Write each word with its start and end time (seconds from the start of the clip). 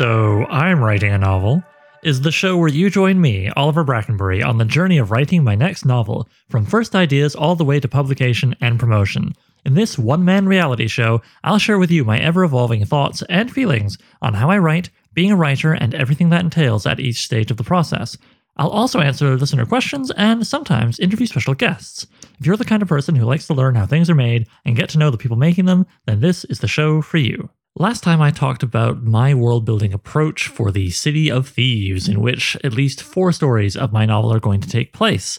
So, 0.00 0.46
I'm 0.46 0.82
Writing 0.82 1.12
a 1.12 1.18
Novel 1.18 1.62
is 2.02 2.22
the 2.22 2.32
show 2.32 2.56
where 2.56 2.70
you 2.70 2.88
join 2.88 3.20
me, 3.20 3.50
Oliver 3.50 3.84
Brackenbury, 3.84 4.42
on 4.42 4.56
the 4.56 4.64
journey 4.64 4.96
of 4.96 5.10
writing 5.10 5.44
my 5.44 5.54
next 5.54 5.84
novel, 5.84 6.26
from 6.48 6.64
first 6.64 6.96
ideas 6.96 7.34
all 7.34 7.54
the 7.54 7.66
way 7.66 7.78
to 7.80 7.86
publication 7.86 8.56
and 8.62 8.80
promotion. 8.80 9.34
In 9.66 9.74
this 9.74 9.98
one 9.98 10.24
man 10.24 10.46
reality 10.46 10.88
show, 10.88 11.20
I'll 11.44 11.58
share 11.58 11.78
with 11.78 11.90
you 11.90 12.02
my 12.02 12.18
ever 12.18 12.44
evolving 12.44 12.82
thoughts 12.86 13.22
and 13.28 13.52
feelings 13.52 13.98
on 14.22 14.32
how 14.32 14.48
I 14.48 14.56
write, 14.56 14.88
being 15.12 15.32
a 15.32 15.36
writer, 15.36 15.74
and 15.74 15.94
everything 15.94 16.30
that 16.30 16.44
entails 16.44 16.86
at 16.86 16.98
each 16.98 17.20
stage 17.20 17.50
of 17.50 17.58
the 17.58 17.62
process. 17.62 18.16
I'll 18.56 18.70
also 18.70 19.00
answer 19.00 19.36
listener 19.36 19.66
questions 19.66 20.10
and 20.12 20.46
sometimes 20.46 20.98
interview 20.98 21.26
special 21.26 21.52
guests. 21.52 22.06
If 22.38 22.46
you're 22.46 22.56
the 22.56 22.64
kind 22.64 22.80
of 22.80 22.88
person 22.88 23.16
who 23.16 23.26
likes 23.26 23.46
to 23.48 23.54
learn 23.54 23.74
how 23.74 23.84
things 23.84 24.08
are 24.08 24.14
made 24.14 24.48
and 24.64 24.76
get 24.76 24.88
to 24.88 24.98
know 24.98 25.10
the 25.10 25.18
people 25.18 25.36
making 25.36 25.66
them, 25.66 25.84
then 26.06 26.20
this 26.20 26.46
is 26.46 26.60
the 26.60 26.68
show 26.68 27.02
for 27.02 27.18
you. 27.18 27.50
Last 27.80 28.02
time 28.02 28.20
I 28.20 28.30
talked 28.30 28.62
about 28.62 29.04
my 29.04 29.32
world 29.32 29.64
building 29.64 29.94
approach 29.94 30.48
for 30.48 30.70
the 30.70 30.90
City 30.90 31.30
of 31.30 31.48
Thieves, 31.48 32.08
in 32.08 32.20
which 32.20 32.54
at 32.62 32.74
least 32.74 33.02
four 33.02 33.32
stories 33.32 33.74
of 33.74 33.90
my 33.90 34.04
novel 34.04 34.34
are 34.34 34.38
going 34.38 34.60
to 34.60 34.68
take 34.68 34.92
place. 34.92 35.38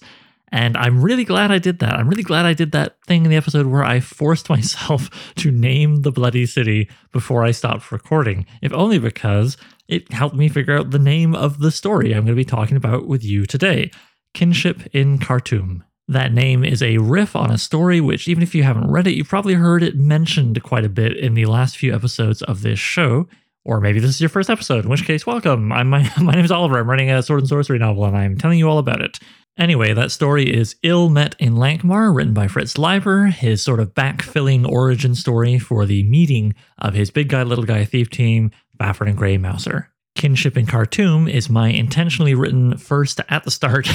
And 0.51 0.75
I'm 0.75 1.03
really 1.03 1.23
glad 1.23 1.51
I 1.51 1.59
did 1.59 1.77
that. 1.77 1.93
I'm 1.93 2.09
really 2.09 2.23
glad 2.23 2.47
I 2.47 2.55
did 2.55 2.71
that 2.71 2.97
thing 3.05 3.25
in 3.25 3.29
the 3.29 3.37
episode 3.37 3.67
where 3.67 3.83
I 3.83 3.99
forced 3.99 4.49
myself 4.57 5.11
to 5.35 5.51
name 5.51 6.01
the 6.01 6.11
bloody 6.11 6.47
city 6.47 6.89
before 7.11 7.43
I 7.43 7.51
stopped 7.51 7.91
recording, 7.91 8.47
if 8.63 8.73
only 8.73 8.97
because 8.97 9.55
it 9.87 10.11
helped 10.11 10.35
me 10.35 10.49
figure 10.49 10.75
out 10.75 10.89
the 10.89 10.97
name 10.97 11.35
of 11.35 11.59
the 11.59 11.69
story 11.69 12.11
I'm 12.11 12.25
going 12.25 12.35
to 12.35 12.35
be 12.35 12.43
talking 12.43 12.75
about 12.75 13.05
with 13.05 13.23
you 13.23 13.45
today 13.45 13.91
Kinship 14.33 14.87
in 14.95 15.19
Khartoum. 15.19 15.83
That 16.11 16.33
name 16.33 16.65
is 16.65 16.83
a 16.83 16.97
riff 16.97 17.37
on 17.37 17.51
a 17.51 17.57
story 17.57 18.01
which, 18.01 18.27
even 18.27 18.43
if 18.43 18.53
you 18.53 18.63
haven't 18.63 18.91
read 18.91 19.07
it, 19.07 19.13
you've 19.13 19.29
probably 19.29 19.53
heard 19.53 19.81
it 19.81 19.95
mentioned 19.95 20.61
quite 20.61 20.83
a 20.83 20.89
bit 20.89 21.15
in 21.15 21.35
the 21.35 21.45
last 21.45 21.77
few 21.77 21.95
episodes 21.95 22.41
of 22.41 22.63
this 22.63 22.79
show. 22.79 23.29
Or 23.63 23.79
maybe 23.79 24.01
this 24.01 24.09
is 24.09 24.19
your 24.19 24.27
first 24.27 24.49
episode, 24.49 24.83
in 24.83 24.89
which 24.89 25.05
case, 25.05 25.25
welcome. 25.25 25.71
I'm 25.71 25.89
my, 25.89 26.11
my 26.21 26.33
name 26.33 26.43
is 26.43 26.51
Oliver. 26.51 26.79
I'm 26.79 26.89
writing 26.89 27.09
a 27.09 27.23
sword 27.23 27.39
and 27.39 27.47
sorcery 27.47 27.79
novel, 27.79 28.03
and 28.03 28.17
I'm 28.17 28.37
telling 28.37 28.59
you 28.59 28.67
all 28.67 28.77
about 28.77 29.01
it. 29.01 29.19
Anyway, 29.57 29.93
that 29.93 30.11
story 30.11 30.53
is 30.53 30.75
Ill 30.83 31.07
Met 31.07 31.37
in 31.39 31.55
Lankhmar, 31.55 32.13
written 32.13 32.33
by 32.33 32.49
Fritz 32.49 32.77
Leiber, 32.77 33.27
his 33.27 33.63
sort 33.63 33.79
of 33.79 33.93
backfilling 33.93 34.69
origin 34.69 35.15
story 35.15 35.59
for 35.59 35.85
the 35.85 36.03
meeting 36.03 36.53
of 36.77 36.93
his 36.93 37.09
big 37.09 37.29
guy, 37.29 37.43
little 37.43 37.63
guy 37.63 37.85
thief 37.85 38.09
team, 38.09 38.51
Fafhrd 38.77 39.07
and 39.07 39.17
Grey 39.17 39.37
Mouser. 39.37 39.90
Kinship 40.21 40.55
in 40.55 40.67
Khartoum 40.67 41.27
is 41.27 41.49
my 41.49 41.69
intentionally 41.69 42.35
written 42.35 42.77
first 42.77 43.19
at 43.29 43.43
the 43.43 43.49
start 43.49 43.89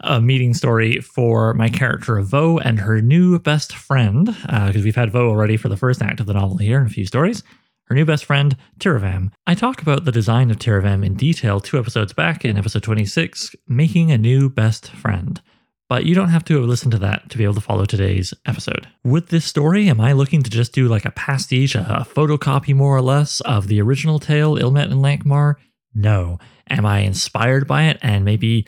a 0.00 0.18
meeting 0.22 0.54
story 0.54 1.02
for 1.02 1.52
my 1.52 1.68
character 1.68 2.16
of 2.16 2.28
Vo 2.28 2.56
and 2.56 2.80
her 2.80 3.02
new 3.02 3.38
best 3.38 3.76
friend, 3.76 4.24
because 4.24 4.76
uh, 4.76 4.80
we've 4.82 4.96
had 4.96 5.10
Vo 5.10 5.28
already 5.28 5.58
for 5.58 5.68
the 5.68 5.76
first 5.76 6.00
act 6.00 6.18
of 6.18 6.24
the 6.24 6.32
novel 6.32 6.56
here 6.56 6.80
in 6.80 6.86
a 6.86 6.88
few 6.88 7.04
stories. 7.04 7.42
Her 7.88 7.94
new 7.94 8.06
best 8.06 8.24
friend, 8.24 8.56
Tiravam. 8.78 9.32
I 9.46 9.54
talk 9.54 9.82
about 9.82 10.06
the 10.06 10.12
design 10.12 10.50
of 10.50 10.58
Tiravam 10.58 11.04
in 11.04 11.12
detail 11.12 11.60
two 11.60 11.78
episodes 11.78 12.14
back 12.14 12.46
in 12.46 12.56
episode 12.56 12.82
26, 12.82 13.54
Making 13.68 14.12
a 14.12 14.16
New 14.16 14.48
Best 14.48 14.92
Friend 14.92 15.42
but 15.88 16.04
you 16.04 16.14
don't 16.14 16.30
have 16.30 16.44
to 16.44 16.56
have 16.56 16.64
listened 16.64 16.92
to 16.92 16.98
that 16.98 17.28
to 17.30 17.38
be 17.38 17.44
able 17.44 17.54
to 17.54 17.60
follow 17.60 17.84
today's 17.84 18.32
episode. 18.46 18.88
With 19.02 19.28
this 19.28 19.44
story, 19.44 19.88
am 19.88 20.00
I 20.00 20.12
looking 20.12 20.42
to 20.42 20.50
just 20.50 20.72
do 20.72 20.88
like 20.88 21.04
a 21.04 21.10
pastiche, 21.10 21.74
a 21.74 22.06
photocopy 22.08 22.74
more 22.74 22.96
or 22.96 23.02
less 23.02 23.40
of 23.42 23.68
the 23.68 23.80
original 23.80 24.18
tale, 24.18 24.56
Ill 24.56 24.70
Met 24.70 24.90
and 24.90 25.02
Lankhmar? 25.02 25.56
No. 25.94 26.38
Am 26.70 26.86
I 26.86 27.00
inspired 27.00 27.66
by 27.66 27.84
it 27.84 27.98
and 28.02 28.24
maybe 28.24 28.66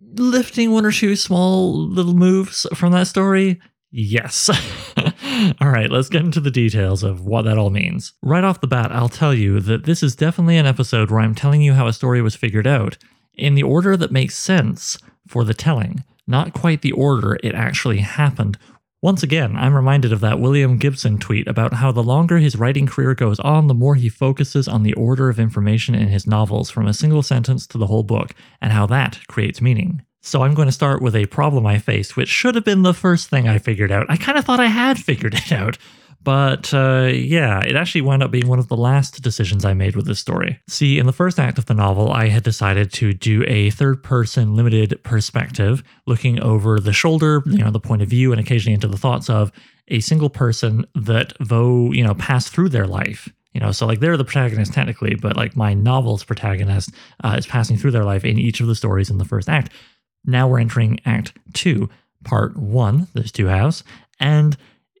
lifting 0.00 0.70
one 0.70 0.86
or 0.86 0.92
two 0.92 1.16
small 1.16 1.76
little 1.76 2.14
moves 2.14 2.66
from 2.74 2.92
that 2.92 3.08
story? 3.08 3.60
Yes. 3.90 4.48
all 5.60 5.70
right, 5.70 5.90
let's 5.90 6.08
get 6.08 6.24
into 6.24 6.40
the 6.40 6.50
details 6.50 7.02
of 7.02 7.24
what 7.24 7.42
that 7.42 7.58
all 7.58 7.70
means. 7.70 8.12
Right 8.22 8.44
off 8.44 8.60
the 8.60 8.66
bat, 8.66 8.92
I'll 8.92 9.08
tell 9.08 9.34
you 9.34 9.60
that 9.60 9.84
this 9.84 10.02
is 10.02 10.14
definitely 10.14 10.58
an 10.58 10.66
episode 10.66 11.10
where 11.10 11.20
I'm 11.20 11.34
telling 11.34 11.62
you 11.62 11.74
how 11.74 11.86
a 11.86 11.92
story 11.92 12.22
was 12.22 12.36
figured 12.36 12.66
out 12.66 12.98
in 13.34 13.54
the 13.54 13.62
order 13.62 13.96
that 13.96 14.12
makes 14.12 14.36
sense 14.36 14.98
for 15.26 15.44
the 15.44 15.54
telling 15.54 16.04
not 16.26 16.52
quite 16.52 16.82
the 16.82 16.92
order 16.92 17.38
it 17.42 17.54
actually 17.54 17.98
happened. 17.98 18.58
Once 19.02 19.22
again, 19.22 19.56
I'm 19.56 19.74
reminded 19.74 20.12
of 20.12 20.20
that 20.20 20.40
William 20.40 20.78
Gibson 20.78 21.18
tweet 21.18 21.46
about 21.46 21.74
how 21.74 21.92
the 21.92 22.02
longer 22.02 22.38
his 22.38 22.56
writing 22.56 22.86
career 22.86 23.14
goes 23.14 23.38
on, 23.40 23.66
the 23.66 23.74
more 23.74 23.94
he 23.94 24.08
focuses 24.08 24.66
on 24.66 24.82
the 24.82 24.94
order 24.94 25.28
of 25.28 25.38
information 25.38 25.94
in 25.94 26.08
his 26.08 26.26
novels 26.26 26.70
from 26.70 26.86
a 26.86 26.94
single 26.94 27.22
sentence 27.22 27.66
to 27.68 27.78
the 27.78 27.86
whole 27.86 28.02
book, 28.02 28.34
and 28.60 28.72
how 28.72 28.86
that 28.86 29.20
creates 29.28 29.60
meaning. 29.60 30.02
So 30.22 30.42
I'm 30.42 30.54
going 30.54 30.66
to 30.66 30.72
start 30.72 31.02
with 31.02 31.14
a 31.14 31.26
problem 31.26 31.66
I 31.66 31.78
faced, 31.78 32.16
which 32.16 32.28
should 32.28 32.56
have 32.56 32.64
been 32.64 32.82
the 32.82 32.94
first 32.94 33.28
thing 33.30 33.46
I 33.46 33.58
figured 33.58 33.92
out. 33.92 34.06
I 34.08 34.16
kind 34.16 34.36
of 34.36 34.44
thought 34.44 34.58
I 34.58 34.66
had 34.66 34.98
figured 34.98 35.34
it 35.34 35.52
out, 35.52 35.78
but 36.26 36.74
uh, 36.74 37.08
yeah, 37.12 37.60
it 37.60 37.76
actually 37.76 38.00
wound 38.00 38.20
up 38.20 38.32
being 38.32 38.48
one 38.48 38.58
of 38.58 38.66
the 38.66 38.76
last 38.76 39.22
decisions 39.22 39.64
I 39.64 39.74
made 39.74 39.94
with 39.94 40.06
this 40.06 40.18
story. 40.18 40.58
See, 40.66 40.98
in 40.98 41.06
the 41.06 41.12
first 41.12 41.38
act 41.38 41.56
of 41.56 41.66
the 41.66 41.74
novel, 41.74 42.10
I 42.10 42.26
had 42.26 42.42
decided 42.42 42.92
to 42.94 43.14
do 43.14 43.44
a 43.46 43.70
third 43.70 44.02
person 44.02 44.56
limited 44.56 45.00
perspective, 45.04 45.84
looking 46.04 46.40
over 46.40 46.80
the 46.80 46.92
shoulder, 46.92 47.44
you 47.46 47.58
know, 47.58 47.70
the 47.70 47.78
point 47.78 48.02
of 48.02 48.08
view, 48.08 48.32
and 48.32 48.40
occasionally 48.40 48.74
into 48.74 48.88
the 48.88 48.96
thoughts 48.96 49.30
of 49.30 49.52
a 49.86 50.00
single 50.00 50.28
person 50.28 50.84
that, 50.96 51.32
though, 51.38 51.92
you 51.92 52.02
know, 52.02 52.14
passed 52.14 52.52
through 52.52 52.70
their 52.70 52.88
life. 52.88 53.32
You 53.52 53.60
know, 53.60 53.70
so 53.70 53.86
like 53.86 54.00
they're 54.00 54.16
the 54.16 54.24
protagonist 54.24 54.72
technically, 54.72 55.14
but 55.14 55.36
like 55.36 55.54
my 55.54 55.74
novel's 55.74 56.24
protagonist 56.24 56.90
uh, 57.22 57.36
is 57.38 57.46
passing 57.46 57.76
through 57.76 57.92
their 57.92 58.04
life 58.04 58.24
in 58.24 58.36
each 58.36 58.60
of 58.60 58.66
the 58.66 58.74
stories 58.74 59.10
in 59.10 59.18
the 59.18 59.24
first 59.24 59.48
act. 59.48 59.72
Now 60.24 60.48
we're 60.48 60.58
entering 60.58 60.98
Act 61.04 61.38
Two, 61.52 61.88
Part 62.24 62.56
One. 62.56 63.06
There's 63.14 63.30
two 63.30 63.46
halves, 63.46 63.84
and 64.18 64.56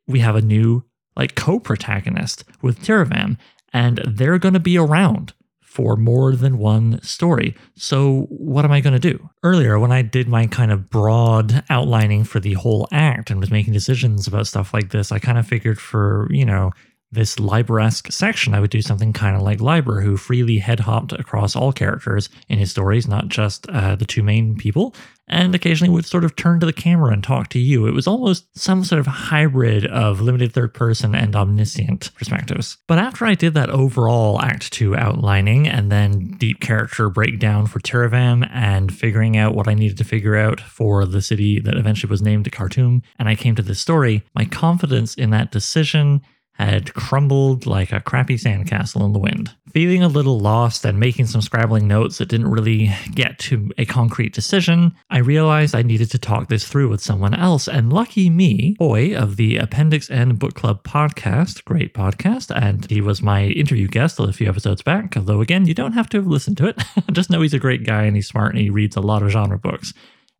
we 0.06 0.20
have 0.20 0.36
a 0.36 0.40
new 0.40 0.84
like 1.16 1.34
co-protagonist 1.34 2.44
with 2.62 2.80
Tiravam, 2.80 3.36
and 3.72 4.00
they're 4.06 4.38
going 4.38 4.54
to 4.54 4.60
be 4.60 4.78
around 4.78 5.32
for 5.76 5.94
more 5.94 6.34
than 6.34 6.56
one 6.56 7.02
story. 7.02 7.54
So, 7.74 8.22
what 8.30 8.64
am 8.64 8.72
I 8.72 8.80
going 8.80 8.98
to 8.98 9.12
do? 9.12 9.28
Earlier, 9.42 9.78
when 9.78 9.92
I 9.92 10.00
did 10.00 10.26
my 10.26 10.46
kind 10.46 10.72
of 10.72 10.88
broad 10.88 11.62
outlining 11.68 12.24
for 12.24 12.40
the 12.40 12.54
whole 12.54 12.88
act 12.92 13.30
and 13.30 13.38
was 13.38 13.50
making 13.50 13.74
decisions 13.74 14.26
about 14.26 14.46
stuff 14.46 14.72
like 14.72 14.90
this, 14.90 15.12
I 15.12 15.18
kind 15.18 15.36
of 15.36 15.46
figured 15.46 15.78
for, 15.78 16.28
you 16.30 16.46
know, 16.46 16.72
this 17.16 17.40
Leiber-esque 17.40 18.12
section, 18.12 18.54
I 18.54 18.60
would 18.60 18.70
do 18.70 18.82
something 18.82 19.12
kind 19.12 19.34
of 19.34 19.42
like 19.42 19.60
Leiber, 19.60 20.02
who 20.02 20.16
freely 20.16 20.58
head 20.58 20.80
hopped 20.80 21.12
across 21.12 21.56
all 21.56 21.72
characters 21.72 22.28
in 22.48 22.58
his 22.58 22.70
stories, 22.70 23.08
not 23.08 23.28
just 23.28 23.68
uh, 23.70 23.96
the 23.96 24.04
two 24.04 24.22
main 24.22 24.56
people, 24.56 24.94
and 25.28 25.54
occasionally 25.54 25.92
would 25.92 26.06
sort 26.06 26.24
of 26.24 26.36
turn 26.36 26.60
to 26.60 26.66
the 26.66 26.72
camera 26.72 27.12
and 27.12 27.24
talk 27.24 27.48
to 27.48 27.58
you. 27.58 27.86
It 27.86 27.94
was 27.94 28.06
almost 28.06 28.46
some 28.56 28.84
sort 28.84 29.00
of 29.00 29.06
hybrid 29.06 29.86
of 29.86 30.20
limited 30.20 30.52
third 30.52 30.72
person 30.72 31.14
and 31.14 31.34
omniscient 31.34 32.14
perspectives. 32.14 32.76
But 32.86 32.98
after 32.98 33.26
I 33.26 33.34
did 33.34 33.54
that 33.54 33.70
overall 33.70 34.40
Act 34.40 34.72
2 34.72 34.94
outlining 34.94 35.66
and 35.66 35.90
then 35.90 36.36
deep 36.38 36.60
character 36.60 37.08
breakdown 37.08 37.66
for 37.66 37.80
Tiravam 37.80 38.48
and 38.52 38.94
figuring 38.94 39.36
out 39.36 39.54
what 39.54 39.68
I 39.68 39.74
needed 39.74 39.98
to 39.98 40.04
figure 40.04 40.36
out 40.36 40.60
for 40.60 41.04
the 41.04 41.22
city 41.22 41.58
that 41.60 41.76
eventually 41.76 42.10
was 42.10 42.22
named 42.22 42.50
Khartoum, 42.52 43.02
and 43.18 43.28
I 43.28 43.34
came 43.34 43.54
to 43.56 43.62
this 43.62 43.80
story, 43.80 44.22
my 44.34 44.44
confidence 44.44 45.14
in 45.14 45.30
that 45.30 45.50
decision 45.50 46.22
had 46.58 46.94
crumbled 46.94 47.66
like 47.66 47.92
a 47.92 48.00
crappy 48.00 48.36
sandcastle 48.36 49.04
in 49.04 49.12
the 49.12 49.18
wind. 49.18 49.54
Feeling 49.70 50.02
a 50.02 50.08
little 50.08 50.40
lost 50.40 50.84
and 50.84 50.98
making 50.98 51.26
some 51.26 51.42
scrabbling 51.42 51.86
notes 51.86 52.18
that 52.18 52.28
didn't 52.28 52.50
really 52.50 52.94
get 53.14 53.38
to 53.40 53.70
a 53.76 53.84
concrete 53.84 54.32
decision, 54.32 54.94
I 55.10 55.18
realized 55.18 55.74
I 55.74 55.82
needed 55.82 56.10
to 56.12 56.18
talk 56.18 56.48
this 56.48 56.66
through 56.66 56.88
with 56.88 57.02
someone 57.02 57.34
else. 57.34 57.68
And 57.68 57.92
lucky 57.92 58.30
me, 58.30 58.76
Hoy 58.78 59.14
of 59.14 59.36
the 59.36 59.58
Appendix 59.58 60.10
N 60.10 60.36
Book 60.36 60.54
Club 60.54 60.82
podcast, 60.82 61.64
great 61.64 61.92
podcast, 61.92 62.54
and 62.54 62.88
he 62.90 63.00
was 63.00 63.20
my 63.20 63.44
interview 63.44 63.88
guest 63.88 64.18
a 64.18 64.32
few 64.32 64.48
episodes 64.48 64.82
back. 64.82 65.16
Although, 65.16 65.42
again, 65.42 65.66
you 65.66 65.74
don't 65.74 65.92
have 65.92 66.08
to 66.10 66.16
have 66.16 66.26
listened 66.26 66.56
to 66.58 66.66
it. 66.66 66.82
Just 67.12 67.28
know 67.28 67.42
he's 67.42 67.54
a 67.54 67.58
great 67.58 67.84
guy 67.84 68.04
and 68.04 68.16
he's 68.16 68.28
smart 68.28 68.52
and 68.52 68.60
he 68.60 68.70
reads 68.70 68.96
a 68.96 69.00
lot 69.00 69.22
of 69.22 69.30
genre 69.30 69.58
books 69.58 69.92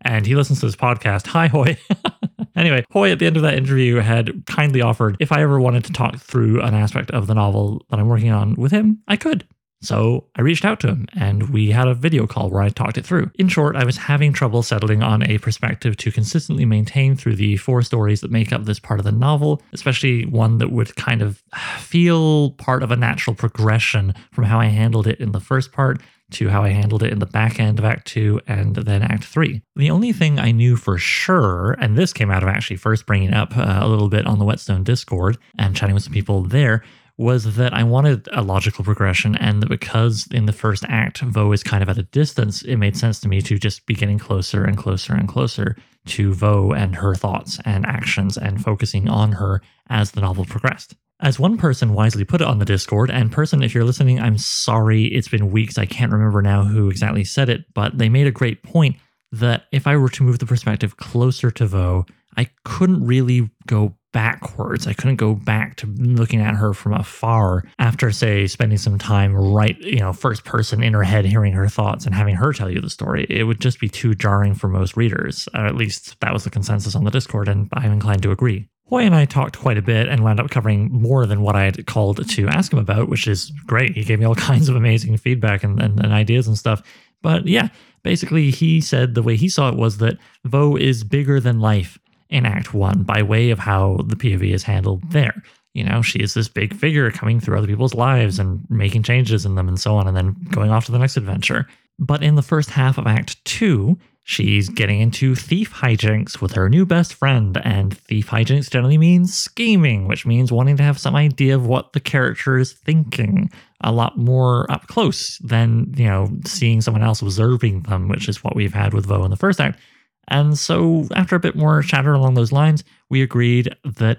and 0.02 0.26
he 0.26 0.34
listens 0.34 0.60
to 0.60 0.66
this 0.66 0.76
podcast. 0.76 1.26
Hi, 1.28 1.48
Hoy. 1.48 1.76
anyway, 2.56 2.84
Hoy 2.90 3.10
at 3.10 3.18
the 3.18 3.26
end 3.26 3.36
of 3.36 3.42
that 3.42 3.54
interview 3.54 3.96
had 3.96 4.46
kindly 4.46 4.80
offered 4.80 5.16
if 5.20 5.32
I 5.32 5.42
ever 5.42 5.60
wanted 5.60 5.84
to 5.84 5.92
talk 5.92 6.16
through 6.16 6.62
an 6.62 6.74
aspect 6.74 7.10
of 7.10 7.26
the 7.26 7.34
novel 7.34 7.84
that 7.90 7.98
I'm 7.98 8.08
working 8.08 8.30
on 8.30 8.54
with 8.54 8.72
him, 8.72 9.02
I 9.08 9.16
could. 9.16 9.46
So 9.82 10.26
I 10.34 10.40
reached 10.40 10.64
out 10.64 10.80
to 10.80 10.88
him 10.88 11.06
and 11.14 11.50
we 11.50 11.70
had 11.70 11.86
a 11.86 11.94
video 11.94 12.26
call 12.26 12.48
where 12.48 12.62
I 12.62 12.70
talked 12.70 12.96
it 12.96 13.04
through. 13.04 13.30
In 13.34 13.48
short, 13.48 13.76
I 13.76 13.84
was 13.84 13.96
having 13.98 14.32
trouble 14.32 14.62
settling 14.62 15.02
on 15.02 15.22
a 15.28 15.38
perspective 15.38 15.96
to 15.98 16.10
consistently 16.10 16.64
maintain 16.64 17.14
through 17.14 17.36
the 17.36 17.58
four 17.58 17.82
stories 17.82 18.22
that 18.22 18.30
make 18.30 18.52
up 18.52 18.64
this 18.64 18.80
part 18.80 19.00
of 19.00 19.04
the 19.04 19.12
novel, 19.12 19.62
especially 19.72 20.24
one 20.24 20.58
that 20.58 20.72
would 20.72 20.96
kind 20.96 21.20
of 21.20 21.42
feel 21.78 22.52
part 22.52 22.82
of 22.82 22.90
a 22.90 22.96
natural 22.96 23.36
progression 23.36 24.14
from 24.32 24.44
how 24.44 24.58
I 24.58 24.66
handled 24.66 25.06
it 25.06 25.20
in 25.20 25.32
the 25.32 25.40
first 25.40 25.72
part 25.72 26.00
to 26.32 26.48
how 26.48 26.62
I 26.62 26.70
handled 26.70 27.02
it 27.02 27.12
in 27.12 27.18
the 27.18 27.26
back 27.26 27.60
end 27.60 27.78
of 27.78 27.84
Act 27.84 28.06
2 28.08 28.40
and 28.46 28.74
then 28.74 29.02
Act 29.02 29.24
3. 29.24 29.62
The 29.76 29.90
only 29.90 30.12
thing 30.12 30.38
I 30.38 30.50
knew 30.50 30.76
for 30.76 30.98
sure, 30.98 31.76
and 31.78 31.96
this 31.96 32.12
came 32.12 32.30
out 32.30 32.42
of 32.42 32.48
actually 32.48 32.76
first 32.76 33.06
bringing 33.06 33.32
up 33.32 33.56
uh, 33.56 33.78
a 33.80 33.88
little 33.88 34.08
bit 34.08 34.26
on 34.26 34.38
the 34.38 34.44
Whetstone 34.44 34.84
Discord 34.84 35.38
and 35.58 35.76
chatting 35.76 35.94
with 35.94 36.04
some 36.04 36.12
people 36.12 36.42
there, 36.42 36.82
was 37.18 37.56
that 37.56 37.72
I 37.72 37.82
wanted 37.82 38.28
a 38.32 38.42
logical 38.42 38.84
progression, 38.84 39.36
and 39.36 39.62
that 39.62 39.68
because 39.68 40.28
in 40.30 40.44
the 40.44 40.52
first 40.52 40.84
act, 40.86 41.20
Vo 41.20 41.50
is 41.52 41.62
kind 41.62 41.82
of 41.82 41.88
at 41.88 41.96
a 41.96 42.02
distance, 42.02 42.62
it 42.62 42.76
made 42.76 42.96
sense 42.96 43.20
to 43.20 43.28
me 43.28 43.40
to 43.42 43.58
just 43.58 43.86
be 43.86 43.94
getting 43.94 44.18
closer 44.18 44.64
and 44.64 44.76
closer 44.76 45.14
and 45.14 45.26
closer 45.26 45.76
to 46.06 46.34
Vo 46.34 46.72
and 46.72 46.96
her 46.96 47.14
thoughts 47.14 47.58
and 47.64 47.86
actions 47.86 48.36
and 48.36 48.62
focusing 48.62 49.08
on 49.08 49.32
her 49.32 49.62
as 49.88 50.10
the 50.10 50.20
novel 50.20 50.44
progressed. 50.44 50.94
As 51.20 51.38
one 51.38 51.56
person 51.56 51.94
wisely 51.94 52.24
put 52.24 52.42
it 52.42 52.46
on 52.46 52.58
the 52.58 52.66
Discord, 52.66 53.10
and 53.10 53.32
person, 53.32 53.62
if 53.62 53.74
you're 53.74 53.84
listening, 53.84 54.20
I'm 54.20 54.36
sorry, 54.36 55.04
it's 55.04 55.28
been 55.28 55.50
weeks. 55.50 55.78
I 55.78 55.86
can't 55.86 56.12
remember 56.12 56.42
now 56.42 56.64
who 56.64 56.90
exactly 56.90 57.24
said 57.24 57.48
it, 57.48 57.64
but 57.72 57.96
they 57.96 58.10
made 58.10 58.26
a 58.26 58.32
great 58.32 58.62
point 58.62 58.96
that 59.32 59.64
if 59.72 59.86
I 59.86 59.96
were 59.96 60.10
to 60.10 60.22
move 60.22 60.38
the 60.40 60.46
perspective 60.46 60.98
closer 60.98 61.50
to 61.52 61.66
Vo, 61.66 62.04
I 62.36 62.50
couldn't 62.64 63.06
really 63.06 63.50
go 63.66 63.96
backwards. 64.12 64.86
I 64.86 64.92
couldn't 64.92 65.16
go 65.16 65.34
back 65.34 65.76
to 65.76 65.86
looking 65.86 66.40
at 66.40 66.54
her 66.54 66.74
from 66.74 66.92
afar 66.92 67.64
after, 67.78 68.12
say, 68.12 68.46
spending 68.46 68.78
some 68.78 68.98
time 68.98 69.34
right, 69.34 69.78
you 69.80 70.00
know, 70.00 70.12
first 70.12 70.44
person 70.44 70.82
in 70.82 70.92
her 70.92 71.02
head, 71.02 71.24
hearing 71.24 71.54
her 71.54 71.68
thoughts 71.68 72.04
and 72.04 72.14
having 72.14 72.34
her 72.34 72.52
tell 72.52 72.70
you 72.70 72.80
the 72.80 72.90
story. 72.90 73.26
It 73.30 73.44
would 73.44 73.60
just 73.60 73.80
be 73.80 73.88
too 73.88 74.14
jarring 74.14 74.54
for 74.54 74.68
most 74.68 74.98
readers. 74.98 75.48
Or 75.54 75.66
at 75.66 75.76
least 75.76 76.20
that 76.20 76.34
was 76.34 76.44
the 76.44 76.50
consensus 76.50 76.94
on 76.94 77.04
the 77.04 77.10
Discord, 77.10 77.48
and 77.48 77.70
I'm 77.72 77.92
inclined 77.92 78.22
to 78.24 78.32
agree. 78.32 78.68
Hoy 78.88 79.02
and 79.02 79.16
I 79.16 79.24
talked 79.24 79.58
quite 79.58 79.78
a 79.78 79.82
bit 79.82 80.06
and 80.06 80.22
wound 80.22 80.38
up 80.38 80.50
covering 80.50 80.92
more 80.92 81.26
than 81.26 81.40
what 81.40 81.56
I 81.56 81.64
had 81.64 81.86
called 81.86 82.28
to 82.28 82.48
ask 82.48 82.72
him 82.72 82.78
about, 82.78 83.08
which 83.08 83.26
is 83.26 83.50
great. 83.66 83.96
He 83.96 84.04
gave 84.04 84.20
me 84.20 84.26
all 84.26 84.34
kinds 84.50 84.68
of 84.68 84.76
amazing 84.76 85.16
feedback 85.16 85.64
and, 85.64 85.80
and, 85.82 85.98
and 85.98 86.12
ideas 86.12 86.46
and 86.46 86.56
stuff. 86.56 86.82
But 87.20 87.48
yeah, 87.48 87.68
basically, 88.04 88.50
he 88.50 88.80
said 88.80 89.14
the 89.14 89.22
way 89.22 89.36
he 89.36 89.48
saw 89.48 89.68
it 89.68 89.76
was 89.76 89.98
that 89.98 90.18
Vo 90.44 90.76
is 90.76 91.02
bigger 91.02 91.40
than 91.40 91.60
life 91.60 91.98
in 92.30 92.46
Act 92.46 92.74
One 92.74 93.02
by 93.02 93.22
way 93.22 93.50
of 93.50 93.58
how 93.58 93.98
the 94.06 94.16
POV 94.16 94.52
is 94.52 94.62
handled 94.62 95.10
there. 95.10 95.42
You 95.74 95.84
know, 95.84 96.00
she 96.00 96.20
is 96.20 96.34
this 96.34 96.48
big 96.48 96.74
figure 96.74 97.10
coming 97.10 97.40
through 97.40 97.58
other 97.58 97.66
people's 97.66 97.94
lives 97.94 98.38
and 98.38 98.64
making 98.70 99.02
changes 99.02 99.44
in 99.44 99.56
them 99.56 99.68
and 99.68 99.80
so 99.80 99.96
on, 99.96 100.06
and 100.06 100.16
then 100.16 100.36
going 100.50 100.70
off 100.70 100.86
to 100.86 100.92
the 100.92 100.98
next 100.98 101.16
adventure. 101.16 101.66
But 101.98 102.22
in 102.22 102.36
the 102.36 102.42
first 102.42 102.70
half 102.70 102.98
of 102.98 103.06
Act 103.06 103.44
Two, 103.44 103.98
She's 104.28 104.68
getting 104.68 105.00
into 105.00 105.36
thief 105.36 105.72
hijinks 105.72 106.40
with 106.40 106.54
her 106.54 106.68
new 106.68 106.84
best 106.84 107.14
friend, 107.14 107.56
and 107.62 107.96
thief 107.96 108.26
hijinks 108.26 108.68
generally 108.68 108.98
means 108.98 109.32
scheming, 109.32 110.08
which 110.08 110.26
means 110.26 110.50
wanting 110.50 110.76
to 110.78 110.82
have 110.82 110.98
some 110.98 111.14
idea 111.14 111.54
of 111.54 111.64
what 111.64 111.92
the 111.92 112.00
character 112.00 112.58
is 112.58 112.72
thinking 112.72 113.52
a 113.82 113.92
lot 113.92 114.18
more 114.18 114.68
up 114.68 114.88
close 114.88 115.38
than, 115.38 115.94
you 115.96 116.06
know, 116.06 116.28
seeing 116.44 116.80
someone 116.80 117.04
else 117.04 117.22
observing 117.22 117.82
them, 117.82 118.08
which 118.08 118.28
is 118.28 118.42
what 118.42 118.56
we've 118.56 118.74
had 118.74 118.92
with 118.92 119.06
Vo 119.06 119.22
in 119.24 119.30
the 119.30 119.36
first 119.36 119.60
act. 119.60 119.78
And 120.26 120.58
so, 120.58 121.06
after 121.14 121.36
a 121.36 121.40
bit 121.40 121.54
more 121.54 121.80
chatter 121.82 122.12
along 122.12 122.34
those 122.34 122.50
lines, 122.50 122.82
we 123.08 123.22
agreed 123.22 123.76
that 123.84 124.18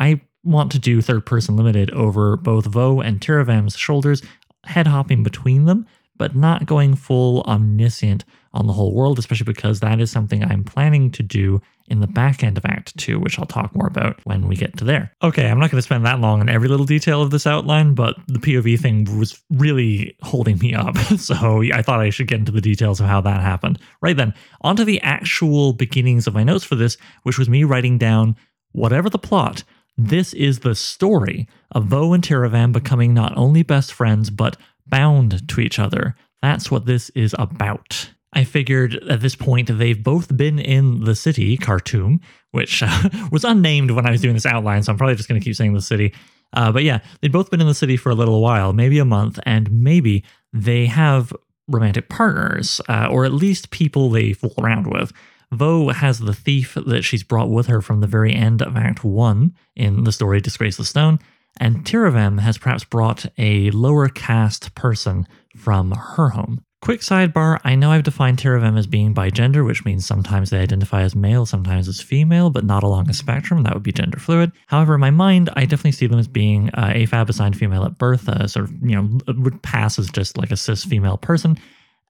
I 0.00 0.20
want 0.42 0.72
to 0.72 0.80
do 0.80 1.00
third 1.00 1.26
person 1.26 1.56
limited 1.56 1.92
over 1.92 2.36
both 2.36 2.66
Vo 2.66 3.00
and 3.00 3.20
Tiravam's 3.20 3.76
shoulders, 3.76 4.20
head 4.64 4.88
hopping 4.88 5.22
between 5.22 5.66
them, 5.66 5.86
but 6.16 6.34
not 6.34 6.66
going 6.66 6.96
full 6.96 7.42
omniscient 7.42 8.24
on 8.54 8.66
the 8.66 8.72
whole 8.72 8.94
world, 8.94 9.18
especially 9.18 9.44
because 9.44 9.80
that 9.80 10.00
is 10.00 10.10
something 10.10 10.42
I'm 10.42 10.64
planning 10.64 11.10
to 11.12 11.22
do 11.22 11.60
in 11.88 12.00
the 12.00 12.06
back 12.06 12.42
end 12.42 12.56
of 12.56 12.64
Act 12.64 12.96
2, 12.96 13.18
which 13.18 13.38
I'll 13.38 13.44
talk 13.44 13.74
more 13.74 13.86
about 13.86 14.18
when 14.24 14.48
we 14.48 14.56
get 14.56 14.76
to 14.78 14.84
there. 14.84 15.12
Okay, 15.22 15.48
I'm 15.48 15.58
not 15.58 15.70
going 15.70 15.78
to 15.78 15.82
spend 15.82 16.06
that 16.06 16.20
long 16.20 16.40
on 16.40 16.48
every 16.48 16.68
little 16.68 16.86
detail 16.86 17.20
of 17.20 17.30
this 17.30 17.46
outline, 17.46 17.94
but 17.94 18.16
the 18.28 18.38
POV 18.38 18.80
thing 18.80 19.18
was 19.18 19.42
really 19.50 20.16
holding 20.22 20.58
me 20.58 20.74
up. 20.74 20.96
So 21.24 21.62
I 21.72 21.80
thought 21.80 22.00
I 22.00 22.10
should 22.10 22.28
get 22.28 22.40
into 22.40 22.52
the 22.52 22.60
details 22.60 23.00
of 23.00 23.06
how 23.06 23.20
that 23.22 23.40
happened. 23.40 23.78
Right 24.02 24.16
then, 24.16 24.34
onto 24.60 24.84
the 24.84 25.00
actual 25.00 25.72
beginnings 25.72 26.26
of 26.26 26.34
my 26.34 26.44
notes 26.44 26.64
for 26.64 26.74
this, 26.74 26.96
which 27.22 27.38
was 27.38 27.48
me 27.48 27.64
writing 27.64 27.98
down 27.98 28.36
whatever 28.72 29.08
the 29.08 29.18
plot. 29.18 29.64
This 29.96 30.34
is 30.34 30.58
the 30.58 30.74
story 30.74 31.48
of 31.70 31.86
Vo 31.86 32.12
and 32.12 32.22
Tiravam 32.22 32.72
becoming 32.72 33.14
not 33.14 33.36
only 33.36 33.62
best 33.62 33.92
friends, 33.92 34.28
but 34.28 34.56
bound 34.86 35.48
to 35.48 35.60
each 35.60 35.78
other. 35.78 36.14
That's 36.42 36.70
what 36.70 36.84
this 36.84 37.10
is 37.10 37.34
about. 37.38 38.10
I 38.34 38.44
figured 38.44 38.94
at 39.08 39.20
this 39.20 39.34
point 39.34 39.70
they've 39.78 40.02
both 40.02 40.36
been 40.36 40.58
in 40.58 41.04
the 41.04 41.14
city, 41.14 41.56
Khartoum, 41.56 42.20
which 42.50 42.82
uh, 42.82 43.08
was 43.32 43.44
unnamed 43.44 43.92
when 43.92 44.06
I 44.06 44.10
was 44.10 44.20
doing 44.20 44.34
this 44.34 44.46
outline, 44.46 44.82
so 44.82 44.92
I'm 44.92 44.98
probably 44.98 45.16
just 45.16 45.28
going 45.28 45.40
to 45.40 45.44
keep 45.44 45.56
saying 45.56 45.72
the 45.72 45.80
city. 45.80 46.14
Uh, 46.52 46.70
but 46.70 46.84
yeah, 46.84 47.00
they'd 47.20 47.32
both 47.32 47.50
been 47.50 47.60
in 47.60 47.66
the 47.66 47.74
city 47.74 47.96
for 47.96 48.10
a 48.10 48.14
little 48.14 48.40
while, 48.40 48.72
maybe 48.72 48.98
a 48.98 49.04
month, 49.04 49.38
and 49.44 49.70
maybe 49.70 50.24
they 50.52 50.86
have 50.86 51.32
romantic 51.68 52.08
partners, 52.08 52.80
uh, 52.88 53.08
or 53.10 53.24
at 53.24 53.32
least 53.32 53.70
people 53.70 54.10
they 54.10 54.32
fool 54.32 54.54
around 54.58 54.86
with. 54.86 55.12
Vo 55.52 55.90
has 55.90 56.18
the 56.18 56.34
thief 56.34 56.76
that 56.86 57.02
she's 57.02 57.22
brought 57.22 57.50
with 57.50 57.66
her 57.66 57.80
from 57.80 58.00
the 58.00 58.06
very 58.06 58.34
end 58.34 58.62
of 58.62 58.76
Act 58.76 59.04
1 59.04 59.54
in 59.76 60.04
the 60.04 60.12
story 60.12 60.40
Disgrace 60.40 60.76
the 60.76 60.84
Stone, 60.84 61.18
and 61.60 61.84
Tiravam 61.84 62.40
has 62.40 62.58
perhaps 62.58 62.84
brought 62.84 63.26
a 63.38 63.70
lower 63.70 64.08
caste 64.08 64.74
person 64.74 65.26
from 65.56 65.92
her 65.92 66.30
home. 66.30 66.64
Quick 66.84 67.00
sidebar 67.00 67.58
I 67.64 67.76
know 67.76 67.92
I've 67.92 68.02
defined 68.02 68.36
Tiravam 68.36 68.78
as 68.78 68.86
being 68.86 69.14
bigender, 69.14 69.64
which 69.64 69.86
means 69.86 70.04
sometimes 70.04 70.50
they 70.50 70.58
identify 70.58 71.00
as 71.00 71.16
male, 71.16 71.46
sometimes 71.46 71.88
as 71.88 72.02
female, 72.02 72.50
but 72.50 72.62
not 72.62 72.82
along 72.82 73.08
a 73.08 73.14
spectrum. 73.14 73.62
That 73.62 73.72
would 73.72 73.82
be 73.82 73.90
gender 73.90 74.18
fluid. 74.18 74.52
However, 74.66 74.96
in 74.96 75.00
my 75.00 75.08
mind, 75.08 75.48
I 75.56 75.62
definitely 75.62 75.92
see 75.92 76.06
them 76.06 76.18
as 76.18 76.28
being 76.28 76.68
uh, 76.74 76.88
AFAB 76.88 77.30
assigned 77.30 77.56
female 77.56 77.86
at 77.86 77.96
birth, 77.96 78.28
uh, 78.28 78.46
sort 78.46 78.66
of, 78.66 78.72
you 78.82 78.94
know, 78.94 79.18
would 79.28 79.62
pass 79.62 79.98
as 79.98 80.10
just 80.10 80.36
like 80.36 80.50
a 80.50 80.58
cis 80.58 80.84
female 80.84 81.16
person. 81.16 81.56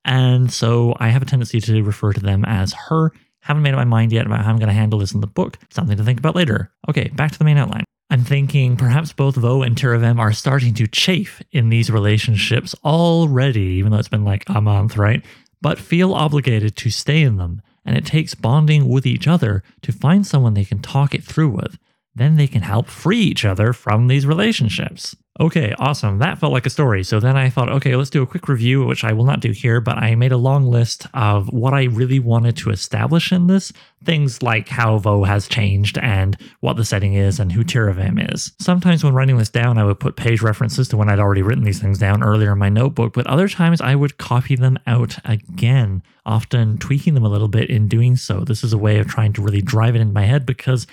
And 0.05 0.53
so 0.53 0.97
I 0.99 1.11
have 1.11 1.23
a 1.23 1.27
tendency 1.27 1.61
to 1.61 1.83
refer 1.85 2.13
to 2.13 2.21
them 2.21 2.45
as 2.45 2.73
her. 2.89 3.13
Haven't 3.43 3.63
made 3.63 3.75
up 3.75 3.79
my 3.79 3.85
mind 3.85 4.11
yet 4.11 4.27
about 4.27 4.45
how 4.45 4.51
I'm 4.51 4.59
going 4.59 4.67
to 4.67 4.75
handle 4.75 4.99
this 4.99 5.13
in 5.15 5.21
the 5.21 5.29
book. 5.29 5.57
Something 5.71 5.97
to 5.99 6.03
think 6.03 6.19
about 6.19 6.35
later. 6.35 6.73
Okay, 6.89 7.13
back 7.15 7.31
to 7.31 7.39
the 7.39 7.45
main 7.45 7.59
outline. 7.59 7.85
I'm 8.11 8.25
thinking 8.25 8.77
perhaps 8.77 9.13
both 9.13 9.37
Vo 9.37 9.63
and 9.63 9.77
Tiravam 9.77 10.19
are 10.19 10.33
starting 10.33 10.75
to 10.75 10.87
chafe 10.87 11.43
in 11.53 11.69
these 11.69 11.91
relationships 11.91 12.75
already, 12.85 13.61
even 13.61 13.91
though 13.91 13.99
it's 13.99 14.09
been 14.09 14.25
like 14.25 14.45
a 14.49 14.61
month, 14.61 14.97
right? 14.97 15.25
But 15.61 15.79
feel 15.79 16.13
obligated 16.13 16.77
to 16.77 16.91
stay 16.91 17.23
in 17.23 17.37
them. 17.37 17.63
And 17.87 17.97
it 17.97 18.07
takes 18.07 18.35
bonding 18.35 18.89
with 18.89 19.07
each 19.07 19.27
other 19.27 19.63
to 19.83 19.93
find 19.93 20.27
someone 20.27 20.55
they 20.55 20.65
can 20.65 20.81
talk 20.81 21.15
it 21.15 21.23
through 21.23 21.51
with 21.51 21.79
then 22.15 22.37
they 22.37 22.47
can 22.47 22.63
help 22.63 22.89
free 22.89 23.21
each 23.21 23.45
other 23.45 23.73
from 23.73 24.07
these 24.07 24.27
relationships. 24.27 25.17
Okay, 25.41 25.75
awesome. 25.81 26.21
That 26.21 26.39
felt 26.39 26.53
like 26.53 26.65
a 26.65 26.71
story. 26.71 27.03
So 27.03 27.19
then 27.19 27.37
I 27.37 27.51
thought, 27.51 27.69
okay, 27.69 27.97
let's 27.97 28.09
do 28.09 28.23
a 28.23 28.27
quick 28.27 28.47
review, 28.47 28.85
which 28.85 29.03
I 29.03 29.13
will 29.13 29.25
not 29.25 29.41
do 29.41 29.51
here, 29.51 29.81
but 29.81 29.99
I 29.99 30.15
made 30.15 30.31
a 30.31 30.37
long 30.37 30.65
list 30.65 31.09
of 31.13 31.53
what 31.53 31.75
I 31.75 31.85
really 31.85 32.21
wanted 32.21 32.57
to 32.59 32.71
establish 32.71 33.33
in 33.33 33.49
this. 33.49 33.73
Things 34.05 34.45
like 34.45 34.69
how 34.69 34.99
Vo 34.99 35.25
has 35.25 35.49
changed 35.49 35.99
and 35.99 36.37
what 36.61 36.77
the 36.77 36.85
setting 36.85 37.15
is 37.15 37.41
and 37.41 37.51
who 37.51 37.65
Tiravam 37.65 38.33
is. 38.33 38.53
Sometimes 38.61 39.03
when 39.03 39.15
writing 39.15 39.37
this 39.37 39.51
down, 39.51 39.77
I 39.77 39.83
would 39.83 39.99
put 39.99 40.15
page 40.15 40.41
references 40.41 40.87
to 40.89 40.97
when 40.97 41.09
I'd 41.09 41.19
already 41.19 41.43
written 41.43 41.65
these 41.65 41.81
things 41.81 41.99
down 41.99 42.23
earlier 42.23 42.53
in 42.53 42.59
my 42.59 42.69
notebook, 42.69 43.13
but 43.13 43.27
other 43.27 43.49
times 43.49 43.81
I 43.81 43.97
would 43.97 44.19
copy 44.19 44.55
them 44.55 44.79
out 44.87 45.19
again, 45.25 46.05
often 46.25 46.79
tweaking 46.79 47.15
them 47.15 47.25
a 47.25 47.29
little 47.29 47.49
bit 47.49 47.71
in 47.71 47.89
doing 47.89 48.15
so. 48.15 48.45
This 48.45 48.63
is 48.63 48.73
a 48.73 48.79
way 48.79 49.01
of 49.01 49.09
trying 49.09 49.33
to 49.33 49.43
really 49.43 49.63
drive 49.63 49.97
it 49.97 50.01
in 50.01 50.13
my 50.13 50.27
head 50.27 50.47
because 50.47 50.87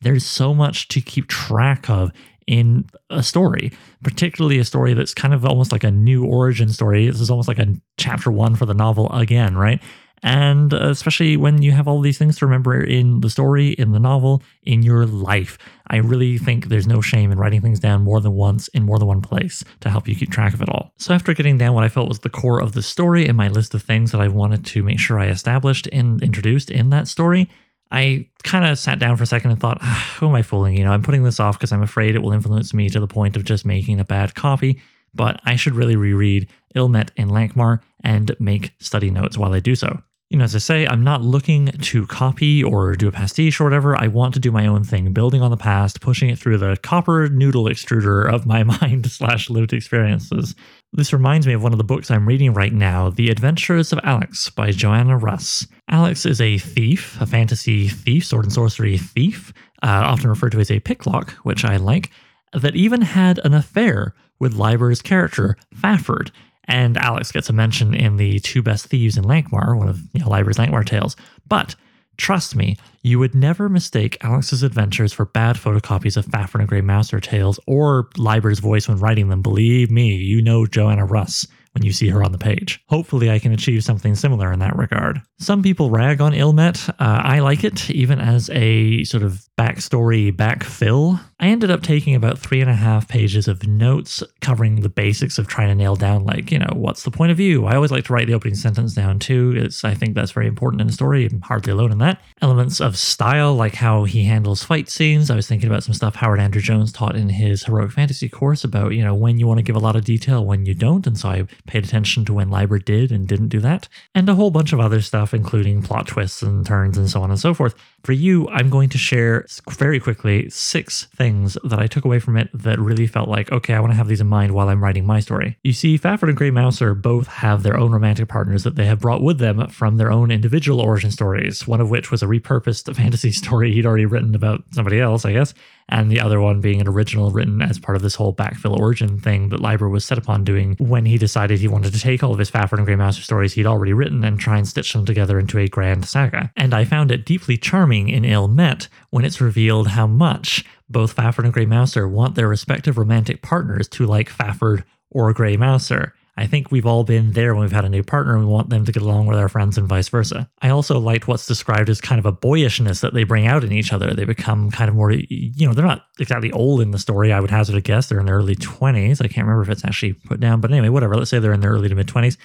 there's 0.00 0.24
so 0.24 0.54
much 0.54 0.88
to 0.88 1.00
keep 1.00 1.28
track 1.28 1.88
of 1.90 2.12
in 2.46 2.86
a 3.10 3.22
story, 3.22 3.72
particularly 4.02 4.58
a 4.58 4.64
story 4.64 4.94
that's 4.94 5.12
kind 5.12 5.34
of 5.34 5.44
almost 5.44 5.70
like 5.70 5.84
a 5.84 5.90
new 5.90 6.24
origin 6.24 6.70
story. 6.70 7.06
This 7.06 7.20
is 7.20 7.30
almost 7.30 7.46
like 7.46 7.58
a 7.58 7.74
chapter 7.98 8.30
one 8.30 8.56
for 8.56 8.64
the 8.64 8.74
novel 8.74 9.12
again, 9.12 9.56
right? 9.56 9.80
And 10.22 10.74
uh, 10.74 10.88
especially 10.88 11.36
when 11.36 11.62
you 11.62 11.72
have 11.72 11.86
all 11.86 12.00
these 12.00 12.18
things 12.18 12.38
to 12.38 12.46
remember 12.46 12.82
in 12.82 13.20
the 13.20 13.30
story, 13.30 13.68
in 13.70 13.92
the 13.92 14.00
novel, 14.00 14.42
in 14.64 14.82
your 14.82 15.06
life. 15.06 15.58
I 15.88 15.96
really 15.96 16.38
think 16.38 16.66
there's 16.66 16.86
no 16.86 17.00
shame 17.00 17.30
in 17.30 17.38
writing 17.38 17.60
things 17.60 17.80
down 17.80 18.02
more 18.02 18.20
than 18.20 18.32
once 18.32 18.68
in 18.68 18.82
more 18.82 18.98
than 18.98 19.08
one 19.08 19.22
place 19.22 19.62
to 19.80 19.90
help 19.90 20.08
you 20.08 20.16
keep 20.16 20.30
track 20.30 20.54
of 20.54 20.62
it 20.62 20.68
all. 20.68 20.92
So, 20.96 21.14
after 21.14 21.34
getting 21.34 21.58
down 21.58 21.74
what 21.74 21.84
I 21.84 21.88
felt 21.88 22.08
was 22.08 22.20
the 22.20 22.30
core 22.30 22.60
of 22.60 22.72
the 22.72 22.82
story 22.82 23.26
and 23.26 23.36
my 23.36 23.48
list 23.48 23.74
of 23.74 23.82
things 23.82 24.10
that 24.12 24.20
I 24.20 24.28
wanted 24.28 24.64
to 24.66 24.82
make 24.82 24.98
sure 24.98 25.18
I 25.18 25.28
established 25.28 25.88
and 25.92 26.22
introduced 26.22 26.70
in 26.70 26.90
that 26.90 27.08
story, 27.08 27.48
I 27.90 28.28
kind 28.42 28.66
of 28.66 28.78
sat 28.78 28.98
down 28.98 29.16
for 29.16 29.22
a 29.22 29.26
second 29.26 29.50
and 29.50 29.60
thought, 29.60 29.78
ah, 29.80 30.16
who 30.18 30.28
am 30.28 30.34
I 30.34 30.42
fooling? 30.42 30.76
You 30.76 30.84
know, 30.84 30.92
I'm 30.92 31.02
putting 31.02 31.22
this 31.22 31.40
off 31.40 31.58
because 31.58 31.72
I'm 31.72 31.82
afraid 31.82 32.14
it 32.14 32.22
will 32.22 32.32
influence 32.32 32.74
me 32.74 32.88
to 32.90 33.00
the 33.00 33.06
point 33.06 33.36
of 33.36 33.44
just 33.44 33.64
making 33.64 34.00
a 34.00 34.04
bad 34.04 34.34
copy, 34.34 34.80
but 35.14 35.40
I 35.44 35.56
should 35.56 35.74
really 35.74 35.96
reread 35.96 36.48
Ill 36.74 36.88
Met 36.88 37.10
and 37.16 37.30
Lankhmar 37.30 37.80
and 38.04 38.34
make 38.38 38.74
study 38.78 39.10
notes 39.10 39.38
while 39.38 39.52
I 39.52 39.60
do 39.60 39.74
so 39.74 40.02
you 40.30 40.36
know, 40.36 40.44
as 40.44 40.54
I 40.54 40.58
say, 40.58 40.86
I'm 40.86 41.02
not 41.02 41.22
looking 41.22 41.66
to 41.66 42.06
copy 42.06 42.62
or 42.62 42.94
do 42.96 43.08
a 43.08 43.12
pastiche 43.12 43.60
or 43.60 43.64
whatever. 43.64 43.96
I 43.96 44.08
want 44.08 44.34
to 44.34 44.40
do 44.40 44.52
my 44.52 44.66
own 44.66 44.84
thing, 44.84 45.12
building 45.12 45.40
on 45.40 45.50
the 45.50 45.56
past, 45.56 46.02
pushing 46.02 46.28
it 46.28 46.38
through 46.38 46.58
the 46.58 46.76
copper 46.82 47.28
noodle 47.30 47.64
extruder 47.64 48.30
of 48.30 48.44
my 48.44 48.62
mind 48.80 49.10
slash 49.10 49.48
lived 49.48 49.72
experiences. 49.72 50.54
This 50.92 51.12
reminds 51.12 51.46
me 51.46 51.52
of 51.52 51.62
one 51.62 51.72
of 51.72 51.78
the 51.78 51.84
books 51.84 52.10
I'm 52.10 52.26
reading 52.26 52.54
right 52.54 52.72
now, 52.72 53.10
The 53.10 53.28
Adventures 53.28 53.92
of 53.92 53.98
Alyx 54.00 54.54
by 54.54 54.70
Joanna 54.70 55.18
Russ. 55.18 55.66
Alyx 55.90 56.24
is 56.24 56.40
a 56.40 56.56
thief, 56.56 57.20
a 57.20 57.26
fantasy 57.26 57.88
thief, 57.88 58.24
sword 58.24 58.46
and 58.46 58.52
sorcery 58.52 58.96
thief, 58.96 59.52
uh, 59.82 60.02
often 60.06 60.30
referred 60.30 60.52
to 60.52 60.60
as 60.60 60.70
a 60.70 60.80
picklock, 60.80 61.32
which 61.44 61.64
I 61.64 61.76
like, 61.76 62.10
that 62.54 62.74
even 62.74 63.02
had 63.02 63.38
an 63.44 63.52
affair 63.52 64.14
with 64.40 64.54
Leiber's 64.54 65.02
character, 65.02 65.58
Fafhrd, 65.76 66.30
and 66.64 66.96
Alyx 66.96 67.32
gets 67.32 67.50
a 67.50 67.52
mention 67.52 67.92
in 67.94 68.16
the 68.16 68.38
Two 68.40 68.62
Best 68.62 68.86
Thieves 68.86 69.18
in 69.18 69.24
Lankhmar, 69.24 69.76
one 69.76 69.88
of 69.88 70.00
you 70.14 70.20
know, 70.20 70.28
Leiber's 70.28 70.56
Lankhmar 70.56 70.86
tales. 70.86 71.16
But 71.46 71.74
trust 72.18 72.54
me, 72.54 72.76
you 73.02 73.18
would 73.18 73.34
never 73.34 73.68
mistake 73.68 74.18
Alyx's 74.20 74.62
adventures 74.62 75.12
for 75.12 75.24
bad 75.24 75.56
photocopies 75.56 76.16
of 76.16 76.26
Fafhrd 76.26 76.60
and 76.60 76.68
Grey 76.68 76.82
Mouser 76.82 77.20
tales 77.20 77.58
or 77.66 78.08
Leiber's 78.18 78.58
voice 78.58 78.88
when 78.88 78.98
writing 78.98 79.28
them. 79.28 79.40
Believe 79.40 79.90
me, 79.90 80.14
you 80.16 80.42
know 80.42 80.66
Joanna 80.66 81.06
Russ 81.06 81.46
when 81.78 81.86
you 81.86 81.92
see 81.92 82.08
her 82.08 82.24
on 82.24 82.32
the 82.32 82.38
page. 82.38 82.82
Hopefully, 82.88 83.30
I 83.30 83.38
can 83.38 83.52
achieve 83.52 83.84
something 83.84 84.16
similar 84.16 84.52
in 84.52 84.58
that 84.58 84.76
regard. 84.76 85.22
Some 85.38 85.62
people 85.62 85.90
rag 85.90 86.20
on 86.20 86.34
Ill 86.34 86.52
Met. 86.52 86.88
Uh, 86.88 87.20
I 87.22 87.38
like 87.38 87.62
it, 87.62 87.88
even 87.88 88.18
as 88.18 88.50
a 88.50 89.04
sort 89.04 89.22
of 89.22 89.48
backstory 89.56 90.32
backfill. 90.32 91.20
I 91.38 91.48
ended 91.48 91.70
up 91.70 91.82
taking 91.82 92.16
about 92.16 92.38
three 92.38 92.60
and 92.60 92.68
a 92.68 92.74
half 92.74 93.06
pages 93.06 93.46
of 93.46 93.64
notes 93.64 94.24
covering 94.40 94.80
the 94.80 94.88
basics 94.88 95.38
of 95.38 95.46
trying 95.46 95.68
to 95.68 95.74
nail 95.76 95.94
down, 95.94 96.24
like, 96.24 96.50
you 96.50 96.58
know, 96.58 96.72
what's 96.72 97.04
the 97.04 97.12
point 97.12 97.30
of 97.30 97.36
view? 97.36 97.66
I 97.66 97.76
always 97.76 97.92
like 97.92 98.04
to 98.06 98.12
write 98.12 98.26
the 98.26 98.34
opening 98.34 98.56
sentence 98.56 98.94
down 98.94 99.20
too. 99.20 99.54
It's, 99.56 99.84
I 99.84 99.94
think 99.94 100.16
that's 100.16 100.32
very 100.32 100.48
important 100.48 100.80
in 100.80 100.88
a 100.88 100.92
story. 100.92 101.26
I'm 101.26 101.40
hardly 101.42 101.72
alone 101.72 101.92
in 101.92 101.98
that. 101.98 102.20
Elements 102.42 102.80
of 102.80 102.98
style, 102.98 103.54
like 103.54 103.76
how 103.76 104.02
he 104.02 104.24
handles 104.24 104.64
fight 104.64 104.88
scenes. 104.88 105.30
I 105.30 105.36
was 105.36 105.46
thinking 105.46 105.68
about 105.68 105.84
some 105.84 105.94
stuff 105.94 106.16
Howard 106.16 106.40
Andrew 106.40 106.60
Jones 106.62 106.90
taught 106.90 107.14
in 107.14 107.28
his 107.28 107.64
heroic 107.64 107.92
fantasy 107.92 108.28
course 108.28 108.64
about, 108.64 108.94
you 108.94 109.04
know, 109.04 109.14
when 109.14 109.38
you 109.38 109.46
want 109.46 109.58
to 109.58 109.62
give 109.62 109.76
a 109.76 109.80
lot 109.80 109.94
of 109.94 110.04
detail, 110.04 110.44
when 110.44 110.66
you 110.66 110.74
don't. 110.74 111.06
And 111.06 111.16
so 111.16 111.28
I 111.28 111.46
paid 111.68 111.84
attention 111.84 112.24
to 112.24 112.32
when 112.32 112.50
Leiber 112.50 112.78
did 112.78 113.12
and 113.12 113.28
didn't 113.28 113.48
do 113.48 113.60
that. 113.60 113.88
And 114.14 114.28
a 114.28 114.34
whole 114.34 114.50
bunch 114.50 114.72
of 114.72 114.80
other 114.80 115.00
stuff, 115.00 115.32
including 115.32 115.82
plot 115.82 116.08
twists 116.08 116.42
and 116.42 116.66
turns 116.66 116.98
and 116.98 117.08
so 117.08 117.22
on 117.22 117.30
and 117.30 117.38
so 117.38 117.54
forth. 117.54 117.74
For 118.02 118.12
you, 118.12 118.48
I'm 118.48 118.70
going 118.70 118.88
to 118.90 118.98
share 118.98 119.46
very 119.70 120.00
quickly 120.00 120.48
six 120.50 121.04
things 121.16 121.56
that 121.62 121.78
I 121.78 121.86
took 121.86 122.04
away 122.04 122.18
from 122.18 122.36
it 122.36 122.48
that 122.54 122.78
really 122.78 123.06
felt 123.06 123.28
like, 123.28 123.52
okay, 123.52 123.74
I 123.74 123.80
want 123.80 123.92
to 123.92 123.96
have 123.96 124.08
these 124.08 124.20
in 124.20 124.26
mind 124.26 124.52
while 124.52 124.68
I'm 124.68 124.82
writing 124.82 125.06
my 125.06 125.20
story. 125.20 125.58
You 125.62 125.72
see, 125.72 125.98
Fafhrd 125.98 126.28
and 126.28 126.36
Grey 126.36 126.50
Mouser 126.50 126.94
both 126.94 127.26
have 127.28 127.62
their 127.62 127.76
own 127.76 127.92
romantic 127.92 128.28
partners 128.28 128.64
that 128.64 128.76
they 128.76 128.86
have 128.86 129.00
brought 129.00 129.22
with 129.22 129.38
them 129.38 129.68
from 129.68 129.96
their 129.96 130.10
own 130.10 130.30
individual 130.30 130.80
origin 130.80 131.10
stories, 131.10 131.66
one 131.66 131.80
of 131.80 131.90
which 131.90 132.10
was 132.10 132.22
a 132.22 132.26
repurposed 132.26 132.94
fantasy 132.96 133.30
story 133.30 133.72
he'd 133.72 133.86
already 133.86 134.06
written 134.06 134.34
about 134.34 134.64
somebody 134.72 135.00
else, 135.00 135.24
I 135.24 135.32
guess, 135.32 135.54
and 135.88 136.10
the 136.10 136.20
other 136.20 136.40
one 136.40 136.60
being 136.60 136.80
an 136.80 136.88
original 136.88 137.30
written 137.30 137.62
as 137.62 137.78
part 137.78 137.96
of 137.96 138.02
this 138.02 138.14
whole 138.14 138.34
backfill 138.34 138.78
origin 138.78 139.18
thing 139.18 139.48
that 139.48 139.60
Leiber 139.60 139.88
was 139.88 140.04
set 140.04 140.18
upon 140.18 140.44
doing 140.44 140.76
when 140.78 141.06
he 141.06 141.18
decided 141.18 141.58
he 141.58 141.68
wanted 141.68 141.92
to 141.92 142.00
take 142.00 142.22
all 142.22 142.32
of 142.32 142.38
his 142.38 142.50
Fafhrd 142.50 142.78
and 142.78 142.86
Grey 142.86 142.96
Mouser 142.96 143.22
stories 143.22 143.54
he'd 143.54 143.66
already 143.66 143.92
written 143.92 144.24
and 144.24 144.38
try 144.38 144.58
and 144.58 144.68
stitch 144.68 144.92
them 144.92 145.04
together 145.04 145.38
into 145.38 145.58
a 145.58 145.68
grand 145.68 146.06
saga. 146.06 146.52
And 146.56 146.74
I 146.74 146.84
found 146.84 147.10
it 147.10 147.24
deeply 147.24 147.56
charming 147.56 148.08
in 148.08 148.24
Ill 148.24 148.48
Met 148.48 148.88
when 149.10 149.24
it's 149.24 149.40
revealed 149.40 149.88
how 149.88 150.06
much 150.06 150.64
both 150.88 151.16
Fafhrd 151.16 151.44
and 151.44 151.52
Grey 151.52 151.66
Mouser 151.66 152.08
want 152.08 152.34
their 152.34 152.48
respective 152.48 152.98
romantic 152.98 153.42
partners 153.42 153.88
to 153.88 154.06
like 154.06 154.30
Fafhrd 154.30 154.84
or 155.10 155.32
Grey 155.32 155.56
Mouser. 155.56 156.14
I 156.38 156.46
think 156.46 156.70
we've 156.70 156.86
all 156.86 157.02
been 157.02 157.32
there 157.32 157.52
when 157.52 157.62
we've 157.62 157.72
had 157.72 157.84
a 157.84 157.88
new 157.88 158.04
partner 158.04 158.36
and 158.36 158.46
we 158.46 158.50
want 158.50 158.70
them 158.70 158.84
to 158.84 158.92
get 158.92 159.02
along 159.02 159.26
with 159.26 159.36
our 159.38 159.48
friends 159.48 159.76
and 159.76 159.88
vice 159.88 160.08
versa. 160.08 160.48
I 160.62 160.68
also 160.68 160.96
liked 161.00 161.26
what's 161.26 161.46
described 161.46 161.90
as 161.90 162.00
kind 162.00 162.20
of 162.20 162.26
a 162.26 162.32
boyishness 162.32 163.00
that 163.00 163.12
they 163.12 163.24
bring 163.24 163.48
out 163.48 163.64
in 163.64 163.72
each 163.72 163.92
other. 163.92 164.14
They 164.14 164.24
become 164.24 164.70
kind 164.70 164.88
of 164.88 164.94
more, 164.94 165.10
you 165.10 165.66
know, 165.66 165.74
they're 165.74 165.84
not 165.84 166.06
exactly 166.20 166.52
old 166.52 166.80
in 166.80 166.92
the 166.92 166.98
story. 167.00 167.32
I 167.32 167.40
would 167.40 167.50
hazard 167.50 167.74
a 167.74 167.80
guess 167.80 168.08
they're 168.08 168.20
in 168.20 168.26
their 168.26 168.36
early 168.36 168.54
20s. 168.54 169.20
I 169.20 169.26
can't 169.26 169.48
remember 169.48 169.62
if 169.62 169.68
it's 169.68 169.84
actually 169.84 170.12
put 170.12 170.38
down, 170.38 170.60
but 170.60 170.70
anyway, 170.70 170.90
whatever. 170.90 171.16
Let's 171.16 171.28
say 171.28 171.40
they're 171.40 171.52
in 171.52 171.60
their 171.60 171.72
early 171.72 171.88
to 171.88 171.94
mid 171.96 172.06
20s 172.06 172.36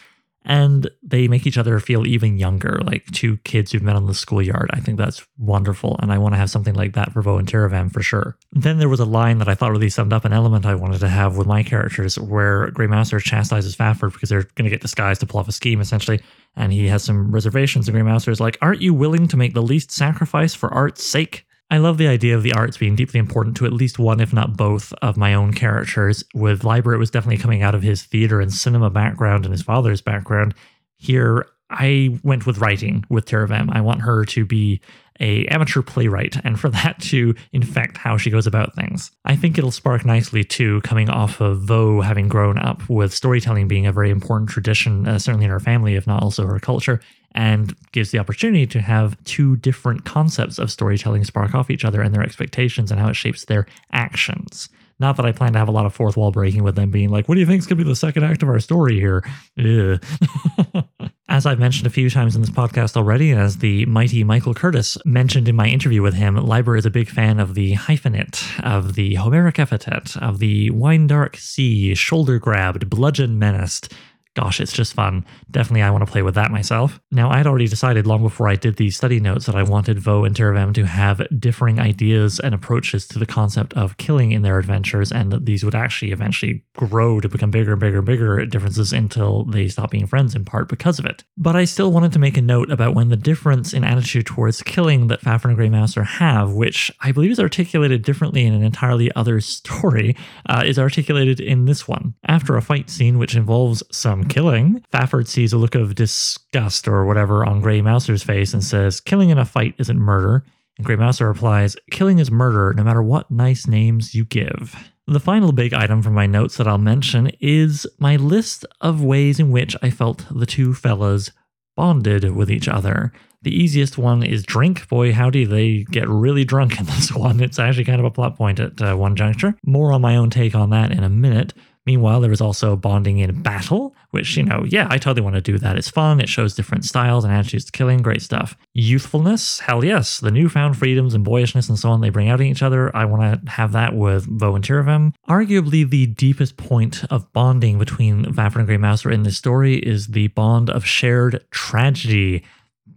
and 0.46 0.90
they 1.02 1.28
make 1.28 1.48
each 1.48 1.58
other 1.58 1.80
feel 1.80 2.06
even 2.06 2.38
younger, 2.38 2.80
like 2.84 3.06
two 3.12 3.38
kids 3.38 3.72
who've 3.72 3.82
met 3.82 3.96
on 3.96 4.08
the 4.08 4.14
schoolyard. 4.14 4.70
I 4.74 4.80
think 4.80 4.98
that's 4.98 5.26
wonderful, 5.38 5.98
and 6.02 6.12
I 6.12 6.18
want 6.18 6.34
to 6.34 6.38
have 6.38 6.50
something 6.50 6.74
like 6.74 6.94
that 6.94 7.14
for 7.14 7.22
Vo 7.22 7.38
and 7.38 7.48
Tiravam 7.48 7.92
for 7.92 8.02
sure. 8.02 8.38
Then 8.52 8.78
there 8.78 8.90
was 8.90 9.00
a 9.00 9.06
line 9.06 9.38
that 9.38 9.48
I 9.48 9.56
thought 9.56 9.72
really 9.72 9.90
summed 9.90 10.14
up 10.14 10.26
an 10.26 10.34
element 10.34 10.66
I 10.66 10.76
wanted 10.76 11.00
to 11.00 11.10
have 11.10 11.38
with 11.38 11.48
my 11.48 11.64
characters, 11.64 12.20
where 12.20 12.70
Grey 12.72 12.88
Mouser 12.88 13.20
chastises 13.20 13.76
Fafhrd 13.76 14.14
because 14.14 14.30
they're 14.30 14.48
going 14.56 14.66
to 14.66 14.70
get 14.70 14.82
disguised 14.82 15.22
to 15.22 15.28
pull 15.28 15.40
off 15.40 15.48
a 15.48 15.54
scheme, 15.54 15.82
essentially, 15.82 16.22
and 16.56 16.74
he 16.74 16.88
has 16.88 17.04
some 17.04 17.32
reservations. 17.32 17.88
And 17.88 17.96
Grey 17.96 18.04
Mouser 18.04 18.32
is 18.32 18.40
like, 18.40 18.58
"Aren't 18.62 18.82
you 18.82 18.94
willing 18.94 19.28
to 19.30 19.38
make 19.38 19.54
the 19.54 19.62
least 19.62 19.92
sacrifice 19.92 20.54
for 20.54 20.74
art's 20.74 21.04
sake?" 21.04 21.46
I 21.74 21.78
love 21.78 21.98
the 21.98 22.08
idea 22.08 22.36
of 22.36 22.44
the 22.44 22.54
arts 22.54 22.78
being 22.78 22.96
deeply 22.96 23.20
important 23.20 23.58
to 23.58 23.66
at 23.66 23.74
least 23.74 23.98
one, 23.98 24.20
if 24.20 24.32
not 24.32 24.56
both, 24.56 24.94
of 25.02 25.18
my 25.18 25.34
own 25.34 25.54
characters. 25.54 26.24
With 26.36 26.64
Leiber, 26.64 26.94
it 26.94 27.00
was 27.00 27.10
definitely 27.10 27.40
coming 27.40 27.64
out 27.64 27.74
of 27.74 27.82
his 27.82 28.04
theater 28.04 28.40
and 28.40 28.54
cinema 28.54 28.92
background 28.92 29.44
and 29.44 29.52
his 29.52 29.64
father's 29.64 30.00
background. 30.00 30.54
Here, 30.98 31.48
I 31.72 32.20
went 32.22 32.46
with 32.46 32.60
writing 32.60 33.06
with 33.10 33.26
Tiravam. 33.26 33.76
I 33.76 33.82
want 33.82 34.02
her 34.02 34.24
to 34.24 34.46
be 34.46 34.82
a 35.20 35.46
amateur 35.48 35.82
playwright 35.82 36.36
and 36.44 36.60
for 36.60 36.70
that 36.84 37.02
to 37.02 37.34
infect 37.52 37.98
how 37.98 38.18
she 38.18 38.30
goes 38.30 38.46
about 38.46 38.76
things. 38.76 39.10
I 39.26 39.36
think 39.36 39.58
it'll 39.58 39.72
spark 39.72 40.06
nicely 40.06 40.44
too, 40.44 40.80
coming 40.82 41.10
off 41.10 41.42
of 41.42 41.62
Vo 41.62 42.02
having 42.02 42.28
grown 42.28 42.60
up 42.60 42.88
with 42.88 43.16
storytelling 43.16 43.68
being 43.68 43.88
a 43.88 43.92
very 43.92 44.12
important 44.12 44.52
tradition, 44.52 45.08
uh, 45.08 45.18
certainly 45.18 45.46
in 45.46 45.52
her 45.52 45.60
family, 45.60 45.96
if 45.96 46.06
not 46.06 46.22
also 46.22 46.46
her 46.46 46.60
culture, 46.60 47.02
and 47.36 47.76
gives 47.92 48.12
the 48.12 48.20
opportunity 48.20 48.66
to 48.68 48.82
have 48.82 49.22
two 49.24 49.56
different 49.58 50.06
concepts 50.06 50.60
of 50.60 50.72
storytelling 50.72 51.24
spark 51.24 51.56
off 51.56 51.70
each 51.70 51.86
other 51.86 52.02
and 52.02 52.14
their 52.14 52.24
expectations 52.24 52.92
and 52.92 53.00
how 53.00 53.10
it 53.10 53.16
shapes 53.16 53.46
their 53.46 53.66
actions. 53.92 54.70
Not 55.00 55.18
that 55.18 55.26
I 55.26 55.32
plan 55.32 55.54
to 55.54 55.60
have 55.60 55.68
a 55.68 55.72
lot 55.72 55.86
of 55.86 55.94
fourth 55.94 56.16
wall 56.16 56.32
breaking 56.32 56.64
with 56.64 56.76
them 56.76 56.92
being 56.92 57.10
like, 57.10 57.28
what 57.28 57.36
do 57.36 57.42
you 57.42 57.48
think 57.48 57.60
is 57.60 57.66
going 57.66 57.78
to 57.78 57.84
be 57.84 57.90
the 57.90 57.96
second 57.96 58.24
act 58.24 58.44
of 58.44 58.50
our 58.50 58.60
story 58.60 59.00
here? 59.00 59.24
as 61.28 61.46
I've 61.46 61.60
mentioned 61.60 61.88
a 61.88 61.90
few 61.90 62.10
times 62.10 62.36
in 62.36 62.42
this 62.42 62.52
podcast 62.52 62.96
already, 62.96 63.32
and 63.32 63.42
as 63.42 63.58
the 63.58 63.86
mighty 63.88 64.24
Michael 64.24 64.54
Curtis 64.54 64.98
mentioned 65.04 65.48
in 65.48 65.56
my 65.56 65.68
interview 65.68 66.02
with 66.02 66.14
him, 66.14 66.36
Leiber 66.36 66.78
is 66.78 66.86
a 66.86 66.92
big 66.92 67.10
fan 67.10 67.40
of 67.40 67.56
the 67.56 67.74
hyphenate, 67.74 68.64
of 68.64 68.94
the 68.94 69.16
Homeric 69.16 69.58
epithet, 69.58 70.16
of 70.18 70.40
the 70.40 70.70
wine 70.70 71.08
dark 71.08 71.38
sea, 71.38 71.96
shoulder 71.96 72.38
grabbed, 72.38 72.90
bludgeon 72.90 73.40
menaced, 73.40 73.92
gosh, 74.36 74.60
it's 74.60 74.74
just 74.74 74.94
fun. 74.94 75.26
Definitely, 75.52 75.84
I 75.84 75.92
want 75.92 76.06
to 76.06 76.12
play 76.12 76.22
with 76.24 76.36
that 76.36 76.52
myself. 76.52 77.00
Now, 77.12 77.30
I 77.30 77.38
had 77.38 77.48
already 77.48 77.68
decided 77.68 78.08
long 78.08 78.24
before 78.24 78.48
I 78.48 78.56
did 78.56 78.78
these 78.78 78.98
study 78.98 79.20
notes 79.20 79.46
that 79.46 79.56
I 79.56 79.64
wanted 79.64 80.00
Vo 80.00 80.24
and 80.24 80.36
Tiravam 80.36 80.74
to 80.74 80.86
have 80.86 81.22
differing 81.40 81.80
ideas 81.80 82.40
and 82.40 82.56
approaches 82.56 83.08
to 83.10 83.20
the 83.20 83.26
concept 83.26 83.74
of 83.74 83.98
killing 83.98 84.32
in 84.32 84.42
their 84.42 84.58
adventures, 84.58 85.12
and 85.12 85.32
that 85.32 85.46
these 85.46 85.64
would 85.64 85.76
actually 85.76 86.12
eventually 86.12 86.64
grow 86.76 87.20
to 87.20 87.30
become 87.30 87.52
bigger 87.52 87.74
and 87.74 87.80
bigger 87.82 87.98
and 87.98 88.06
bigger 88.06 88.46
differences 88.46 88.92
until 88.92 89.44
they 89.46 89.68
stop 89.68 89.92
being 89.92 90.08
friends 90.08 90.34
in 90.34 90.46
part 90.46 90.68
because 90.68 90.98
of 90.98 91.06
it. 91.06 91.24
But 91.38 91.56
I 91.56 91.66
still 91.66 91.92
wanted 91.92 92.12
to 92.14 92.20
make 92.20 92.38
a 92.38 92.42
note 92.42 92.72
about 92.72 92.96
when 92.96 93.10
the 93.10 93.16
difference 93.16 93.74
in 93.74 93.84
attitude 93.84 94.26
towards 94.26 94.64
killing 94.64 95.08
that 95.08 95.22
Fafhrd 95.22 95.46
and 95.46 95.56
Grey 95.56 95.70
Mouser 95.70 96.04
have, 96.04 96.54
which 96.54 96.90
I 97.02 97.12
believe 97.12 97.32
is 97.32 97.40
articulated 97.40 98.04
differently 98.04 98.46
in 98.46 98.54
an 98.54 98.64
entirely 98.64 99.12
other 99.16 99.40
story, 99.42 100.16
uh, 100.50 100.64
is 100.66 100.80
articulated 100.80 101.40
in 101.40 101.66
this 101.66 101.88
one. 101.88 102.16
After 102.26 102.58
a 102.58 102.62
fight 102.62 102.90
scene 102.90 103.20
which 103.20 103.36
involves 103.36 103.84
some 103.92 104.23
killing. 104.24 104.84
Fafhrd 104.94 105.28
sees 105.28 105.54
a 105.54 105.58
look 105.58 105.76
of 105.76 105.96
disgust 105.96 106.88
or 106.88 107.06
whatever 107.06 107.46
on 107.46 107.62
Grey 107.62 107.82
Mouser's 107.82 108.24
face 108.24 108.54
and 108.54 108.64
says, 108.64 109.00
Killing 109.00 109.30
in 109.30 109.38
a 109.38 109.46
fight 109.46 109.76
isn't 109.80 109.98
murder. 109.98 110.44
And 110.78 110.86
Grey 110.86 110.96
Mouser 110.96 111.28
replies, 111.28 111.76
Killing 111.92 112.20
is 112.20 112.32
murder 112.32 112.74
no 112.76 112.84
matter 112.84 113.04
what 113.04 113.30
nice 113.30 113.68
names 113.68 114.16
you 114.16 114.26
give. 114.26 114.76
The 115.06 115.20
final 115.20 115.52
big 115.52 115.74
item 115.74 116.02
from 116.02 116.14
my 116.14 116.26
notes 116.26 116.58
that 116.58 116.68
I'll 116.68 116.78
mention 116.78 117.32
is 117.42 117.86
my 118.00 118.16
list 118.16 118.66
of 118.80 119.04
ways 119.04 119.40
in 119.40 119.52
which 119.52 119.76
I 119.82 119.90
felt 119.90 120.26
the 120.32 120.46
two 120.46 120.74
fellas 120.74 121.32
bonded 121.76 122.36
with 122.36 122.50
each 122.50 122.68
other. 122.68 123.12
The 123.42 123.54
easiest 123.54 123.98
one 123.98 124.24
is 124.24 124.44
drink. 124.44 124.88
Boy, 124.88 125.12
howdy, 125.12 125.44
they 125.44 125.84
get 125.92 126.08
really 126.08 126.46
drunk 126.46 126.80
in 126.80 126.86
this 126.86 127.12
one. 127.16 127.42
It's 127.42 127.60
actually 127.60 127.84
kind 127.84 128.00
of 128.00 128.06
a 128.06 128.12
plot 128.12 128.38
point 128.38 128.60
at 128.60 128.82
uh, 128.82 128.96
one 128.96 129.16
juncture. 129.18 129.56
More 129.66 129.92
on 129.92 130.02
my 130.02 130.16
own 130.16 130.30
take 130.30 130.56
on 130.56 130.70
that 130.70 130.92
in 130.92 131.04
a 131.04 131.10
minute. 131.10 131.54
Meanwhile, 131.86 132.22
there 132.22 132.30
was 132.30 132.40
also 132.40 132.76
bonding 132.78 133.20
in 133.20 133.42
battle, 133.42 133.94
which, 134.12 134.38
you 134.38 134.44
know, 134.44 134.64
yeah, 134.66 134.88
I 134.90 134.98
totally 134.98 135.22
want 135.22 135.36
to 135.36 135.42
do 135.42 135.58
that. 135.58 135.78
It's 135.78 135.90
fun. 135.90 136.22
It 136.22 136.30
shows 136.30 136.56
different 136.56 136.86
styles 136.86 137.26
and 137.26 137.34
attitudes 137.34 137.66
to 137.66 137.72
killing. 137.74 138.02
Great 138.02 138.22
stuff. 138.22 138.56
Youthfulness, 138.74 139.60
hell 139.60 139.84
yes. 139.84 140.20
The 140.20 140.32
newfound 140.32 140.78
freedoms 140.78 141.14
and 141.14 141.26
boyishness 141.26 141.68
and 141.68 141.78
so 141.78 141.90
on 141.90 142.00
they 142.00 142.10
bring 142.10 142.30
out 142.30 142.40
in 142.40 142.48
each 142.48 142.64
other. 142.64 142.96
I 142.96 143.04
want 143.06 143.46
to 143.46 143.52
have 143.52 143.74
that 143.74 143.96
with 143.96 144.26
Vo 144.26 144.56
and 144.56 144.64
Tiravam. 144.64 145.14
Arguably, 145.28 145.90
the 145.90 146.06
deepest 146.06 146.56
point 146.56 147.04
of 147.12 147.32
bonding 147.34 147.80
between 147.80 148.26
Fafhrd 148.26 148.58
and 148.58 148.68
Grey 148.68 148.78
Mouser 148.78 149.12
in 149.12 149.24
this 149.24 149.38
story 149.38 149.76
is 149.76 150.08
the 150.08 150.28
bond 150.30 150.70
of 150.70 150.86
shared 150.86 151.44
tragedy. 151.52 152.44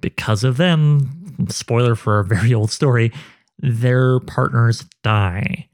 Because 0.01 0.45
of 0.45 0.59
them, 0.59 1.49
spoiler 1.49 1.95
for 1.97 2.21
a 2.21 2.25
very 2.25 2.55
old 2.55 2.71
story, 2.71 3.13
their 3.59 4.21
partners 4.21 4.85
die. 5.03 5.69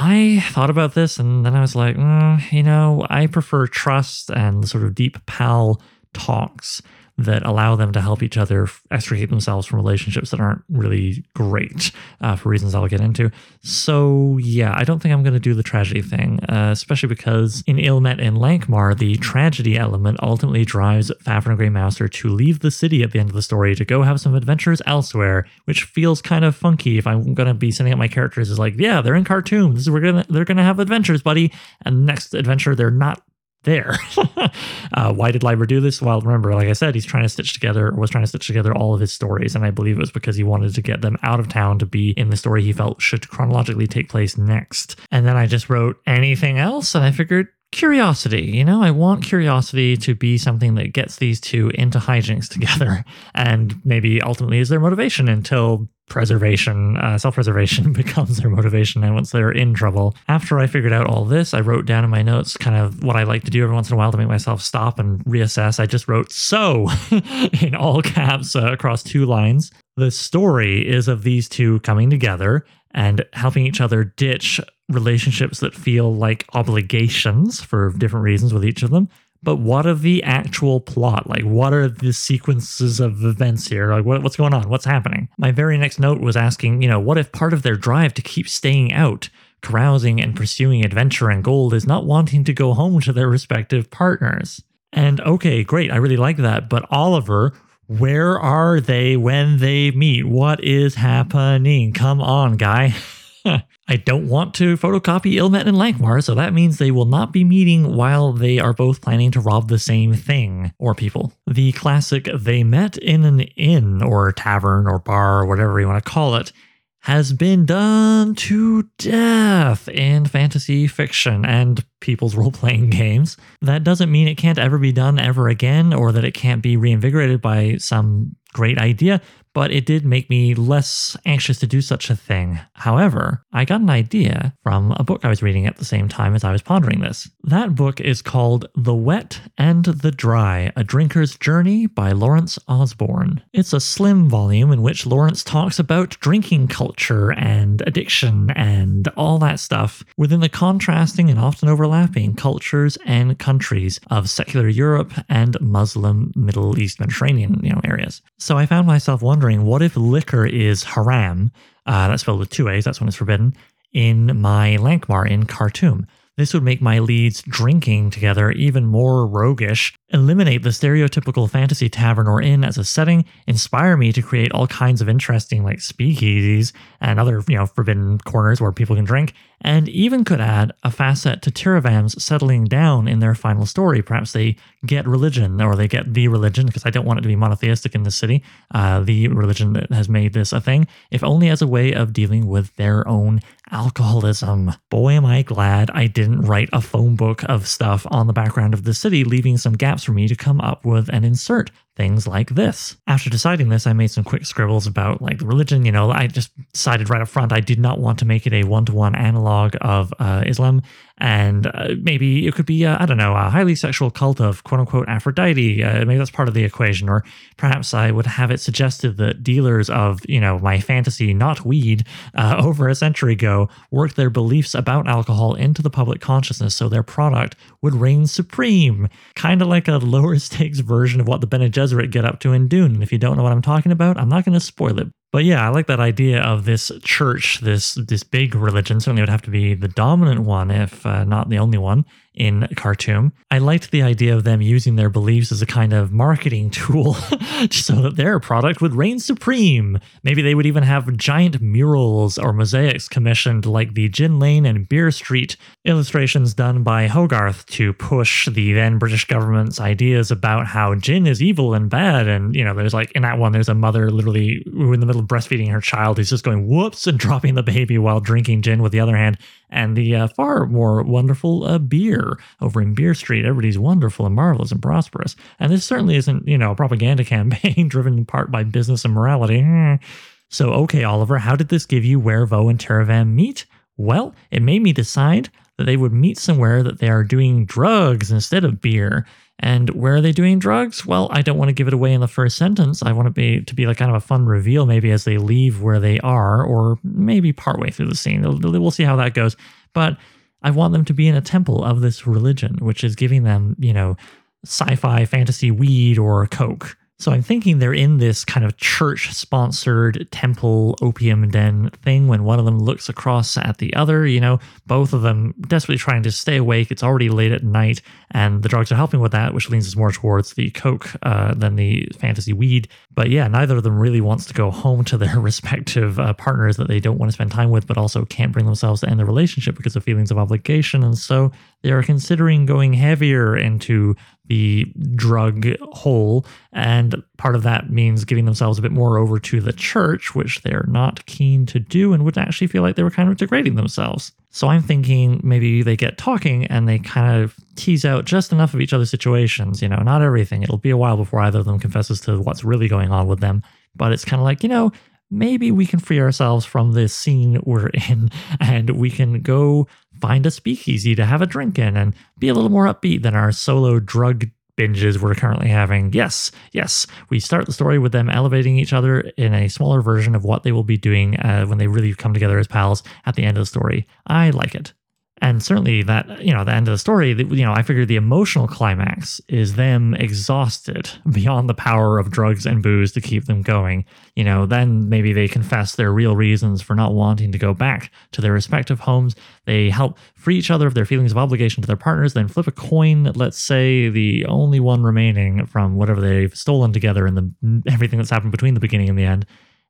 I 0.00 0.44
thought 0.52 0.70
about 0.70 0.94
this 0.94 1.18
and 1.18 1.44
then 1.44 1.56
I 1.56 1.60
was 1.60 1.74
like, 1.74 1.96
mm, 1.96 2.52
you 2.52 2.62
know, 2.62 3.04
I 3.10 3.26
prefer 3.26 3.66
trust 3.66 4.30
and 4.30 4.66
sort 4.68 4.84
of 4.84 4.94
deep 4.94 5.26
pal 5.26 5.82
talks 6.12 6.80
that 7.18 7.44
allow 7.44 7.74
them 7.74 7.92
to 7.92 8.00
help 8.00 8.22
each 8.22 8.36
other 8.36 8.68
extricate 8.92 9.28
themselves 9.28 9.66
from 9.66 9.78
relationships 9.78 10.30
that 10.30 10.40
aren't 10.40 10.62
really 10.68 11.24
great 11.34 11.90
uh, 12.20 12.36
for 12.36 12.48
reasons 12.48 12.74
I'll 12.74 12.86
get 12.86 13.00
into. 13.00 13.30
So, 13.60 14.38
yeah, 14.40 14.72
I 14.74 14.84
don't 14.84 15.00
think 15.00 15.12
I'm 15.12 15.24
going 15.24 15.34
to 15.34 15.40
do 15.40 15.52
the 15.52 15.64
tragedy 15.64 16.00
thing, 16.00 16.38
uh, 16.48 16.70
especially 16.72 17.08
because 17.08 17.64
in 17.66 17.78
Ill 17.78 18.00
Met 18.00 18.20
and 18.20 18.36
Lankhmar, 18.36 18.96
the 18.96 19.16
tragedy 19.16 19.76
element 19.76 20.18
ultimately 20.22 20.64
drives 20.64 21.10
and 21.26 21.56
Grey 21.56 21.68
Mouser 21.68 22.08
to 22.08 22.28
leave 22.28 22.60
the 22.60 22.70
city 22.70 23.02
at 23.02 23.10
the 23.10 23.18
end 23.18 23.28
of 23.28 23.34
the 23.34 23.42
story 23.42 23.74
to 23.74 23.84
go 23.84 24.02
have 24.02 24.20
some 24.20 24.34
adventures 24.34 24.80
elsewhere, 24.86 25.46
which 25.64 25.84
feels 25.84 26.22
kind 26.22 26.44
of 26.44 26.54
funky 26.54 26.98
if 26.98 27.06
I'm 27.06 27.34
going 27.34 27.48
to 27.48 27.54
be 27.54 27.72
sending 27.72 27.92
out 27.92 27.98
my 27.98 28.08
characters 28.08 28.50
as 28.50 28.58
like, 28.58 28.74
yeah, 28.78 29.00
they're 29.00 29.14
in 29.14 29.24
Khartoum. 29.24 29.74
This 29.74 29.82
is 29.82 29.90
we're 29.90 30.00
gonna 30.00 30.24
they're 30.28 30.44
gonna 30.44 30.62
have 30.62 30.78
adventures, 30.78 31.22
buddy. 31.22 31.52
And 31.82 32.06
next 32.06 32.34
adventure, 32.34 32.74
they're 32.74 32.90
not 32.90 33.22
there. 33.64 33.96
uh, 34.94 35.12
why 35.12 35.30
did 35.30 35.42
Leiber 35.42 35.66
do 35.66 35.80
this? 35.80 36.00
Well, 36.00 36.20
remember, 36.20 36.54
like 36.54 36.68
I 36.68 36.72
said, 36.72 36.94
he's 36.94 37.04
trying 37.04 37.24
to 37.24 37.28
stitch 37.28 37.52
together, 37.52 37.92
was 37.92 38.10
trying 38.10 38.24
to 38.24 38.28
stitch 38.28 38.46
together 38.46 38.74
all 38.74 38.94
of 38.94 39.00
his 39.00 39.12
stories, 39.12 39.54
and 39.54 39.64
I 39.64 39.70
believe 39.70 39.96
it 39.96 40.00
was 40.00 40.12
because 40.12 40.36
he 40.36 40.44
wanted 40.44 40.74
to 40.74 40.82
get 40.82 41.00
them 41.02 41.16
out 41.22 41.40
of 41.40 41.48
town 41.48 41.78
to 41.80 41.86
be 41.86 42.10
in 42.10 42.30
the 42.30 42.36
story 42.36 42.62
he 42.62 42.72
felt 42.72 43.02
should 43.02 43.28
chronologically 43.28 43.86
take 43.86 44.08
place 44.08 44.38
next. 44.38 44.96
And 45.10 45.26
then 45.26 45.36
I 45.36 45.46
just 45.46 45.68
wrote 45.68 46.00
anything 46.06 46.58
else, 46.58 46.94
and 46.94 47.04
I 47.04 47.10
figured 47.10 47.48
curiosity. 47.72 48.42
You 48.42 48.64
know, 48.64 48.82
I 48.82 48.90
want 48.90 49.24
curiosity 49.24 49.96
to 49.98 50.14
be 50.14 50.38
something 50.38 50.74
that 50.76 50.92
gets 50.92 51.16
these 51.16 51.40
two 51.40 51.70
into 51.74 51.98
hijinks 51.98 52.48
together, 52.52 53.04
and 53.34 53.74
maybe 53.84 54.22
ultimately 54.22 54.58
is 54.58 54.68
their 54.68 54.80
motivation 54.80 55.28
until 55.28 55.88
preservation, 56.08 56.96
uh, 56.96 57.18
self 57.18 57.34
preservation 57.34 57.92
becomes 57.92 58.38
their 58.38 58.50
motivation. 58.50 59.04
And 59.04 59.14
once 59.14 59.30
they're 59.30 59.50
in 59.50 59.74
trouble, 59.74 60.16
after 60.28 60.58
I 60.58 60.66
figured 60.66 60.92
out 60.92 61.06
all 61.06 61.24
this, 61.24 61.54
I 61.54 61.60
wrote 61.60 61.86
down 61.86 62.04
in 62.04 62.10
my 62.10 62.22
notes 62.22 62.56
kind 62.56 62.76
of 62.76 63.02
what 63.02 63.16
I 63.16 63.24
like 63.24 63.44
to 63.44 63.50
do 63.50 63.62
every 63.62 63.74
once 63.74 63.90
in 63.90 63.94
a 63.94 63.96
while 63.96 64.12
to 64.12 64.18
make 64.18 64.28
myself 64.28 64.62
stop 64.62 64.98
and 64.98 65.24
reassess. 65.24 65.80
I 65.80 65.86
just 65.86 66.08
wrote 66.08 66.32
so 66.32 66.88
in 67.60 67.74
all 67.74 68.02
caps 68.02 68.56
uh, 68.56 68.72
across 68.72 69.02
two 69.02 69.26
lines. 69.26 69.70
The 69.96 70.10
story 70.10 70.88
is 70.88 71.08
of 71.08 71.22
these 71.22 71.48
two 71.48 71.80
coming 71.80 72.10
together 72.10 72.64
and 72.92 73.24
helping 73.32 73.66
each 73.66 73.80
other 73.80 74.04
ditch 74.04 74.60
relationships 74.88 75.60
that 75.60 75.74
feel 75.74 76.14
like 76.14 76.46
obligations 76.54 77.60
for 77.60 77.92
different 77.92 78.24
reasons 78.24 78.54
with 78.54 78.64
each 78.64 78.82
of 78.82 78.90
them 78.90 79.08
but 79.42 79.56
what 79.56 79.86
of 79.86 80.02
the 80.02 80.22
actual 80.22 80.80
plot? 80.80 81.28
Like, 81.28 81.42
what 81.42 81.72
are 81.72 81.88
the 81.88 82.12
sequences 82.12 83.00
of 83.00 83.24
events 83.24 83.68
here? 83.68 83.92
Like, 83.92 84.04
what, 84.04 84.22
what's 84.22 84.36
going 84.36 84.54
on? 84.54 84.68
What's 84.68 84.84
happening? 84.84 85.28
My 85.38 85.52
very 85.52 85.78
next 85.78 85.98
note 86.00 86.20
was 86.20 86.36
asking, 86.36 86.82
you 86.82 86.88
know, 86.88 87.00
what 87.00 87.18
if 87.18 87.30
part 87.32 87.52
of 87.52 87.62
their 87.62 87.76
drive 87.76 88.14
to 88.14 88.22
keep 88.22 88.48
staying 88.48 88.92
out, 88.92 89.28
carousing, 89.62 90.20
and 90.20 90.34
pursuing 90.34 90.84
adventure 90.84 91.30
and 91.30 91.44
gold 91.44 91.72
is 91.72 91.86
not 91.86 92.04
wanting 92.04 92.44
to 92.44 92.52
go 92.52 92.74
home 92.74 93.00
to 93.02 93.12
their 93.12 93.28
respective 93.28 93.90
partners? 93.90 94.62
And 94.92 95.20
okay, 95.20 95.62
great, 95.62 95.92
I 95.92 95.96
really 95.96 96.16
like 96.16 96.38
that. 96.38 96.68
But 96.68 96.86
Oliver, 96.90 97.52
where 97.86 98.38
are 98.38 98.80
they 98.80 99.16
when 99.16 99.58
they 99.58 99.90
meet? 99.92 100.26
What 100.26 100.62
is 100.64 100.96
happening? 100.96 101.92
Come 101.92 102.20
on, 102.20 102.56
guy. 102.56 102.94
I 103.88 103.96
don't 103.96 104.28
want 104.28 104.54
to 104.54 104.76
photocopy 104.76 105.36
Ill 105.36 105.48
Met 105.48 105.66
and 105.66 105.76
Lankhmar, 105.76 106.22
so 106.22 106.34
that 106.34 106.52
means 106.52 106.78
they 106.78 106.90
will 106.90 107.06
not 107.06 107.32
be 107.32 107.44
meeting 107.44 107.94
while 107.96 108.32
they 108.32 108.58
are 108.58 108.72
both 108.72 109.00
planning 109.00 109.30
to 109.32 109.40
rob 109.40 109.68
the 109.68 109.78
same 109.78 110.14
thing 110.14 110.72
or 110.78 110.94
people. 110.94 111.32
The 111.46 111.72
classic 111.72 112.28
they 112.34 112.64
met 112.64 112.98
in 112.98 113.24
an 113.24 113.40
inn 113.40 114.02
or 114.02 114.32
tavern 114.32 114.86
or 114.86 114.98
bar 114.98 115.40
or 115.40 115.46
whatever 115.46 115.80
you 115.80 115.86
want 115.86 116.04
to 116.04 116.10
call 116.10 116.34
it 116.36 116.52
has 117.00 117.32
been 117.32 117.64
done 117.64 118.34
to 118.34 118.82
death 118.98 119.88
in 119.88 120.26
fantasy 120.26 120.86
fiction 120.86 121.44
and 121.44 121.84
people's 122.00 122.34
role 122.34 122.52
playing 122.52 122.90
games. 122.90 123.36
That 123.62 123.84
doesn't 123.84 124.10
mean 124.10 124.28
it 124.28 124.36
can't 124.36 124.58
ever 124.58 124.78
be 124.78 124.92
done 124.92 125.18
ever 125.18 125.48
again 125.48 125.94
or 125.94 126.12
that 126.12 126.24
it 126.24 126.34
can't 126.34 126.62
be 126.62 126.76
reinvigorated 126.76 127.40
by 127.40 127.76
some 127.78 128.36
great 128.52 128.78
idea, 128.78 129.20
but 129.52 129.70
it 129.70 129.86
did 129.86 130.04
make 130.04 130.30
me 130.30 130.54
less 130.54 131.16
anxious 131.24 131.58
to 131.60 131.66
do 131.66 131.80
such 131.80 132.10
a 132.10 132.16
thing. 132.16 132.60
However, 132.74 133.44
I 133.52 133.64
got 133.64 133.80
an 133.80 133.90
idea 133.90 134.54
from 134.62 134.92
a 134.92 135.04
book 135.04 135.24
I 135.24 135.28
was 135.28 135.42
reading 135.42 135.66
at 135.66 135.76
the 135.76 135.84
same 135.84 136.08
time 136.08 136.34
as 136.34 136.44
I 136.44 136.52
was 136.52 136.62
pondering 136.62 137.00
this. 137.00 137.28
That 137.44 137.74
book 137.74 138.00
is 138.00 138.22
called 138.22 138.66
The 138.74 138.94
Wet 138.94 139.40
and 139.56 139.84
the 139.84 140.10
Dry 140.10 140.70
A 140.76 140.84
Drinker's 140.84 141.36
Journey 141.36 141.86
by 141.86 142.12
Lawrence 142.12 142.58
Osborne. 142.68 143.42
It's 143.52 143.72
a 143.72 143.80
slim 143.80 144.28
volume 144.28 144.70
in 144.70 144.82
which 144.82 145.06
Lawrence 145.06 145.42
talks 145.42 145.78
about 145.78 146.18
drinking 146.20 146.68
culture 146.68 147.32
and 147.32 147.82
addiction 147.86 148.50
and 148.50 149.08
all 149.16 149.38
that 149.38 149.60
stuff 149.60 150.04
within 150.16 150.40
the 150.40 150.48
contrasting 150.48 151.30
and 151.30 151.38
often 151.38 151.68
overlapping 151.68 152.34
cultures 152.34 152.98
and 153.06 153.38
countries 153.38 153.98
of 154.10 154.30
secular 154.30 154.68
Europe 154.68 155.12
and 155.28 155.60
Muslim 155.60 156.32
Middle 156.36 156.78
East 156.78 157.00
Mediterranean 157.00 157.60
you 157.62 157.70
know, 157.70 157.80
areas. 157.84 158.22
So 158.38 158.56
I 158.56 158.66
found 158.66 158.86
myself 158.86 159.22
wondering 159.22 159.37
what 159.38 159.82
if 159.82 159.96
liquor 159.96 160.46
is 160.46 160.84
haram, 160.84 161.50
uh, 161.86 162.08
that's 162.08 162.22
spelled 162.22 162.40
with 162.40 162.50
two 162.50 162.68
A's, 162.68 162.84
that's 162.84 163.00
when 163.00 163.08
it's 163.08 163.16
forbidden, 163.16 163.54
in 163.92 164.40
my 164.40 164.76
Lankhmar 164.78 165.28
in 165.28 165.46
Khartoum? 165.46 166.06
This 166.38 166.54
would 166.54 166.62
make 166.62 166.80
my 166.80 167.00
leads 167.00 167.42
drinking 167.42 168.10
together 168.10 168.52
even 168.52 168.86
more 168.86 169.26
roguish, 169.26 169.92
eliminate 170.10 170.62
the 170.62 170.68
stereotypical 170.68 171.50
fantasy 171.50 171.88
tavern 171.88 172.28
or 172.28 172.40
inn 172.40 172.62
as 172.62 172.78
a 172.78 172.84
setting, 172.84 173.24
inspire 173.48 173.96
me 173.96 174.12
to 174.12 174.22
create 174.22 174.52
all 174.52 174.68
kinds 174.68 175.00
of 175.00 175.08
interesting 175.08 175.64
like 175.64 175.78
speakeasies 175.78 176.72
and 177.00 177.18
other, 177.18 177.42
you 177.48 177.56
know, 177.56 177.66
forbidden 177.66 178.18
corners 178.18 178.60
where 178.60 178.70
people 178.70 178.94
can 178.94 179.04
drink, 179.04 179.34
and 179.62 179.88
even 179.88 180.24
could 180.24 180.40
add 180.40 180.70
a 180.84 180.92
facet 180.92 181.42
to 181.42 181.50
Tiravam's 181.50 182.22
settling 182.22 182.66
down 182.66 183.08
in 183.08 183.18
their 183.18 183.34
final 183.34 183.66
story. 183.66 184.00
Perhaps 184.00 184.30
they 184.30 184.56
get 184.86 185.08
religion 185.08 185.60
or 185.60 185.74
they 185.74 185.88
get 185.88 186.14
the 186.14 186.28
religion, 186.28 186.66
because 186.66 186.86
I 186.86 186.90
don't 186.90 187.04
want 187.04 187.18
it 187.18 187.22
to 187.22 187.28
be 187.28 187.34
monotheistic 187.34 187.96
in 187.96 188.04
this 188.04 188.14
city, 188.14 188.44
uh, 188.72 189.00
the 189.00 189.26
religion 189.26 189.72
that 189.72 189.90
has 189.90 190.08
made 190.08 190.34
this 190.34 190.52
a 190.52 190.60
thing, 190.60 190.86
if 191.10 191.24
only 191.24 191.48
as 191.48 191.62
a 191.62 191.66
way 191.66 191.92
of 191.92 192.12
dealing 192.12 192.46
with 192.46 192.76
their 192.76 193.06
own 193.08 193.40
alcoholism. 193.70 194.72
Boy, 194.90 195.12
am 195.12 195.26
I 195.26 195.42
glad 195.42 195.90
I 195.90 196.06
didn't 196.06 196.42
write 196.42 196.68
a 196.72 196.80
phone 196.80 197.16
book 197.16 197.42
of 197.44 197.66
stuff 197.66 198.06
on 198.10 198.26
the 198.26 198.32
background 198.32 198.74
of 198.74 198.84
the 198.84 198.94
city, 198.94 199.24
leaving 199.24 199.56
some 199.56 199.74
gaps 199.74 200.04
for 200.04 200.12
me 200.12 200.28
to 200.28 200.36
come 200.36 200.60
up 200.60 200.84
with 200.84 201.08
and 201.12 201.24
insert 201.24 201.70
things 201.98 202.26
like 202.28 202.50
this. 202.50 202.96
After 203.08 203.28
deciding 203.28 203.68
this, 203.68 203.86
I 203.86 203.92
made 203.92 204.12
some 204.12 204.22
quick 204.22 204.46
scribbles 204.46 204.86
about 204.86 205.20
like 205.20 205.38
the 205.38 205.46
religion. 205.46 205.84
You 205.84 205.92
know, 205.92 206.10
I 206.12 206.28
just 206.28 206.50
decided 206.72 207.10
right 207.10 207.20
up 207.20 207.28
front 207.28 207.52
I 207.52 207.60
did 207.60 207.80
not 207.80 207.98
want 207.98 208.20
to 208.20 208.24
make 208.24 208.46
it 208.46 208.54
a 208.54 208.62
one 208.62 208.84
to 208.86 208.94
one 208.94 209.16
analog 209.16 209.74
of 209.82 210.14
uh, 210.20 210.44
Islam 210.46 210.80
and 211.20 211.66
uh, 211.66 211.88
maybe 212.00 212.46
it 212.46 212.54
could 212.54 212.66
be 212.66 212.86
uh, 212.86 212.96
I 213.00 213.06
don't 213.06 213.16
know 213.16 213.34
a 213.34 213.50
highly 213.50 213.74
sexual 213.74 214.10
cult 214.10 214.40
of 214.40 214.64
quote 214.64 214.80
unquote 214.80 215.08
Aphrodite. 215.08 215.82
Uh, 215.82 216.04
maybe 216.04 216.18
that's 216.18 216.30
part 216.30 216.48
of 216.48 216.54
the 216.54 216.64
equation, 216.64 217.08
or 217.08 217.24
perhaps 217.56 217.92
I 217.92 218.10
would 218.10 218.26
have 218.26 218.50
it 218.50 218.60
suggested 218.60 219.16
that 219.18 219.42
dealers 219.42 219.90
of 219.90 220.20
you 220.28 220.40
know 220.40 220.58
my 220.58 220.80
fantasy, 220.80 221.34
not 221.34 221.64
weed, 221.64 222.06
uh, 222.34 222.60
over 222.64 222.88
a 222.88 222.94
century 222.94 223.32
ago 223.32 223.68
worked 223.90 224.16
their 224.16 224.30
beliefs 224.30 224.74
about 224.74 225.08
alcohol 225.08 225.54
into 225.54 225.82
the 225.82 225.90
public 225.90 226.20
consciousness, 226.20 226.74
so 226.74 226.88
their 226.88 227.02
product 227.02 227.56
would 227.82 227.94
reign 227.94 228.26
supreme, 228.26 229.08
kind 229.34 229.60
of 229.60 229.68
like 229.68 229.88
a 229.88 229.96
lower 229.98 230.38
stakes 230.38 230.80
version 230.80 231.20
of 231.20 231.28
what 231.28 231.40
the 231.40 231.46
Bene 231.46 231.68
get 231.90 232.24
up 232.24 232.40
to 232.40 232.52
in 232.52 232.68
Dune. 232.68 232.94
And 232.94 233.02
if 233.02 233.12
you 233.12 233.18
don't 233.18 233.36
know 233.36 233.42
what 233.42 233.52
I'm 233.52 233.62
talking 233.62 233.92
about, 233.92 234.18
I'm 234.18 234.28
not 234.28 234.44
going 234.44 234.54
to 234.54 234.60
spoil 234.60 234.98
it, 234.98 235.08
but 235.30 235.44
yeah, 235.44 235.64
I 235.64 235.68
like 235.68 235.86
that 235.88 236.00
idea 236.00 236.40
of 236.40 236.64
this 236.64 236.90
church, 237.02 237.60
this 237.60 237.94
this 237.94 238.22
big 238.22 238.54
religion. 238.54 239.00
Certainly, 239.00 239.22
would 239.22 239.28
have 239.28 239.42
to 239.42 239.50
be 239.50 239.74
the 239.74 239.88
dominant 239.88 240.40
one, 240.40 240.70
if 240.70 241.04
uh, 241.04 241.24
not 241.24 241.50
the 241.50 241.58
only 241.58 241.78
one 241.78 242.04
in 242.38 242.68
Khartoum. 242.76 243.32
I 243.50 243.58
liked 243.58 243.90
the 243.90 244.02
idea 244.02 244.34
of 244.34 244.44
them 244.44 244.62
using 244.62 244.96
their 244.96 245.10
beliefs 245.10 245.50
as 245.50 245.60
a 245.60 245.66
kind 245.66 245.92
of 245.92 246.12
marketing 246.12 246.70
tool 246.78 247.14
so 247.70 248.00
that 248.02 248.16
their 248.16 248.38
product 248.40 248.80
would 248.80 248.94
reign 248.94 249.18
supreme. 249.18 249.98
Maybe 250.22 250.40
they 250.40 250.54
would 250.54 250.66
even 250.66 250.84
have 250.84 251.14
giant 251.16 251.60
murals 251.60 252.38
or 252.38 252.52
mosaics 252.52 253.08
commissioned 253.08 253.66
like 253.66 253.94
the 253.94 254.08
Gin 254.08 254.38
Lane 254.38 254.64
and 254.64 254.88
Beer 254.88 255.10
Street 255.10 255.56
illustrations 255.84 256.54
done 256.54 256.82
by 256.82 257.08
Hogarth 257.08 257.66
to 257.66 257.92
push 257.92 258.48
the 258.48 258.72
then 258.72 258.98
British 258.98 259.24
government's 259.24 259.80
ideas 259.80 260.30
about 260.30 260.66
how 260.66 260.94
gin 260.94 261.26
is 261.26 261.42
evil 261.42 261.74
and 261.74 261.90
bad. 261.90 262.28
And, 262.28 262.54
you 262.54 262.64
know, 262.64 262.74
there's 262.74 262.94
like 262.94 263.10
in 263.12 263.22
that 263.22 263.38
one, 263.38 263.52
there's 263.52 263.68
a 263.68 263.74
mother 263.74 264.10
literally 264.10 264.62
in 264.66 265.00
the 265.00 265.06
middle 265.06 265.20
of 265.20 265.26
breastfeeding 265.26 265.70
her 265.72 265.80
child 265.80 266.18
who's 266.18 266.30
just 266.30 266.44
going 266.44 266.68
whoops 266.68 267.06
and 267.06 267.18
dropping 267.28 267.54
the 267.54 267.62
baby 267.62 267.98
while 267.98 268.20
drinking 268.20 268.62
gin 268.62 268.82
with 268.82 268.92
the 268.92 269.00
other 269.00 269.16
hand 269.16 269.38
and 269.70 269.96
the 269.96 270.14
uh, 270.14 270.28
far 270.28 270.66
more 270.66 271.02
wonderful 271.02 271.64
uh, 271.64 271.78
beer 271.78 272.27
over 272.60 272.80
in 272.82 272.94
Beer 272.94 273.14
Street. 273.14 273.44
Everybody's 273.44 273.78
wonderful 273.78 274.26
and 274.26 274.34
marvelous 274.34 274.72
and 274.72 274.82
prosperous. 274.82 275.36
And 275.58 275.72
this 275.72 275.84
certainly 275.84 276.16
isn't, 276.16 276.46
you 276.46 276.58
know, 276.58 276.72
a 276.72 276.76
propaganda 276.76 277.24
campaign 277.36 277.88
driven 277.88 278.18
in 278.18 278.24
part 278.26 278.50
by 278.50 278.64
business 278.64 279.04
and 279.04 279.14
morality. 279.14 279.64
So, 280.50 280.70
okay, 280.70 281.04
Oliver, 281.04 281.36
how 281.36 281.56
did 281.56 281.68
this 281.68 281.84
give 281.84 282.06
you 282.06 282.18
where 282.18 282.46
Vo 282.46 282.68
and 282.68 282.78
Tiravam 282.78 283.34
meet? 283.34 283.66
Well, 283.98 284.34
it 284.50 284.62
made 284.62 284.82
me 284.82 284.92
decide 284.92 285.50
that 285.76 285.84
they 285.84 285.96
would 285.96 286.12
meet 286.12 286.38
somewhere 286.38 286.82
that 286.82 286.98
they 286.98 287.08
are 287.08 287.22
doing 287.22 287.64
drugs 287.64 288.32
instead 288.32 288.64
of 288.64 288.80
beer. 288.80 289.26
And 289.60 289.90
where 289.90 290.16
are 290.16 290.20
they 290.20 290.32
doing 290.32 290.58
drugs? 290.58 291.04
Well, 291.04 291.28
I 291.32 291.42
don't 291.42 291.58
want 291.58 291.68
to 291.68 291.74
give 291.74 291.88
it 291.88 291.94
away 291.94 292.12
in 292.12 292.20
the 292.20 292.28
first 292.28 292.56
sentence. 292.56 293.02
I 293.02 293.12
want 293.12 293.28
it 293.28 293.34
be 293.34 293.60
to 293.62 293.74
be 293.74 293.86
like 293.86 293.96
kind 293.96 294.10
of 294.10 294.16
a 294.16 294.24
fun 294.24 294.46
reveal, 294.46 294.86
maybe 294.86 295.10
as 295.10 295.24
they 295.24 295.36
leave 295.36 295.82
where 295.82 295.98
they 295.98 296.20
are, 296.20 296.62
or 296.62 296.98
maybe 297.02 297.52
partway 297.52 297.90
through 297.90 298.08
the 298.08 298.14
scene. 298.14 298.42
We'll 298.42 298.90
see 298.90 299.02
how 299.02 299.16
that 299.16 299.34
goes. 299.34 299.56
But 299.94 300.16
I 300.62 300.70
want 300.70 300.92
them 300.92 301.04
to 301.06 301.14
be 301.14 301.28
in 301.28 301.34
a 301.34 301.40
temple 301.40 301.84
of 301.84 302.00
this 302.00 302.26
religion, 302.26 302.78
which 302.80 303.04
is 303.04 303.14
giving 303.14 303.44
them, 303.44 303.76
you 303.78 303.92
know, 303.92 304.16
sci-fi 304.64 305.24
fantasy 305.24 305.70
weed 305.70 306.18
or 306.18 306.46
coke 306.48 306.97
so 307.20 307.32
I'm 307.32 307.42
thinking 307.42 307.78
they're 307.78 307.92
in 307.92 308.18
this 308.18 308.44
kind 308.44 308.64
of 308.64 308.76
church 308.76 309.32
sponsored 309.34 310.28
temple 310.30 310.96
opium 311.02 311.50
den 311.50 311.90
thing 312.04 312.28
when 312.28 312.44
one 312.44 312.60
of 312.60 312.64
them 312.64 312.78
looks 312.78 313.08
across 313.08 313.56
at 313.56 313.78
the 313.78 313.92
other, 313.94 314.24
you 314.24 314.40
know, 314.40 314.60
both 314.86 315.12
of 315.12 315.22
them 315.22 315.52
desperately 315.66 315.98
trying 315.98 316.22
to 316.22 316.30
stay 316.30 316.56
awake. 316.56 316.92
It's 316.92 317.02
already 317.02 317.28
late 317.28 317.50
at 317.50 317.64
night, 317.64 318.02
and 318.30 318.62
the 318.62 318.68
drugs 318.68 318.92
are 318.92 318.96
helping 318.96 319.18
with 319.18 319.32
that, 319.32 319.52
which 319.52 319.68
leans 319.68 319.88
us 319.88 319.96
more 319.96 320.12
towards 320.12 320.54
the 320.54 320.70
coke 320.70 321.10
uh, 321.22 321.54
than 321.54 321.74
the 321.74 322.08
fantasy 322.20 322.52
weed. 322.52 322.86
But 323.12 323.30
yeah, 323.30 323.48
neither 323.48 323.76
of 323.76 323.82
them 323.82 323.98
really 323.98 324.20
wants 324.20 324.46
to 324.46 324.54
go 324.54 324.70
home 324.70 325.04
to 325.06 325.18
their 325.18 325.40
respective 325.40 326.20
uh, 326.20 326.34
partners 326.34 326.76
that 326.76 326.86
they 326.86 327.00
don't 327.00 327.18
want 327.18 327.30
to 327.30 327.34
spend 327.34 327.50
time 327.50 327.70
with, 327.70 327.88
but 327.88 327.98
also 327.98 328.26
can't 328.26 328.52
bring 328.52 328.66
themselves 328.66 329.00
to 329.00 329.10
end 329.10 329.18
the 329.18 329.24
relationship 329.24 329.76
because 329.76 329.96
of 329.96 330.04
feelings 330.04 330.30
of 330.30 330.38
obligation. 330.38 331.02
And 331.02 331.18
so 331.18 331.50
they 331.82 331.90
are 331.92 332.02
considering 332.02 332.66
going 332.66 332.92
heavier 332.92 333.56
into 333.56 334.16
the 334.46 334.92
drug 335.14 335.66
hole. 335.92 336.44
And 336.72 337.22
part 337.36 337.54
of 337.54 337.62
that 337.62 337.90
means 337.90 338.24
giving 338.24 338.46
themselves 338.46 338.78
a 338.78 338.82
bit 338.82 338.92
more 338.92 339.18
over 339.18 339.38
to 339.38 339.60
the 339.60 339.72
church, 339.72 340.34
which 340.34 340.62
they're 340.62 340.86
not 340.88 341.24
keen 341.26 341.66
to 341.66 341.78
do 341.78 342.12
and 342.12 342.24
would 342.24 342.38
actually 342.38 342.66
feel 342.66 342.82
like 342.82 342.96
they 342.96 343.02
were 343.02 343.10
kind 343.10 343.28
of 343.28 343.36
degrading 343.36 343.76
themselves. 343.76 344.32
So 344.50 344.68
I'm 344.68 344.82
thinking 344.82 345.40
maybe 345.44 345.82
they 345.82 345.96
get 345.96 346.18
talking 346.18 346.64
and 346.66 346.88
they 346.88 346.98
kind 346.98 347.42
of 347.42 347.54
tease 347.76 348.04
out 348.04 348.24
just 348.24 348.50
enough 348.50 348.74
of 348.74 348.80
each 348.80 348.92
other's 348.92 349.10
situations, 349.10 349.82
you 349.82 349.88
know, 349.88 350.02
not 350.02 350.22
everything. 350.22 350.62
It'll 350.62 350.78
be 350.78 350.90
a 350.90 350.96
while 350.96 351.16
before 351.16 351.40
either 351.40 351.60
of 351.60 351.66
them 351.66 351.78
confesses 351.78 352.20
to 352.22 352.40
what's 352.40 352.64
really 352.64 352.88
going 352.88 353.12
on 353.12 353.28
with 353.28 353.40
them. 353.40 353.62
But 353.94 354.12
it's 354.12 354.24
kind 354.24 354.40
of 354.40 354.44
like, 354.44 354.62
you 354.62 354.68
know, 354.68 354.92
maybe 355.30 355.70
we 355.70 355.86
can 355.86 355.98
free 355.98 356.20
ourselves 356.20 356.64
from 356.64 356.92
this 356.92 357.14
scene 357.14 357.60
we're 357.64 357.88
in 358.08 358.30
and 358.60 358.90
we 358.90 359.10
can 359.10 359.40
go 359.42 359.86
find 360.20 360.46
a 360.46 360.50
speakeasy 360.50 361.14
to 361.14 361.24
have 361.24 361.42
a 361.42 361.46
drink 361.46 361.78
in 361.78 361.96
and 361.96 362.14
be 362.38 362.48
a 362.48 362.54
little 362.54 362.70
more 362.70 362.86
upbeat 362.86 363.22
than 363.22 363.34
our 363.34 363.52
solo 363.52 364.00
drug 364.00 364.46
binges 364.78 365.18
we're 365.18 365.34
currently 365.34 365.68
having. 365.68 366.12
Yes, 366.12 366.52
yes. 366.72 367.06
We 367.30 367.40
start 367.40 367.66
the 367.66 367.72
story 367.72 367.98
with 367.98 368.12
them 368.12 368.30
elevating 368.30 368.78
each 368.78 368.92
other 368.92 369.20
in 369.36 369.52
a 369.52 369.68
smaller 369.68 370.00
version 370.00 370.34
of 370.34 370.44
what 370.44 370.62
they 370.62 370.72
will 370.72 370.84
be 370.84 370.96
doing 370.96 371.36
uh, 371.36 371.66
when 371.66 371.78
they 371.78 371.88
really 371.88 372.14
come 372.14 372.32
together 372.32 372.58
as 372.58 372.68
pals 372.68 373.02
at 373.26 373.34
the 373.34 373.42
end 373.42 373.58
of 373.58 373.62
the 373.62 373.66
story. 373.66 374.06
I 374.26 374.50
like 374.50 374.74
it. 374.74 374.92
And 375.40 375.62
certainly 375.62 376.02
that, 376.02 376.44
you 376.44 376.52
know, 376.52 376.64
the 376.64 376.74
end 376.74 376.88
of 376.88 376.92
the 376.92 376.98
story, 376.98 377.30
you 377.30 377.64
know, 377.64 377.72
I 377.72 377.82
figure 377.82 378.04
the 378.04 378.16
emotional 378.16 378.66
climax 378.66 379.40
is 379.48 379.76
them 379.76 380.14
exhausted 380.14 381.10
beyond 381.30 381.68
the 381.68 381.74
power 381.74 382.18
of 382.18 382.30
drugs 382.30 382.66
and 382.66 382.82
booze 382.82 383.12
to 383.12 383.20
keep 383.20 383.44
them 383.44 383.62
going. 383.62 384.04
You 384.34 384.44
know, 384.44 384.66
then 384.66 385.08
maybe 385.08 385.32
they 385.32 385.46
confess 385.46 385.94
their 385.94 386.12
real 386.12 386.34
reasons 386.34 386.82
for 386.82 386.94
not 386.94 387.14
wanting 387.14 387.52
to 387.52 387.58
go 387.58 387.72
back 387.72 388.10
to 388.32 388.40
their 388.40 388.52
respective 388.52 389.00
homes. 389.00 389.36
They 389.64 389.90
help 389.90 390.18
free 390.34 390.58
each 390.58 390.70
other 390.70 390.86
of 390.86 390.94
their 390.94 391.04
feelings 391.04 391.32
of 391.32 391.38
obligation 391.38 391.82
to 391.82 391.86
their 391.86 391.96
partners, 391.96 392.34
then 392.34 392.48
flip 392.48 392.66
a 392.66 392.72
coin, 392.72 393.24
let's 393.34 393.58
say 393.58 394.08
the 394.08 394.44
only 394.46 394.80
one 394.80 395.02
remaining 395.02 395.66
from 395.66 395.96
whatever 395.96 396.20
they've 396.20 396.56
stolen 396.56 396.92
together 396.92 397.26
and 397.26 397.36
the 397.36 397.82
everything 397.90 398.18
that's 398.18 398.30
happened 398.30 398.52
between 398.52 398.74
the 398.74 398.80
beginning 398.80 399.08
and 399.08 399.18
the 399.18 399.24
end. 399.24 399.46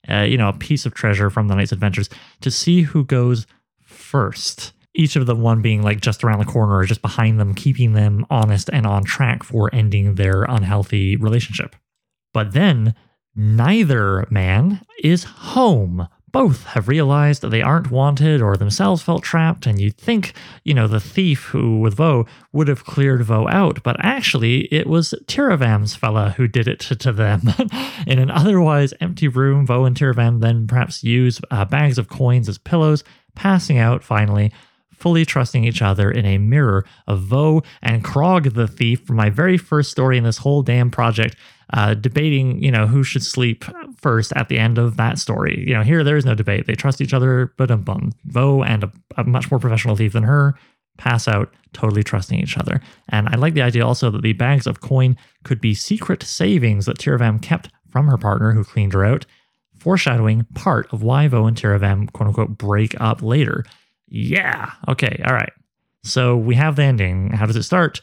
Uh, 0.09 0.23
you 0.23 0.39
know, 0.39 0.49
a 0.49 0.53
piece 0.53 0.87
of 0.87 0.95
treasure 0.95 1.29
from 1.29 1.49
the 1.49 1.55
night's 1.55 1.73
adventures 1.73 2.09
to 2.41 2.51
see 2.51 2.83
who 2.83 3.05
goes 3.05 3.47
first 3.83 4.73
each 4.99 5.17
of 5.17 5.27
the 5.27 5.35
one 5.35 5.63
being 5.63 5.83
like 5.83 6.01
just 6.01 6.25
around 6.25 6.41
the 6.41 6.45
corner 6.45 6.77
or 6.77 6.85
just 6.85 7.01
behind 7.01 7.39
them, 7.41 7.55
keeping 7.55 7.93
them 7.93 8.27
honest 8.29 8.69
and 8.73 8.87
on 8.87 9.05
track 9.05 9.45
for 9.45 9.73
ending 9.73 10.17
their 10.17 10.43
unhealthy 10.43 11.17
relationship. 11.17 11.77
But 12.35 12.53
then 12.53 12.95
neither 13.35 14.27
man 14.29 14.85
is 15.03 15.25
home. 15.25 16.09
Both 16.31 16.65
have 16.65 16.89
realized 16.89 17.41
that 17.41 17.49
they 17.49 17.63
aren't 17.63 17.91
wanted 17.91 18.43
or 18.43 18.57
themselves 18.57 19.01
felt 19.01 19.23
trapped, 19.23 19.67
and 19.67 19.81
you'd 19.81 19.97
think, 19.97 20.35
you 20.63 20.75
know, 20.75 20.87
the 20.87 21.01
thief 21.01 21.45
who 21.45 21.79
with 21.79 21.95
Vo 21.95 22.27
would 22.53 22.69
have 22.69 22.85
cleared 22.85 23.23
Vo 23.23 23.49
out, 23.49 23.83
but 23.83 23.97
actually 24.01 24.67
it 24.67 24.87
was 24.87 25.15
Tiravam's 25.25 25.95
fella 25.95 26.35
who 26.37 26.47
did 26.47 26.69
it 26.69 26.81
to, 26.81 26.97
to 27.05 27.13
them. 27.13 27.43
In 28.07 28.19
an 28.19 28.31
otherwise 28.31 28.93
empty 29.01 29.29
room, 29.29 29.65
Vo 29.65 29.85
and 29.85 29.97
Tiravam 29.97 30.41
then 30.41 30.67
perhaps 30.67 31.03
use 31.03 31.41
uh, 31.51 31.65
bags 31.65 31.97
of 31.97 32.09
coins 32.09 32.49
as 32.49 32.59
pillows, 32.59 33.05
passing 33.35 33.79
out 33.79 34.05
finally, 34.05 34.53
fully 34.99 35.25
trusting 35.25 35.65
each 35.65 35.83
other 35.83 36.11
in 36.11 36.25
a 36.25 36.39
mirror 36.39 36.85
of 37.07 37.21
Vo 37.21 37.63
and 37.83 38.05
Krog 38.05 38.55
the 38.55 38.67
thief 38.67 39.07
from 39.07 39.17
my 39.17 39.31
very 39.31 39.59
first 39.59 39.91
story 39.91 40.19
in 40.19 40.25
this 40.25 40.39
whole 40.39 40.63
damn 40.63 40.91
project, 40.91 41.37
uh, 41.73 41.95
debating, 41.95 42.63
you 42.63 42.71
know, 42.71 42.87
who 42.87 43.03
should 43.05 43.23
sleep 43.23 43.65
first 43.97 44.33
at 44.37 44.49
the 44.49 44.59
end 44.59 44.79
of 44.79 44.97
that 44.97 45.19
story. 45.19 45.65
You 45.67 45.75
know, 45.75 45.83
here 45.83 46.03
there 46.05 46.17
is 46.17 46.25
no 46.25 46.35
debate. 46.35 46.67
They 46.67 46.75
trust 46.75 47.01
each 47.01 47.15
other, 47.15 47.53
but 47.57 47.71
um 47.71 47.83
bum. 47.83 48.13
Vo 48.25 48.63
and 48.63 48.85
a, 48.85 48.93
a 49.17 49.25
much 49.25 49.51
more 49.51 49.61
professional 49.61 49.97
thief 49.97 50.13
than 50.13 50.25
her 50.25 50.55
pass 50.99 51.29
out, 51.29 51.53
totally 51.73 52.03
trusting 52.03 52.39
each 52.39 52.59
other. 52.59 52.81
And 53.09 53.29
I 53.29 53.37
like 53.37 53.55
the 53.55 53.63
idea 53.63 53.87
also 53.87 54.11
that 54.11 54.23
the 54.23 54.33
bags 54.35 54.67
of 54.67 54.81
coin 54.81 55.17
could 55.45 55.61
be 55.61 55.75
secret 55.75 56.23
savings 56.23 56.87
that 56.87 56.99
Tiravam 56.99 57.41
kept 57.41 57.71
from 57.91 58.09
her 58.09 58.19
partner 58.19 58.53
who 58.53 58.65
cleaned 58.65 58.93
her 58.93 59.05
out, 59.05 59.25
foreshadowing 59.79 60.45
part 60.55 60.93
of 60.93 61.03
why 61.03 61.29
Vo 61.29 61.47
and 61.47 61.57
Tiravam 61.57 62.13
quote 62.13 62.29
unquote 62.29 62.59
break 62.59 63.01
up 63.01 63.23
later. 63.23 63.65
Yeah. 64.09 64.73
Okay. 64.89 65.23
All 65.27 65.35
right. 65.35 65.53
So 66.05 66.37
we 66.37 66.55
have 66.55 66.77
the 66.77 66.85
ending. 66.85 67.31
How 67.31 67.47
does 67.47 67.57
it 67.57 67.65
start? 67.65 68.01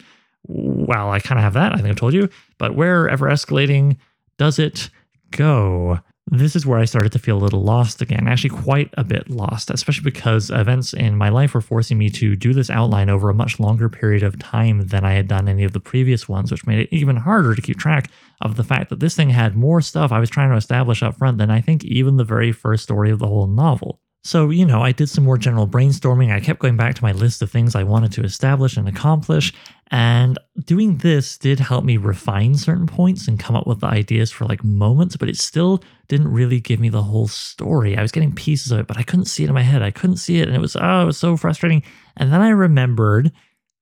Well, 0.48 1.12
I 1.12 1.20
kind 1.20 1.40
of 1.40 1.44
have 1.44 1.54
that. 1.54 1.74
I 1.74 1.78
think 1.78 1.90
I've 1.90 1.96
told 1.96 2.14
you. 2.14 2.30
But 2.58 2.76
where 2.76 3.10
ever 3.10 3.28
escalating 3.28 3.98
does 4.38 4.60
it 4.60 4.90
go? 5.32 6.00
This 6.28 6.56
is 6.56 6.66
where 6.66 6.80
I 6.80 6.86
started 6.86 7.12
to 7.12 7.20
feel 7.20 7.38
a 7.38 7.44
little 7.44 7.62
lost 7.62 8.02
again, 8.02 8.28
actually, 8.28 8.50
quite 8.50 8.90
a 8.98 9.04
bit 9.04 9.30
lost, 9.30 9.70
especially 9.70 10.04
because 10.04 10.50
events 10.50 10.92
in 10.92 11.16
my 11.16 11.30
life 11.30 11.54
were 11.54 11.62
forcing 11.62 12.00
me 12.00 12.10
to 12.12 12.36
do 12.36 12.52
this 12.52 12.72
outline 12.72 13.10
over 13.10 13.30
a 13.30 13.34
much 13.36 13.60
longer 13.60 13.90
period 13.90 14.24
of 14.24 14.40
time 14.40 14.88
than 14.88 15.06
I 15.06 15.14
had 15.14 15.28
done 15.28 15.48
any 15.48 15.64
of 15.64 15.74
the 15.74 15.80
previous 15.80 16.28
ones, 16.28 16.52
which 16.52 16.66
made 16.66 16.80
it 16.80 16.90
even 16.92 17.16
harder 17.16 17.54
to 17.54 17.62
keep 17.62 17.78
track 17.78 18.10
of 18.42 18.56
the 18.56 18.64
fact 18.64 18.90
that 18.90 19.00
this 19.00 19.16
thing 19.16 19.30
had 19.30 19.56
more 19.56 19.82
stuff 19.82 20.12
I 20.12 20.20
was 20.20 20.32
trying 20.32 20.50
to 20.50 20.58
establish 20.58 21.04
up 21.04 21.16
front 21.16 21.38
than 21.38 21.52
I 21.52 21.62
think 21.62 21.84
even 21.86 22.18
the 22.18 22.24
very 22.24 22.52
first 22.52 22.84
story 22.84 23.12
of 23.12 23.20
the 23.20 23.28
whole 23.28 23.46
novel. 23.46 24.00
So, 24.26 24.50
you 24.50 24.66
know, 24.66 24.82
I 24.82 24.92
did 24.92 25.08
some 25.08 25.24
more 25.24 25.38
general 25.38 25.68
brainstorming. 25.68 26.34
I 26.34 26.40
kept 26.40 26.60
going 26.60 26.76
back 26.76 26.96
to 26.96 27.04
my 27.04 27.12
list 27.12 27.44
of 27.44 27.52
things 27.52 27.76
I 27.76 27.84
wanted 27.84 28.12
to 28.14 28.24
establish 28.24 28.76
and 28.76 28.88
accomplish. 28.90 29.54
And 29.92 30.40
doing 30.66 30.98
this 30.98 31.38
did 31.38 31.60
help 31.60 31.86
me 31.86 31.98
refine 31.98 32.56
certain 32.56 32.88
points 32.88 33.28
and 33.28 33.40
come 33.40 33.56
up 33.56 33.68
with 33.68 33.82
the 33.82 33.86
ideas 33.86 34.32
for 34.32 34.46
like 34.46 34.64
moments, 34.64 35.16
but 35.16 35.30
it 35.30 35.38
still 35.38 35.84
didn't 36.08 36.34
really 36.34 36.60
give 36.60 36.80
me 36.80 36.90
the 36.90 37.04
whole 37.04 37.28
story. 37.28 37.96
I 37.96 38.02
was 38.02 38.12
getting 38.12 38.34
pieces 38.34 38.72
of 38.72 38.80
it, 38.80 38.88
but 38.88 38.98
I 38.98 39.04
couldn't 39.04 39.26
see 39.26 39.44
it 39.44 39.48
in 39.50 39.54
my 39.54 39.62
head. 39.62 39.84
I 39.84 39.92
couldn't 39.92 40.18
see 40.18 40.40
it. 40.40 40.48
And 40.48 40.58
it 40.58 40.60
was, 40.60 40.76
oh, 40.76 41.02
it 41.04 41.06
was 41.06 41.20
so 41.20 41.38
frustrating. 41.38 41.84
And 42.18 42.34
then 42.34 42.42
I 42.42 42.50
remembered 42.50 43.32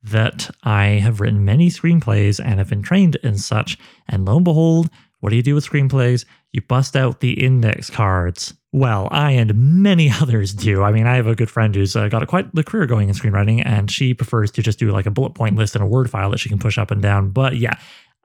that 0.03 0.53
I 0.63 0.85
have 0.87 1.21
written 1.21 1.45
many 1.45 1.69
screenplays 1.69 2.43
and 2.43 2.59
have 2.59 2.69
been 2.69 2.83
trained 2.83 3.15
in 3.23 3.37
such. 3.37 3.77
And 4.09 4.25
lo 4.25 4.35
and 4.35 4.43
behold, 4.43 4.89
what 5.21 5.29
do 5.29 5.37
you 5.37 5.41
do 5.41 5.55
with 5.55 5.65
screenplays? 5.65 6.25
You 6.51 6.63
bust 6.63 6.97
out 6.97 7.21
the 7.21 7.41
index 7.41 7.89
cards. 7.89 8.55
Well, 8.73 9.07
I 9.11 9.31
and 9.31 9.53
many 9.55 10.11
others 10.21 10.53
do. 10.53 10.83
I 10.83 10.91
mean, 10.91 11.07
I 11.07 11.15
have 11.15 11.27
a 11.27 11.35
good 11.35 11.49
friend 11.49 11.73
who's 11.73 11.95
uh, 11.95 12.09
got 12.09 12.23
a 12.23 12.25
quite 12.25 12.53
the 12.53 12.63
career 12.63 12.85
going 12.85 13.07
in 13.07 13.15
screenwriting, 13.15 13.63
and 13.65 13.89
she 13.89 14.13
prefers 14.13 14.51
to 14.51 14.61
just 14.61 14.79
do 14.79 14.91
like 14.91 15.05
a 15.05 15.11
bullet 15.11 15.35
point 15.35 15.55
list 15.55 15.75
in 15.75 15.81
a 15.81 15.87
Word 15.87 16.09
file 16.09 16.31
that 16.31 16.39
she 16.39 16.49
can 16.49 16.59
push 16.59 16.77
up 16.77 16.91
and 16.91 17.01
down. 17.01 17.29
But 17.29 17.55
yeah, 17.55 17.77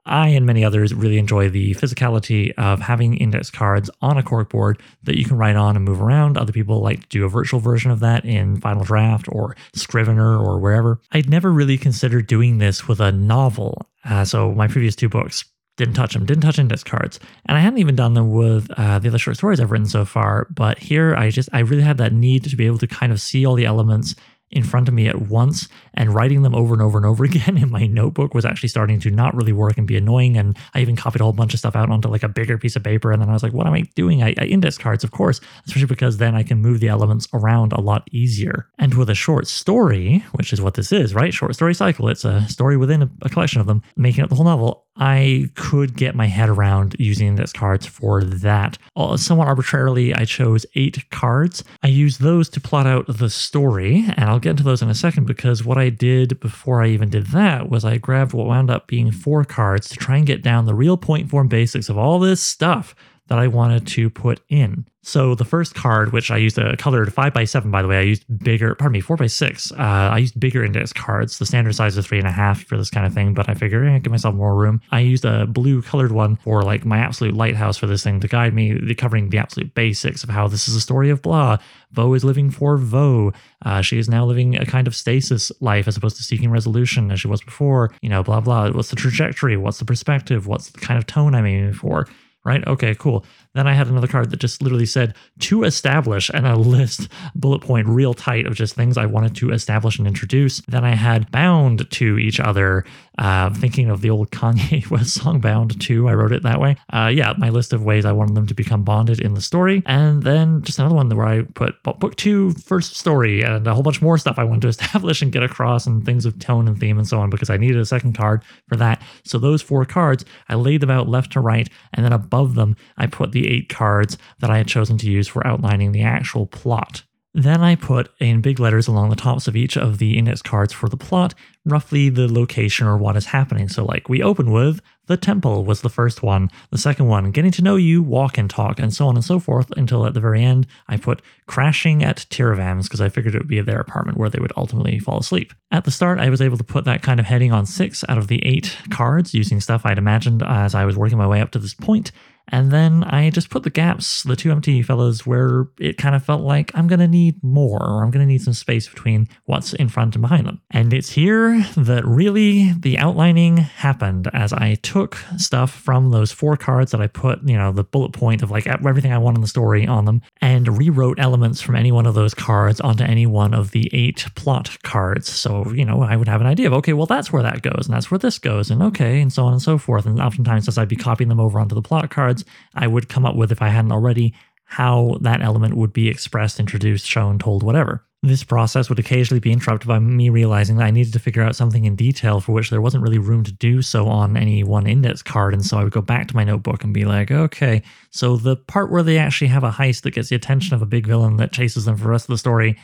I 0.05 0.29
and 0.29 0.47
many 0.47 0.65
others 0.65 0.91
really 0.91 1.19
enjoy 1.19 1.49
the 1.49 1.75
physicality 1.75 2.51
of 2.57 2.79
having 2.79 3.15
index 3.17 3.51
cards 3.51 3.91
on 4.01 4.17
a 4.17 4.23
corkboard 4.23 4.79
that 5.03 5.19
you 5.19 5.23
can 5.23 5.37
write 5.37 5.55
on 5.55 5.75
and 5.75 5.85
move 5.85 6.01
around. 6.01 6.35
Other 6.35 6.51
people 6.51 6.81
like 6.81 7.01
to 7.01 7.07
do 7.09 7.25
a 7.25 7.29
virtual 7.29 7.59
version 7.59 7.91
of 7.91 7.99
that 7.99 8.25
in 8.25 8.59
Final 8.59 8.83
Draft 8.83 9.27
or 9.31 9.55
Scrivener 9.75 10.35
or 10.35 10.57
wherever. 10.57 10.99
I'd 11.11 11.29
never 11.29 11.51
really 11.51 11.77
considered 11.77 12.25
doing 12.25 12.57
this 12.57 12.87
with 12.87 12.99
a 12.99 13.11
novel. 13.11 13.85
Uh, 14.03 14.25
so 14.25 14.51
my 14.53 14.67
previous 14.67 14.95
two 14.95 15.09
books, 15.09 15.45
didn't 15.79 15.95
touch 15.95 16.13
them, 16.13 16.25
didn't 16.25 16.43
touch 16.43 16.59
index 16.59 16.83
cards. 16.83 17.19
And 17.45 17.57
I 17.57 17.61
hadn't 17.61 17.79
even 17.79 17.95
done 17.95 18.13
them 18.13 18.31
with 18.31 18.69
uh, 18.77 18.99
the 18.99 19.07
other 19.07 19.17
short 19.17 19.37
stories 19.37 19.59
I've 19.59 19.71
written 19.71 19.87
so 19.87 20.03
far. 20.03 20.45
But 20.51 20.77
here 20.77 21.15
I 21.15 21.31
just, 21.31 21.49
I 21.53 21.59
really 21.59 21.81
had 21.81 21.97
that 21.97 22.11
need 22.13 22.43
to 22.43 22.55
be 22.55 22.67
able 22.67 22.77
to 22.79 22.87
kind 22.87 23.11
of 23.11 23.21
see 23.21 23.45
all 23.45 23.55
the 23.55 23.65
elements 23.65 24.13
in 24.51 24.63
front 24.63 24.87
of 24.87 24.93
me 24.93 25.07
at 25.07 25.21
once 25.23 25.67
and 25.93 26.13
writing 26.13 26.41
them 26.41 26.55
over 26.55 26.73
and 26.73 26.81
over 26.81 26.97
and 26.97 27.05
over 27.05 27.23
again 27.29 27.57
in 27.57 27.69
my 27.69 27.85
notebook 27.85 28.33
was 28.33 28.45
actually 28.45 28.69
starting 28.69 28.99
to 28.99 29.11
not 29.11 29.35
really 29.35 29.53
work 29.53 29.77
and 29.77 29.87
be 29.87 29.97
annoying. 29.97 30.37
And 30.37 30.57
I 30.73 30.81
even 30.81 30.95
copied 30.95 31.21
a 31.21 31.23
whole 31.23 31.33
bunch 31.33 31.53
of 31.53 31.59
stuff 31.59 31.75
out 31.75 31.89
onto 31.89 32.09
like 32.09 32.23
a 32.23 32.29
bigger 32.29 32.57
piece 32.57 32.75
of 32.75 32.83
paper. 32.83 33.11
And 33.11 33.21
then 33.21 33.29
I 33.29 33.33
was 33.33 33.43
like, 33.43 33.53
what 33.53 33.67
am 33.67 33.73
I 33.73 33.81
doing? 33.95 34.23
I, 34.23 34.33
I 34.37 34.45
index 34.45 34.77
cards, 34.77 35.03
of 35.03 35.11
course, 35.11 35.41
especially 35.65 35.87
because 35.87 36.17
then 36.17 36.35
I 36.35 36.43
can 36.43 36.59
move 36.59 36.79
the 36.79 36.87
elements 36.87 37.27
around 37.33 37.73
a 37.73 37.81
lot 37.81 38.07
easier. 38.11 38.67
And 38.77 38.93
with 38.95 39.09
a 39.09 39.15
short 39.15 39.47
story, 39.47 40.23
which 40.33 40.53
is 40.53 40.61
what 40.61 40.73
this 40.73 40.91
is, 40.91 41.13
right? 41.13 41.33
Short 41.33 41.53
story 41.55 41.73
cycle. 41.73 42.07
It's 42.09 42.25
a 42.25 42.47
story 42.47 42.77
within 42.77 43.03
a, 43.03 43.09
a 43.23 43.29
collection 43.29 43.61
of 43.61 43.67
them, 43.67 43.81
making 43.95 44.23
up 44.23 44.29
the 44.29 44.35
whole 44.35 44.45
novel. 44.45 44.85
I 44.99 45.49
could 45.55 45.95
get 45.95 46.13
my 46.13 46.25
head 46.25 46.49
around 46.49 46.95
using 46.99 47.27
index 47.27 47.53
cards 47.53 47.85
for 47.85 48.21
that. 48.23 48.77
Uh, 48.97 49.15
somewhat 49.15 49.47
arbitrarily, 49.47 50.13
I 50.13 50.25
chose 50.25 50.65
eight 50.75 51.09
cards. 51.09 51.63
I 51.81 51.87
used 51.87 52.21
those 52.21 52.49
to 52.49 52.59
plot 52.59 52.85
out 52.85 53.05
the 53.07 53.29
story, 53.29 54.05
and 54.17 54.29
I'll 54.29 54.38
get 54.39 54.51
into 54.51 54.63
those 54.63 54.81
in 54.81 54.89
a 54.89 54.95
second 54.95 55.25
because 55.25 55.63
what 55.63 55.77
I 55.77 55.89
did 55.89 56.39
before 56.39 56.81
I 56.81 56.87
even 56.87 57.09
did 57.09 57.27
that 57.27 57.69
was 57.69 57.85
I 57.85 57.97
grabbed 57.97 58.33
what 58.33 58.47
wound 58.47 58.69
up 58.69 58.87
being 58.87 59.11
four 59.11 59.43
cards 59.43 59.89
to 59.89 59.95
try 59.95 60.17
and 60.17 60.25
get 60.25 60.41
down 60.41 60.65
the 60.65 60.73
real 60.73 60.97
point 60.97 61.29
form 61.29 61.47
basics 61.47 61.89
of 61.89 61.97
all 61.97 62.19
this 62.19 62.41
stuff 62.41 62.95
that 63.29 63.39
I 63.39 63.47
wanted 63.47 63.87
to 63.87 64.09
put 64.09 64.41
in. 64.49 64.85
So 65.01 65.33
the 65.33 65.45
first 65.45 65.75
card, 65.75 66.11
which 66.11 66.29
I 66.29 66.37
used 66.37 66.57
a 66.57 66.75
colored 66.75 67.11
five 67.13 67.33
by 67.33 67.45
seven, 67.45 67.71
by 67.71 67.81
the 67.81 67.87
way, 67.87 67.97
I 67.97 68.01
used 68.01 68.25
bigger, 68.43 68.75
pardon 68.75 68.93
me, 68.93 68.99
four 68.99 69.15
by 69.15 69.27
six. 69.27 69.71
Uh, 69.71 69.75
I 69.77 70.17
used 70.17 70.39
bigger 70.39 70.63
index 70.63 70.91
cards. 70.91 71.39
The 71.39 71.45
standard 71.45 71.73
size 71.73 71.97
is 71.97 72.05
three 72.05 72.19
and 72.19 72.27
a 72.27 72.31
half 72.31 72.63
for 72.65 72.77
this 72.77 72.89
kind 72.89 73.07
of 73.07 73.13
thing, 73.13 73.33
but 73.33 73.47
I 73.47 73.53
figured 73.53 73.87
eh, 73.87 73.99
give 73.99 74.11
myself 74.11 74.35
more 74.35 74.55
room. 74.55 74.81
I 74.91 74.99
used 74.99 75.23
a 75.25 75.47
blue 75.47 75.81
colored 75.81 76.11
one 76.11 76.35
for 76.35 76.63
like 76.63 76.85
my 76.85 76.97
absolute 76.97 77.33
lighthouse 77.33 77.77
for 77.77 77.87
this 77.87 78.03
thing 78.03 78.19
to 78.19 78.27
guide 78.27 78.53
me, 78.53 78.73
the, 78.73 78.93
covering 78.93 79.29
the 79.29 79.37
absolute 79.37 79.73
basics 79.73 80.23
of 80.23 80.29
how 80.29 80.47
this 80.47 80.67
is 80.67 80.75
a 80.75 80.81
story 80.81 81.09
of 81.09 81.21
blah. 81.21 81.57
Vo 81.91 82.13
is 82.13 82.25
living 82.25 82.51
for 82.51 82.77
Vo. 82.77 83.31
Uh, 83.65 83.81
she 83.81 83.97
is 83.97 84.09
now 84.09 84.25
living 84.25 84.57
a 84.57 84.65
kind 84.65 84.85
of 84.85 84.95
stasis 84.95 85.51
life 85.61 85.87
as 85.87 85.95
opposed 85.95 86.17
to 86.17 86.23
seeking 86.23 86.51
resolution 86.51 87.09
as 87.09 87.21
she 87.21 87.27
was 87.27 87.41
before. 87.41 87.89
You 88.01 88.09
know, 88.09 88.21
blah 88.21 88.41
blah. 88.41 88.69
What's 88.71 88.89
the 88.89 88.95
trajectory? 88.95 89.55
What's 89.55 89.79
the 89.79 89.85
perspective? 89.85 90.45
What's 90.45 90.69
the 90.69 90.79
kind 90.79 90.97
of 90.97 91.07
tone 91.07 91.33
I'm 91.33 91.45
aiming 91.45 91.73
for? 91.73 92.05
Right? 92.45 92.65
Okay, 92.67 92.95
cool. 92.95 93.25
Then 93.55 93.67
I 93.67 93.73
had 93.73 93.87
another 93.87 94.07
card 94.07 94.29
that 94.29 94.39
just 94.39 94.61
literally 94.61 94.85
said 94.85 95.15
to 95.39 95.63
establish 95.63 96.29
and 96.29 96.45
a 96.45 96.55
list 96.55 97.07
bullet 97.33 97.61
point 97.61 97.87
real 97.87 98.13
tight 98.13 98.45
of 98.45 98.55
just 98.55 98.75
things 98.75 98.97
I 98.97 99.05
wanted 99.07 99.35
to 99.37 99.51
establish 99.51 99.97
and 99.97 100.07
introduce. 100.07 100.61
Then 100.67 100.85
I 100.85 100.95
had 100.95 101.31
bound 101.31 101.89
to 101.91 102.17
each 102.17 102.39
other 102.39 102.85
Uh, 103.19 103.49
thinking 103.53 103.89
of 103.89 103.99
the 103.99 104.09
old 104.09 104.31
Kanye 104.37 104.89
West 104.89 105.15
song 105.15 105.41
Bound 105.41 105.77
2, 105.81 106.07
I 106.07 106.13
wrote 106.13 106.31
it 106.31 106.43
that 106.43 106.61
way. 106.61 106.77
Uh, 106.93 107.11
yeah, 107.13 107.33
my 107.37 107.49
list 107.49 107.73
of 107.73 107.83
ways 107.83 108.05
I 108.05 108.13
wanted 108.13 108.33
them 108.33 108.47
to 108.47 108.53
become 108.53 108.83
bonded 108.83 109.19
in 109.19 109.33
the 109.33 109.41
story. 109.41 109.83
And 109.85 110.23
then 110.23 110.61
just 110.61 110.79
another 110.79 110.95
one 110.95 111.09
where 111.09 111.27
I 111.27 111.41
put 111.41 111.83
book 111.83 112.15
two, 112.15 112.51
first 112.53 112.95
story, 112.95 113.41
and 113.41 113.67
a 113.67 113.73
whole 113.73 113.83
bunch 113.83 114.01
more 114.01 114.17
stuff 114.17 114.39
I 114.39 114.45
wanted 114.45 114.61
to 114.61 114.67
establish 114.75 115.21
and 115.21 115.33
get 115.33 115.43
across, 115.43 115.85
and 115.85 116.05
things 116.05 116.25
of 116.25 116.39
tone 116.39 116.65
and 116.69 116.79
theme 116.79 116.97
and 116.97 117.05
so 117.05 117.19
on, 117.19 117.29
because 117.29 117.49
I 117.49 117.57
needed 117.57 117.81
a 117.81 117.85
second 117.85 118.13
card 118.13 118.41
for 118.69 118.77
that. 118.77 119.01
So 119.25 119.37
those 119.37 119.61
four 119.61 119.83
cards, 119.83 120.23
I 120.47 120.55
laid 120.55 120.79
them 120.79 120.89
out 120.89 121.09
left 121.09 121.33
to 121.33 121.41
right, 121.41 121.67
and 121.93 122.05
then 122.05 122.13
above 122.13 122.55
them, 122.55 122.77
I 122.97 123.07
put 123.07 123.33
the 123.33 123.38
eight 123.47 123.69
cards 123.69 124.17
that 124.39 124.49
I 124.49 124.57
had 124.57 124.67
chosen 124.67 124.97
to 124.99 125.09
use 125.09 125.27
for 125.27 125.45
outlining 125.45 125.91
the 125.91 126.03
actual 126.03 126.45
plot. 126.45 127.03
Then 127.33 127.61
I 127.61 127.75
put 127.75 128.09
in 128.19 128.41
big 128.41 128.59
letters 128.59 128.87
along 128.87 129.09
the 129.09 129.15
tops 129.15 129.47
of 129.47 129.55
each 129.55 129.77
of 129.77 129.99
the 129.99 130.17
index 130.17 130.41
cards 130.41 130.73
for 130.73 130.89
the 130.89 130.97
plot, 130.97 131.35
roughly 131.63 132.09
the 132.09 132.31
location 132.31 132.87
or 132.87 132.97
what 132.97 133.15
is 133.15 133.27
happening. 133.27 133.69
So, 133.69 133.85
like, 133.85 134.09
we 134.09 134.23
open 134.23 134.49
with 134.51 134.81
the 135.05 135.17
temple 135.17 135.63
was 135.63 135.81
the 135.81 135.89
first 135.89 136.23
one, 136.23 136.49
the 136.71 136.77
second 136.77 137.07
one, 137.07 137.31
getting 137.31 137.51
to 137.51 137.63
know 137.63 137.75
you, 137.75 138.01
walk 138.01 138.37
and 138.37 138.49
talk, 138.49 138.79
and 138.79 138.93
so 138.93 139.07
on 139.07 139.15
and 139.15 139.23
so 139.23 139.39
forth, 139.39 139.71
until 139.77 140.05
at 140.05 140.13
the 140.13 140.19
very 140.19 140.43
end, 140.43 140.67
I 140.87 140.97
put 140.97 141.21
crashing 141.47 142.03
at 142.03 142.25
Tiravam's 142.29 142.87
because 142.87 143.01
I 143.01 143.09
figured 143.09 143.35
it 143.35 143.39
would 143.39 143.47
be 143.47 143.61
their 143.61 143.79
apartment 143.79 144.17
where 144.17 144.29
they 144.29 144.39
would 144.39 144.53
ultimately 144.57 144.97
fall 144.99 145.19
asleep. 145.19 145.53
At 145.71 145.83
the 145.83 145.91
start, 145.91 146.19
I 146.19 146.29
was 146.29 146.41
able 146.41 146.57
to 146.57 146.63
put 146.63 146.85
that 146.85 147.01
kind 147.01 147.19
of 147.19 147.25
heading 147.27 147.51
on 147.51 147.65
six 147.65 148.03
out 148.07 148.17
of 148.17 148.27
the 148.27 148.43
eight 148.45 148.77
cards 148.91 149.33
using 149.33 149.59
stuff 149.59 149.83
I'd 149.83 149.97
imagined 149.97 150.43
as 150.43 150.73
I 150.75 150.85
was 150.85 150.97
working 150.97 151.17
my 151.17 151.27
way 151.27 151.41
up 151.41 151.51
to 151.51 151.59
this 151.59 151.73
point, 151.73 152.11
and 152.49 152.71
then 152.71 153.03
I 153.03 153.29
just 153.29 153.49
put 153.49 153.63
the 153.63 153.69
gaps, 153.69 154.23
the 154.23 154.35
two 154.35 154.51
empty 154.51 154.81
fellas, 154.81 155.25
where 155.25 155.67
it 155.79 155.97
kind 155.97 156.15
of 156.15 156.23
felt 156.23 156.41
like 156.41 156.71
I'm 156.75 156.87
going 156.87 156.99
to 156.99 157.07
need 157.07 157.41
more, 157.43 157.81
or 157.81 158.03
I'm 158.03 158.11
going 158.11 158.25
to 158.25 158.31
need 158.31 158.41
some 158.41 158.53
space 158.53 158.87
between 158.87 159.27
what's 159.45 159.73
in 159.73 159.89
front 159.89 160.15
and 160.15 160.21
behind 160.21 160.47
them. 160.47 160.61
And 160.71 160.93
it's 160.93 161.11
here 161.11 161.63
that 161.77 162.05
really 162.05 162.73
the 162.73 162.97
outlining 162.97 163.57
happened 163.57 164.29
as 164.33 164.53
I 164.53 164.75
took 164.75 165.17
stuff 165.37 165.71
from 165.71 166.11
those 166.11 166.31
four 166.31 166.57
cards 166.57 166.91
that 166.91 167.01
I 167.01 167.07
put, 167.07 167.39
you 167.43 167.57
know, 167.57 167.71
the 167.71 167.83
bullet 167.83 168.13
point 168.13 168.41
of 168.41 168.51
like 168.51 168.67
everything 168.67 169.13
I 169.13 169.17
want 169.17 169.37
in 169.37 169.41
the 169.41 169.47
story 169.47 169.87
on 169.87 170.05
them, 170.05 170.21
and 170.41 170.77
rewrote 170.77 171.19
elements 171.19 171.61
from 171.61 171.75
any 171.75 171.91
one 171.91 172.05
of 172.05 172.15
those 172.15 172.33
cards 172.33 172.81
onto 172.81 173.03
any 173.03 173.25
one 173.25 173.53
of 173.53 173.71
the 173.71 173.89
eight 173.93 174.25
plot 174.35 174.77
cards. 174.83 175.31
So, 175.31 175.71
you 175.71 175.85
know, 175.85 176.01
I 176.01 176.15
would 176.15 176.27
have 176.27 176.41
an 176.41 176.47
idea 176.47 176.67
of, 176.67 176.73
okay, 176.73 176.93
well, 176.93 177.05
that's 177.05 177.31
where 177.31 177.43
that 177.43 177.61
goes, 177.61 177.85
and 177.85 177.95
that's 177.95 178.11
where 178.11 178.17
this 178.17 178.39
goes, 178.39 178.69
and 178.71 178.81
okay, 178.83 179.21
and 179.21 179.31
so 179.31 179.45
on 179.45 179.53
and 179.53 179.61
so 179.61 179.77
forth. 179.77 180.05
And 180.05 180.19
oftentimes, 180.19 180.67
as 180.67 180.77
I'd 180.77 180.87
be 180.87 180.95
copying 180.95 181.29
them 181.29 181.39
over 181.39 181.59
onto 181.59 181.75
the 181.75 181.81
plot 181.81 182.09
cards, 182.09 182.38
cards, 182.43 182.59
I 182.75 182.87
would 182.87 183.09
come 183.09 183.25
up 183.25 183.35
with, 183.35 183.51
if 183.51 183.61
I 183.61 183.69
hadn't 183.69 183.91
already, 183.91 184.33
how 184.65 185.17
that 185.21 185.41
element 185.41 185.75
would 185.75 185.93
be 185.93 186.07
expressed, 186.07 186.59
introduced, 186.59 187.05
shown, 187.05 187.39
told, 187.39 187.63
whatever. 187.63 188.05
This 188.21 188.43
process 188.43 188.89
would 188.89 188.99
occasionally 188.99 189.39
be 189.39 189.51
interrupted 189.51 189.87
by 189.87 189.97
me 189.97 190.29
realizing 190.29 190.75
that 190.75 190.83
I 190.83 190.91
needed 190.91 191.13
to 191.13 191.19
figure 191.19 191.41
out 191.41 191.55
something 191.55 191.85
in 191.85 191.95
detail 191.95 192.41
for 192.41 192.51
which 192.51 192.69
there 192.69 192.81
wasn't 192.81 193.03
really 193.03 193.17
room 193.17 193.45
to 193.45 193.51
do 193.51 193.81
so 193.81 194.09
on 194.09 194.35
any 194.35 194.61
one 194.61 194.87
index 194.87 195.23
card. 195.23 195.53
And 195.53 195.65
so 195.65 195.77
I 195.77 195.83
would 195.83 195.93
go 195.93 196.01
back 196.01 196.27
to 196.27 196.35
my 196.35 196.43
notebook 196.43 196.83
and 196.83 196.93
be 196.93 197.05
like, 197.05 197.31
okay, 197.31 197.81
so 198.09 198.35
the 198.35 198.57
part 198.57 198.91
where 198.91 199.03
they 199.03 199.17
actually 199.17 199.47
have 199.47 199.63
a 199.63 199.71
heist 199.71 200.01
that 200.01 200.11
gets 200.11 200.27
the 200.27 200.35
attention 200.35 200.75
of 200.75 200.81
a 200.81 200.85
big 200.85 201.07
villain 201.07 201.37
that 201.37 201.53
chases 201.53 201.85
them 201.85 201.95
for 201.95 202.03
the 202.03 202.09
rest 202.09 202.25
of 202.25 202.33
the 202.33 202.37
story, 202.37 202.77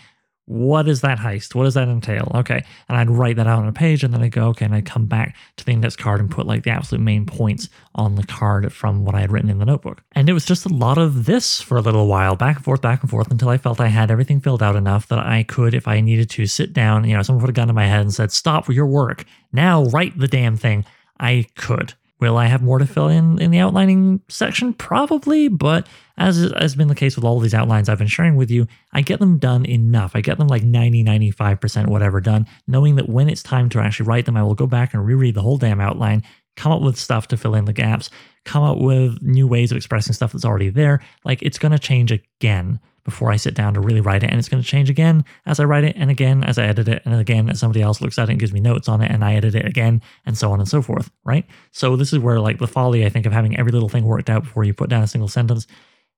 what 0.46 0.88
is 0.88 1.02
that 1.02 1.18
heist? 1.18 1.56
What 1.56 1.64
does 1.64 1.74
that 1.74 1.88
entail? 1.88 2.32
Okay. 2.36 2.64
And 2.88 2.98
I'd 2.98 3.10
write 3.10 3.38
that 3.38 3.48
out 3.48 3.60
on 3.60 3.68
a 3.68 3.74
page 3.74 4.04
and 4.04 4.14
then 4.14 4.22
I'd 4.22 4.32
go, 4.32 4.48
okay, 4.50 4.66
and 4.66 4.76
I'd 4.76 4.86
come 4.86 5.08
back 5.08 5.36
to 5.58 5.66
the 5.66 5.72
index 5.72 5.96
card 5.96 6.20
and 6.20 6.30
put 6.30 6.46
like 6.46 6.64
the 6.64 6.70
absolute 6.70 7.02
main 7.02 7.26
points 7.26 7.68
on 7.96 8.16
the 8.16 8.26
card 8.26 8.72
from 8.72 9.06
what 9.06 9.16
I 9.16 9.22
had 9.22 9.32
written 9.32 9.50
in 9.50 9.58
the 9.58 9.66
notebook. 9.66 10.04
And 10.12 10.30
it 10.30 10.34
was 10.34 10.46
just 10.46 10.66
a 10.66 10.70
lot 10.70 10.98
of 11.00 11.26
this 11.26 11.62
for 11.62 11.78
a 11.78 11.82
little 11.82 12.08
while, 12.08 12.36
back 12.36 12.58
and 12.58 12.66
forth, 12.66 12.82
back 12.82 13.02
and 13.02 13.10
forth, 13.10 13.32
until 13.32 13.50
I 13.50 13.58
felt 13.58 13.82
I 13.82 13.88
had 13.88 14.12
everything 14.12 14.40
filled 14.40 14.62
out 14.62 14.76
enough 14.76 15.08
that 15.08 15.20
I 15.20 15.44
could, 15.44 15.74
if 15.74 15.88
I 15.88 16.00
needed 16.00 16.30
to, 16.32 16.46
sit 16.46 16.74
down, 16.74 17.06
you 17.06 17.16
know, 17.16 17.24
someone 17.24 17.42
put 17.42 17.50
a 17.50 17.54
gun 17.54 17.68
to 17.68 17.74
my 17.74 17.88
head 17.88 18.02
and 18.02 18.14
said, 18.14 18.32
stop 18.32 18.70
your 18.70 18.86
work. 18.86 19.26
Now 19.52 19.86
write 19.86 20.18
the 20.18 20.28
damn 20.28 20.58
thing. 20.58 20.86
I 21.20 21.48
could. 21.56 21.94
Will 22.20 22.38
I 22.38 22.46
have 22.46 22.62
more 22.62 22.80
to 22.80 22.86
fill 22.86 23.10
in 23.10 23.40
in 23.42 23.52
the 23.52 23.60
outlining 23.60 24.22
section? 24.30 24.74
Probably, 24.74 25.50
but 25.50 25.88
as 26.18 26.52
has 26.58 26.76
been 26.76 26.88
the 26.88 26.96
case 26.96 27.16
with 27.16 27.26
all 27.26 27.40
these 27.40 27.54
outlines 27.54 27.90
I've 27.90 27.98
been 27.98 28.08
sharing 28.08 28.38
with 28.38 28.50
you, 28.50 28.68
I 28.94 29.02
get 29.02 29.20
them 29.20 29.38
done 29.38 29.66
enough. 29.66 30.16
I 30.16 30.22
get 30.22 30.38
them 30.38 30.48
like 30.48 30.64
90, 30.64 31.04
95% 31.04 31.88
whatever 31.88 32.22
done, 32.22 32.48
knowing 32.68 32.96
that 32.96 33.10
when 33.10 33.28
it's 33.28 33.44
time 33.44 33.68
to 33.70 33.80
actually 33.80 34.08
write 34.08 34.26
them, 34.26 34.38
I 34.38 34.44
will 34.44 34.56
go 34.56 34.66
back 34.66 34.94
and 34.94 35.06
reread 35.06 35.36
the 35.36 35.42
whole 35.42 35.58
damn 35.58 35.82
outline, 35.82 36.24
come 36.56 36.72
up 36.72 36.82
with 36.82 36.98
stuff 36.98 37.28
to 37.30 37.38
fill 37.38 37.54
in 37.54 37.66
the 37.66 37.74
gaps, 37.74 38.10
come 38.46 38.64
up 38.64 38.78
with 38.78 39.22
new 39.22 39.46
ways 39.46 39.72
of 39.72 39.78
expressing 39.78 40.14
stuff 40.14 40.32
that's 40.32 40.46
already 40.46 40.70
there. 40.70 41.02
Like 41.26 41.42
it's 41.42 41.60
going 41.60 41.74
to 41.74 41.80
change 41.80 42.14
again 42.14 42.80
before 43.06 43.32
I 43.32 43.38
sit 43.38 43.54
down 43.54 43.76
to 43.76 43.80
really 43.80 44.02
write 44.02 44.24
it. 44.24 44.30
And 44.30 44.38
it's 44.38 44.50
going 44.50 44.62
to 44.62 44.68
change 44.68 44.90
again 44.90 45.24
as 45.46 45.60
I 45.60 45.64
write 45.64 45.86
it, 45.86 45.96
and 45.96 46.12
again 46.12 46.44
as 46.44 46.58
I 46.58 46.66
edit 46.66 46.90
it, 46.90 47.04
and 47.06 47.16
again 47.16 47.50
as 47.50 47.60
somebody 47.60 47.82
else 47.82 48.02
looks 48.02 48.20
at 48.20 48.28
it 48.28 48.32
and 48.32 48.40
gives 48.40 48.52
me 48.52 48.60
notes 48.60 48.90
on 48.90 49.02
it, 49.02 49.12
and 49.12 49.24
I 49.24 49.36
edit 49.36 49.56
it 49.56 49.66
again, 49.66 50.02
and 50.26 50.38
so 50.38 50.52
on 50.52 50.60
and 50.60 50.68
so 50.68 50.82
forth, 50.82 51.10
right? 51.24 51.46
So 51.72 51.96
this 51.96 52.12
is 52.12 52.20
where 52.20 52.40
like 52.40 52.58
the 52.58 52.68
folly, 52.68 53.06
I 53.06 53.10
think, 53.10 53.26
of 53.26 53.32
having 53.32 53.58
every 53.58 53.72
little 53.72 53.90
thing 53.90 54.04
worked 54.04 54.30
out 54.30 54.44
before 54.44 54.66
you 54.66 54.74
put 54.74 54.90
down 54.90 55.04
a 55.04 55.08
single 55.08 55.30
sentence. 55.30 55.68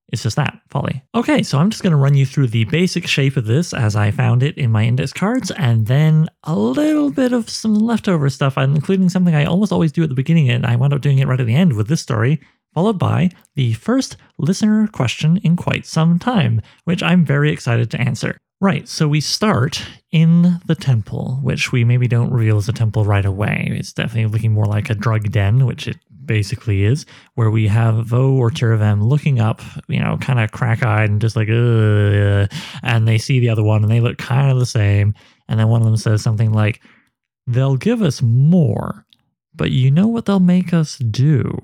It's 0.10 0.24
just 0.24 0.38
that 0.38 0.62
folly. 0.70 1.04
Okay, 1.14 1.44
so 1.44 1.58
I'm 1.58 1.70
just 1.70 1.84
going 1.84 1.92
to 1.92 1.98
run 1.98 2.16
you 2.16 2.26
through 2.26 2.48
the 2.48 2.64
basic 2.64 3.06
shape 3.08 3.36
of 3.36 3.46
this 3.46 3.74
as 3.74 3.94
I 3.94 4.12
found 4.12 4.42
it 4.42 4.58
in 4.58 4.72
my 4.72 4.86
index 4.86 5.12
cards, 5.12 5.52
and 5.52 5.86
then 5.86 6.30
a 6.44 6.56
little 6.56 7.12
bit 7.12 7.34
of 7.34 7.50
some 7.50 7.76
leftover 7.76 8.30
stuff, 8.30 8.58
including 8.58 9.10
something 9.10 9.36
I 9.36 9.44
almost 9.44 9.74
always 9.74 9.92
do 9.92 10.04
at 10.04 10.10
the 10.10 10.16
beginning, 10.16 10.50
and 10.50 10.66
I 10.66 10.78
wound 10.78 10.94
up 10.94 11.02
doing 11.02 11.20
it 11.20 11.28
right 11.28 11.42
at 11.42 11.46
the 11.46 11.56
end 11.56 11.74
with 11.74 11.90
this 11.90 12.00
story, 12.00 12.40
followed 12.78 13.00
by 13.00 13.28
the 13.56 13.74
first 13.74 14.18
listener 14.38 14.88
question 14.90 15.38
in 15.38 15.56
quite 15.56 15.84
some 15.84 16.20
time, 16.20 16.62
which 16.84 17.02
I'm 17.02 17.26
very 17.26 17.52
excited 17.52 17.90
to 17.90 18.00
answer. 18.00 18.38
Right, 18.62 18.88
so 18.88 19.08
we 19.08 19.20
start 19.20 19.82
in 20.12 20.60
the 20.68 20.76
temple, 20.76 21.40
which 21.42 21.72
we 21.72 21.84
maybe 21.84 22.08
don't 22.08 22.30
reveal 22.30 22.58
as 22.58 22.70
a 22.70 22.74
temple 22.74 23.04
right 23.04 23.26
away. 23.26 23.70
It's 23.72 23.94
definitely 23.94 24.32
looking 24.32 24.52
more 24.52 24.68
like 24.68 24.92
a 24.92 24.94
drug 24.94 25.32
den, 25.32 25.66
which 25.66 25.88
it 25.88 25.98
basically 26.24 26.84
is, 26.84 27.08
where 27.34 27.50
we 27.50 27.68
have 27.68 28.06
Vo 28.06 28.34
or 28.34 28.52
Tiravam 28.52 29.02
looking 29.02 29.40
up, 29.40 29.60
you 29.88 30.00
know, 30.00 30.20
kind 30.22 30.40
of 30.40 30.52
crack 30.52 30.84
eyed 30.84 31.10
and 31.10 31.20
just 31.20 31.36
like, 31.36 31.50
Ugh, 31.50 32.48
and 32.84 33.08
they 33.08 33.18
see 33.18 33.40
the 33.40 33.50
other 33.50 33.64
one 33.64 33.82
and 33.82 33.92
they 33.92 34.02
look 34.02 34.20
kind 34.20 34.52
of 34.52 34.60
the 34.60 34.68
same. 34.68 35.16
And 35.48 35.60
then 35.60 35.68
one 35.68 35.82
of 35.82 35.88
them 35.88 35.98
says 35.98 36.22
something 36.22 36.52
like, 36.52 36.80
They'll 37.48 37.76
give 37.76 38.04
us 38.04 38.22
more, 38.22 39.08
but 39.56 39.72
you 39.72 39.90
know 39.90 40.06
what 40.06 40.28
they'll 40.28 40.40
make 40.40 40.76
us 40.76 41.00
do? 41.00 41.58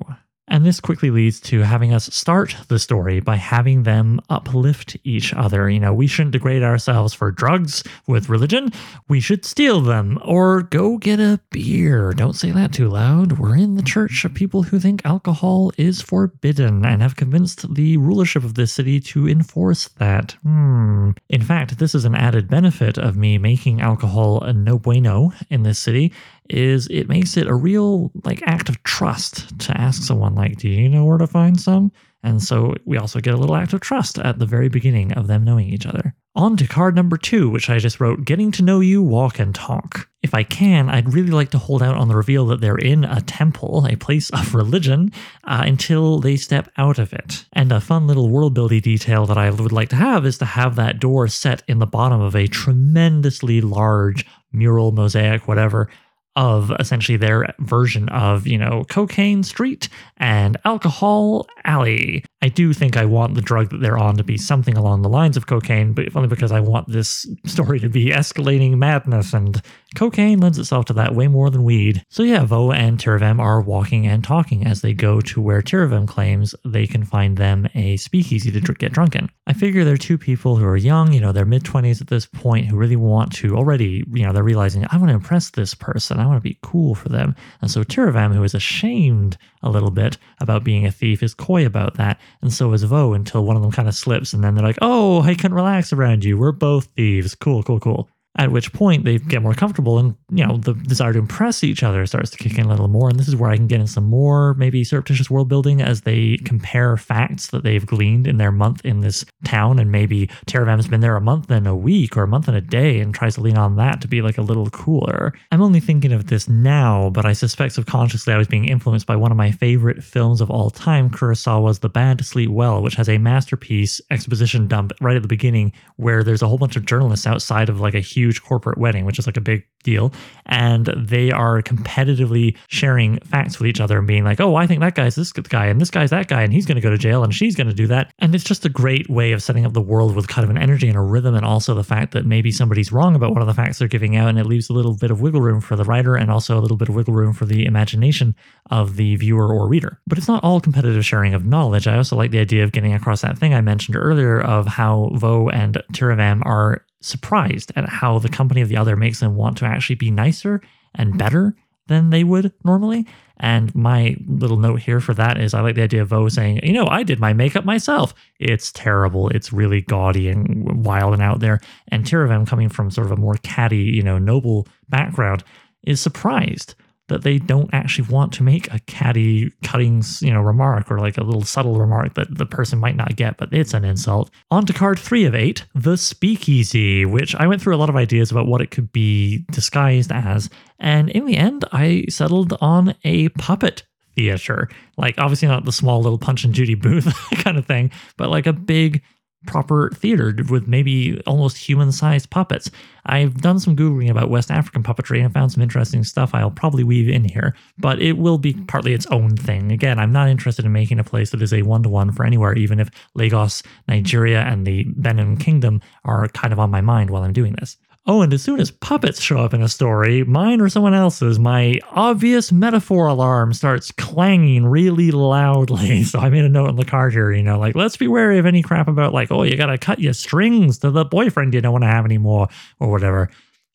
And 0.47 0.65
this 0.65 0.81
quickly 0.81 1.09
leads 1.09 1.39
to 1.41 1.61
having 1.61 1.93
us 1.93 2.13
start 2.13 2.55
the 2.67 2.77
story 2.77 3.21
by 3.21 3.37
having 3.37 3.83
them 3.83 4.19
uplift 4.29 4.97
each 5.03 5.33
other. 5.33 5.69
You 5.69 5.79
know, 5.79 5.93
we 5.93 6.05
shouldn't 6.05 6.33
degrade 6.33 6.63
ourselves 6.63 7.13
for 7.13 7.31
drugs 7.31 7.83
with 8.07 8.27
religion. 8.27 8.69
We 9.07 9.21
should 9.21 9.45
steal 9.45 9.79
them 9.79 10.19
or 10.23 10.63
go 10.63 10.97
get 10.97 11.19
a 11.19 11.39
beer. 11.51 12.11
Don't 12.11 12.35
say 12.35 12.51
that 12.51 12.73
too 12.73 12.89
loud. 12.89 13.39
We're 13.39 13.55
in 13.55 13.75
the 13.75 13.83
church 13.83 14.25
of 14.25 14.33
people 14.33 14.63
who 14.63 14.79
think 14.79 15.05
alcohol 15.05 15.71
is 15.77 16.01
forbidden 16.01 16.85
and 16.85 17.01
have 17.01 17.15
convinced 17.15 17.73
the 17.73 17.95
rulership 17.97 18.43
of 18.43 18.55
this 18.55 18.73
city 18.73 18.99
to 18.99 19.29
enforce 19.29 19.87
that. 19.97 20.33
Hmm. 20.43 21.11
In 21.29 21.41
fact, 21.41 21.79
this 21.79 21.95
is 21.95 22.03
an 22.03 22.15
added 22.15 22.49
benefit 22.49 22.97
of 22.97 23.15
me 23.15 23.37
making 23.37 23.79
alcohol 23.79 24.43
a 24.43 24.51
no 24.51 24.77
bueno 24.77 25.31
in 25.49 25.63
this 25.63 25.79
city 25.79 26.11
is 26.49 26.87
it 26.89 27.09
makes 27.09 27.37
it 27.37 27.47
a 27.47 27.55
real 27.55 28.11
like 28.23 28.41
act 28.43 28.69
of 28.69 28.81
trust 28.83 29.57
to 29.59 29.77
ask 29.79 30.03
someone 30.03 30.35
like, 30.35 30.57
"Do 30.57 30.69
you 30.69 30.89
know 30.89 31.05
where 31.05 31.17
to 31.17 31.27
find 31.27 31.59
some?" 31.59 31.91
And 32.23 32.41
so 32.41 32.75
we 32.85 32.97
also 32.97 33.19
get 33.19 33.33
a 33.33 33.37
little 33.37 33.55
act 33.55 33.73
of 33.73 33.81
trust 33.81 34.17
at 34.17 34.39
the 34.39 34.45
very 34.45 34.69
beginning 34.69 35.11
of 35.13 35.27
them 35.27 35.43
knowing 35.43 35.67
each 35.67 35.85
other. 35.85 36.15
On 36.35 36.57
to 36.57 36.65
card 36.65 36.95
number 36.95 37.17
two, 37.17 37.49
which 37.49 37.69
I 37.69 37.77
just 37.77 37.99
wrote 37.99 38.25
Getting 38.25 38.51
to 38.53 38.63
Know 38.63 38.79
You, 38.79 39.03
Walk 39.03 39.37
and 39.37 39.53
Talk. 39.53 40.09
If 40.23 40.33
I 40.33 40.41
can, 40.41 40.89
I'd 40.89 41.13
really 41.13 41.29
like 41.29 41.51
to 41.51 41.59
hold 41.59 41.83
out 41.83 41.95
on 41.95 42.07
the 42.07 42.15
reveal 42.15 42.47
that 42.47 42.59
they're 42.59 42.77
in 42.77 43.03
a 43.03 43.21
temple, 43.21 43.85
a 43.87 43.97
place 43.97 44.29
of 44.31 44.55
religion, 44.55 45.11
uh, 45.43 45.63
until 45.65 46.19
they 46.19 46.37
step 46.37 46.71
out 46.77 46.97
of 46.97 47.13
it. 47.13 47.45
And 47.53 47.71
a 47.71 47.81
fun 47.81 48.07
little 48.07 48.29
world 48.29 48.55
building 48.55 48.79
detail 48.79 49.27
that 49.27 49.37
I 49.37 49.51
would 49.51 49.71
like 49.71 49.89
to 49.89 49.95
have 49.95 50.25
is 50.25 50.39
to 50.39 50.45
have 50.45 50.75
that 50.77 50.99
door 50.99 51.27
set 51.27 51.61
in 51.67 51.79
the 51.79 51.85
bottom 51.85 52.21
of 52.21 52.35
a 52.35 52.47
tremendously 52.47 53.61
large 53.61 54.25
mural, 54.51 54.91
mosaic, 54.91 55.47
whatever, 55.47 55.89
of 56.35 56.71
essentially 56.79 57.17
their 57.17 57.53
version 57.59 58.09
of, 58.09 58.47
you 58.47 58.57
know, 58.57 58.83
cocaine 58.89 59.43
street 59.43 59.87
and 60.17 60.57
alcohol 60.65 61.47
alley. 61.63 62.23
I 62.41 62.49
do 62.49 62.73
think 62.73 62.97
I 62.97 63.05
want 63.05 63.35
the 63.35 63.41
drug 63.41 63.69
that 63.69 63.81
they're 63.81 63.97
on 63.97 64.17
to 64.17 64.23
be 64.23 64.37
something 64.37 64.75
along 64.75 65.01
the 65.01 65.09
lines 65.09 65.37
of 65.37 65.47
cocaine, 65.47 65.93
but 65.93 66.15
only 66.15 66.27
because 66.27 66.51
I 66.51 66.59
want 66.59 66.87
this 66.87 67.27
story 67.45 67.79
to 67.79 67.89
be 67.89 68.07
escalating 68.07 68.77
madness, 68.77 69.33
and 69.33 69.61
cocaine 69.95 70.39
lends 70.39 70.57
itself 70.57 70.85
to 70.85 70.93
that 70.93 71.15
way 71.15 71.27
more 71.27 71.49
than 71.49 71.63
weed. 71.63 72.03
So 72.09 72.23
yeah, 72.23 72.43
Vo 72.45 72.71
and 72.71 72.97
Tiravam 72.97 73.39
are 73.39 73.61
walking 73.61 74.07
and 74.07 74.23
talking 74.23 74.65
as 74.65 74.81
they 74.81 74.93
go 74.93 75.21
to 75.21 75.41
where 75.41 75.61
Tiravam 75.61 76.07
claims 76.07 76.55
they 76.65 76.87
can 76.87 77.03
find 77.03 77.37
them 77.37 77.67
a 77.75 77.97
speakeasy 77.97 78.51
to 78.51 78.73
get 78.73 78.93
drunk 78.93 79.15
in. 79.15 79.29
I 79.47 79.53
figure 79.53 79.83
they're 79.83 79.97
two 79.97 80.17
people 80.17 80.55
who 80.55 80.65
are 80.65 80.77
young, 80.77 81.13
you 81.13 81.19
know, 81.19 81.31
they're 81.31 81.45
mid 81.45 81.63
20s 81.63 82.01
at 82.01 82.07
this 82.07 82.25
point, 82.25 82.67
who 82.67 82.77
really 82.77 82.95
want 82.95 83.31
to 83.33 83.55
already, 83.55 84.03
you 84.11 84.25
know, 84.25 84.33
they're 84.33 84.43
realizing, 84.43 84.85
I 84.89 84.97
want 84.97 85.09
to 85.09 85.15
impress 85.15 85.49
this 85.51 85.73
person, 85.73 86.19
I 86.19 86.25
want 86.25 86.37
to 86.37 86.49
be 86.49 86.57
cool 86.61 86.95
for 86.95 87.09
them. 87.09 87.35
And 87.61 87.69
so 87.69 87.83
Tiravam, 87.83 88.33
who 88.33 88.43
is 88.43 88.53
ashamed 88.53 89.37
a 89.61 89.69
little 89.69 89.91
bit 89.91 90.17
about 90.39 90.63
being 90.63 90.85
a 90.85 90.91
thief, 90.91 91.21
is 91.21 91.33
coy 91.33 91.65
about 91.65 91.95
that 91.95 92.19
and 92.41 92.51
so 92.51 92.73
is 92.73 92.83
Vo 92.83 93.13
until 93.13 93.45
one 93.45 93.55
of 93.55 93.61
them 93.61 93.71
kind 93.71 93.87
of 93.87 93.95
slips, 93.95 94.33
and 94.33 94.43
then 94.43 94.55
they're 94.55 94.65
like, 94.65 94.77
"Oh, 94.81 95.21
I 95.21 95.35
can 95.35 95.53
relax 95.53 95.93
around 95.93 96.23
you. 96.23 96.37
We're 96.37 96.51
both 96.51 96.85
thieves. 96.95 97.35
Cool, 97.35 97.63
cool, 97.63 97.79
cool." 97.79 98.09
At 98.35 98.51
which 98.51 98.73
point 98.73 99.05
they 99.05 99.19
get 99.19 99.43
more 99.43 99.53
comfortable 99.53 99.99
and, 99.99 100.15
you 100.31 100.45
know, 100.45 100.57
the 100.57 100.73
desire 100.73 101.13
to 101.13 101.19
impress 101.19 101.63
each 101.63 101.83
other 101.83 102.03
starts 102.07 102.31
to 102.31 102.37
kick 102.37 102.57
in 102.57 102.65
a 102.65 102.69
little 102.69 102.87
more. 102.87 103.09
And 103.09 103.19
this 103.19 103.27
is 103.27 103.35
where 103.35 103.51
I 103.51 103.57
can 103.57 103.67
get 103.67 103.79
in 103.79 103.85
some 103.85 104.05
more 104.05 104.55
maybe 104.55 104.83
surreptitious 104.83 105.29
world 105.29 105.49
building 105.49 105.81
as 105.81 106.01
they 106.01 106.37
compare 106.37 106.97
facts 106.97 107.47
that 107.47 107.63
they've 107.63 107.85
gleaned 107.85 108.25
in 108.25 108.37
their 108.37 108.51
month 108.51 108.83
in 108.83 109.01
this 109.01 109.23
town. 109.45 109.77
And 109.77 109.91
maybe 109.91 110.27
Tiravam's 110.47 110.87
been 110.87 111.01
there 111.01 111.15
a 111.15 111.21
month 111.21 111.51
and 111.51 111.67
a 111.67 111.75
week 111.75 112.17
or 112.17 112.23
a 112.23 112.27
month 112.27 112.47
and 112.47 112.57
a 112.57 112.61
day 112.61 112.99
and 112.99 113.13
tries 113.13 113.35
to 113.35 113.41
lean 113.41 113.57
on 113.57 113.75
that 113.75 114.01
to 114.01 114.07
be 114.07 114.23
like 114.23 114.39
a 114.39 114.41
little 114.41 114.69
cooler. 114.71 115.33
I'm 115.51 115.61
only 115.61 115.79
thinking 115.79 116.11
of 116.11 116.27
this 116.27 116.49
now, 116.49 117.11
but 117.11 117.27
I 117.27 117.33
suspect 117.33 117.73
subconsciously 117.73 118.33
I 118.33 118.37
was 118.37 118.47
being 118.47 118.67
influenced 118.67 119.05
by 119.05 119.15
one 119.15 119.31
of 119.31 119.37
my 119.37 119.51
favorite 119.51 120.03
films 120.03 120.41
of 120.41 120.49
all 120.49 120.71
time, 120.71 121.11
Kurosawa's 121.11 121.79
The 121.79 121.89
Bad 121.89 122.25
Sleep 122.25 122.49
Well, 122.49 122.81
which 122.81 122.95
has 122.95 123.09
a 123.09 123.19
masterpiece 123.19 124.01
exposition 124.09 124.67
dump 124.67 124.91
right 125.01 125.15
at 125.15 125.21
the 125.21 125.27
beginning 125.27 125.71
where 125.97 126.23
there's 126.23 126.41
a 126.41 126.47
whole 126.47 126.57
bunch 126.57 126.75
of 126.75 126.85
journalists 126.85 127.27
outside 127.27 127.69
of 127.69 127.79
like 127.79 127.93
a 127.93 127.99
huge 127.99 128.22
huge 128.23 128.41
corporate 128.41 128.77
wedding, 128.77 129.05
which 129.05 129.19
is 129.19 129.27
like 129.27 129.37
a 129.37 129.41
big 129.41 129.65
deal. 129.83 130.13
And 130.45 130.85
they 130.97 131.29
are 131.31 131.61
competitively 131.61 132.55
sharing 132.69 133.19
facts 133.19 133.59
with 133.59 133.67
each 133.67 133.81
other 133.81 133.97
and 133.97 134.07
being 134.07 134.23
like, 134.23 134.39
oh, 134.39 134.55
I 134.55 134.65
think 134.65 134.79
that 134.79 134.95
guy's 134.95 135.15
this 135.15 135.31
guy 135.31 135.65
and 135.65 135.81
this 135.81 135.91
guy's 135.91 136.09
that 136.11 136.27
guy 136.27 136.41
and 136.41 136.53
he's 136.53 136.65
going 136.65 136.75
to 136.75 136.81
go 136.81 136.89
to 136.89 136.97
jail 136.97 137.23
and 137.23 137.35
she's 137.35 137.55
going 137.55 137.67
to 137.67 137.73
do 137.73 137.87
that. 137.87 138.13
And 138.19 138.33
it's 138.33 138.45
just 138.45 138.65
a 138.65 138.69
great 138.69 139.09
way 139.09 139.33
of 139.33 139.43
setting 139.43 139.65
up 139.65 139.73
the 139.73 139.81
world 139.81 140.15
with 140.15 140.29
kind 140.29 140.43
of 140.43 140.49
an 140.49 140.57
energy 140.57 140.87
and 140.87 140.97
a 140.97 141.01
rhythm. 141.01 141.35
And 141.35 141.45
also 141.45 141.73
the 141.73 141.83
fact 141.83 142.13
that 142.13 142.25
maybe 142.25 142.51
somebody's 142.51 142.91
wrong 142.91 143.15
about 143.15 143.33
one 143.33 143.41
of 143.41 143.47
the 143.47 143.53
facts 143.53 143.79
they're 143.79 143.87
giving 143.87 144.15
out. 144.15 144.29
And 144.29 144.39
it 144.39 144.45
leaves 144.45 144.69
a 144.69 144.73
little 144.73 144.95
bit 144.95 145.11
of 145.11 145.21
wiggle 145.21 145.41
room 145.41 145.59
for 145.59 145.75
the 145.75 145.83
writer 145.83 146.15
and 146.15 146.31
also 146.31 146.57
a 146.57 146.61
little 146.61 146.77
bit 146.77 146.89
of 146.89 146.95
wiggle 146.95 147.13
room 147.13 147.33
for 147.33 147.45
the 147.45 147.65
imagination 147.65 148.35
of 148.71 148.95
the 148.95 149.17
viewer 149.17 149.53
or 149.53 149.67
reader. 149.67 149.99
But 150.07 150.17
it's 150.17 150.29
not 150.29 150.43
all 150.43 150.61
competitive 150.61 151.05
sharing 151.05 151.33
of 151.33 151.45
knowledge. 151.45 151.87
I 151.87 151.97
also 151.97 152.15
like 152.15 152.31
the 152.31 152.39
idea 152.39 152.63
of 152.63 152.71
getting 152.71 152.93
across 152.93 153.21
that 153.21 153.37
thing 153.37 153.53
I 153.53 153.61
mentioned 153.61 153.97
earlier 153.97 154.39
of 154.39 154.65
how 154.65 155.11
Vo 155.15 155.49
and 155.49 155.81
Tiravam 155.91 156.41
are 156.45 156.85
surprised 157.03 157.71
at 157.75 157.89
how 157.89 158.19
the 158.19 158.29
company 158.29 158.61
of 158.61 158.69
the 158.69 158.77
other 158.77 158.95
makes 158.95 159.19
them 159.19 159.35
want 159.35 159.57
to 159.57 159.65
actually 159.65 159.95
be 159.95 160.11
nicer 160.11 160.61
and 160.95 161.17
better 161.17 161.55
than 161.87 162.09
they 162.09 162.23
would 162.23 162.53
normally. 162.63 163.05
And 163.37 163.73
my 163.75 164.15
little 164.27 164.57
note 164.57 164.81
here 164.81 164.99
for 164.99 165.13
that 165.15 165.39
is 165.39 165.53
I 165.53 165.61
like 165.61 165.75
the 165.75 165.83
idea 165.83 166.01
of 166.01 166.09
Vo 166.09 166.29
saying, 166.29 166.61
you 166.63 166.71
know, 166.71 166.87
I 166.87 167.03
did 167.03 167.19
my 167.19 167.33
makeup 167.33 167.65
myself. 167.65 168.13
It's 168.39 168.71
terrible. 168.71 169.27
It's 169.29 169.51
really 169.51 169.81
gaudy 169.81 170.29
and 170.29 170.85
wild 170.85 171.13
and 171.13 171.21
out 171.21 171.39
there. 171.39 171.59
And 171.89 172.05
Tiravam, 172.05 172.47
coming 172.47 172.69
from 172.69 172.91
sort 172.91 173.07
of 173.07 173.11
a 173.11 173.17
more 173.17 173.35
catty, 173.43 173.77
you 173.77 174.03
know, 174.03 174.17
noble 174.17 174.67
background, 174.87 175.43
is 175.83 175.99
surprised 175.99 176.75
that 177.09 177.23
they 177.23 177.37
don't 177.37 177.69
actually 177.73 178.07
want 178.07 178.31
to 178.33 178.43
make 178.43 178.71
a 178.73 178.79
catty 178.87 179.51
cutting 179.63 180.03
you 180.21 180.31
know 180.31 180.41
remark 180.41 180.89
or 180.91 180.99
like 180.99 181.17
a 181.17 181.23
little 181.23 181.43
subtle 181.43 181.75
remark 181.75 182.13
that 182.15 182.37
the 182.37 182.45
person 182.45 182.79
might 182.79 182.95
not 182.95 183.15
get 183.15 183.37
but 183.37 183.53
it's 183.53 183.73
an 183.73 183.85
insult. 183.85 184.29
On 184.51 184.65
to 184.65 184.73
card 184.73 184.99
three 184.99 185.25
of 185.25 185.35
eight 185.35 185.65
the 185.75 185.97
speakeasy 185.97 187.05
which 187.05 187.35
i 187.35 187.47
went 187.47 187.61
through 187.61 187.75
a 187.75 187.77
lot 187.77 187.89
of 187.89 187.95
ideas 187.95 188.31
about 188.31 188.47
what 188.47 188.61
it 188.61 188.71
could 188.71 188.91
be 188.91 189.45
disguised 189.51 190.11
as. 190.11 190.49
And 190.79 191.09
in 191.09 191.25
the 191.25 191.37
end 191.37 191.65
i 191.71 192.05
settled 192.09 192.57
on 192.61 192.95
a 193.03 193.29
puppet 193.29 193.83
theater. 194.15 194.69
Like 194.97 195.15
obviously 195.17 195.47
not 195.47 195.65
the 195.65 195.71
small 195.71 196.01
little 196.01 196.19
punch 196.19 196.43
and 196.43 196.53
judy 196.53 196.75
booth 196.75 197.13
kind 197.43 197.57
of 197.57 197.65
thing 197.65 197.91
but 198.17 198.29
like 198.29 198.47
a 198.47 198.53
big 198.53 199.01
proper 199.45 199.89
theater 199.93 200.35
with 200.49 200.67
maybe 200.67 201.21
almost 201.25 201.57
human 201.57 201.91
sized 201.91 202.29
puppets. 202.29 202.71
I've 203.05 203.41
done 203.41 203.59
some 203.59 203.75
Googling 203.75 204.09
about 204.09 204.29
West 204.29 204.49
African 204.49 204.83
puppetry 204.83 205.23
and 205.23 205.33
found 205.33 205.51
some 205.51 205.61
interesting 205.61 206.03
stuff 206.03 206.33
I'll 206.33 206.51
probably 206.51 206.83
weave 206.83 207.09
in 207.09 207.25
here, 207.25 207.53
but 207.77 208.01
it 208.01 208.13
will 208.13 208.37
be 208.37 208.53
partly 208.53 208.93
its 208.93 209.05
own 209.07 209.35
thing. 209.35 209.71
Again, 209.71 209.99
I'm 209.99 210.13
not 210.13 210.29
interested 210.29 210.65
in 210.65 210.71
making 210.71 210.99
a 210.99 211.03
place 211.03 211.31
that 211.31 211.41
is 211.41 211.53
a 211.53 211.63
one 211.63 211.83
to 211.83 211.89
one 211.89 212.11
for 212.11 212.25
anywhere, 212.25 212.55
even 212.55 212.79
if 212.79 212.89
Lagos, 213.13 213.61
Nigeria, 213.87 214.41
and 214.41 214.65
the 214.65 214.85
Benin 214.95 215.37
Kingdom 215.37 215.81
are 216.05 216.27
kind 216.29 216.53
of 216.53 216.59
on 216.59 216.71
my 216.71 216.81
mind 216.81 217.09
while 217.09 217.23
I'm 217.23 217.33
doing 217.33 217.53
this. 217.59 217.77
Oh, 218.05 218.21
and 218.21 218.33
as 218.33 218.43
soon 218.43 218.59
as 218.59 218.69
puppets 218.69 219.21
show 219.21 219.37
up 219.37 219.53
in 219.53 219.61
a 219.61 219.69
story, 219.69 220.25
mine 220.25 220.59
or 220.59 220.67
someone 220.67 220.93
else's, 220.93 221.39
my 221.39 221.79
obvious 221.91 222.51
metaphor 222.51 223.07
alarm 223.07 223.53
starts 223.53 223.93
clanging 223.93 224.65
really 224.65 225.11
loudly. 225.11 226.03
So 226.13 226.19
I 226.19 226.29
made 226.29 226.43
a 226.43 226.49
note 226.49 226.69
in 226.69 226.75
the 226.75 226.83
card 226.83 227.13
here, 227.13 227.31
you 227.31 227.43
know, 227.43 227.57
like, 227.57 227.75
let's 227.75 227.95
be 227.95 228.09
wary 228.09 228.39
of 228.39 228.45
any 228.45 228.61
crap 228.61 228.89
about, 228.89 229.13
like, 229.13 229.31
oh, 229.31 229.43
you 229.43 229.55
got 229.55 229.67
to 229.67 229.77
cut 229.77 229.99
your 229.99 230.13
strings 230.13 230.79
to 230.79 230.91
the 230.91 231.05
boyfriend 231.05 231.53
you 231.53 231.61
don't 231.61 231.71
want 231.71 231.83
to 231.83 231.87
have 231.87 232.03
anymore, 232.03 232.49
or 232.79 232.91
whatever. 232.91 233.29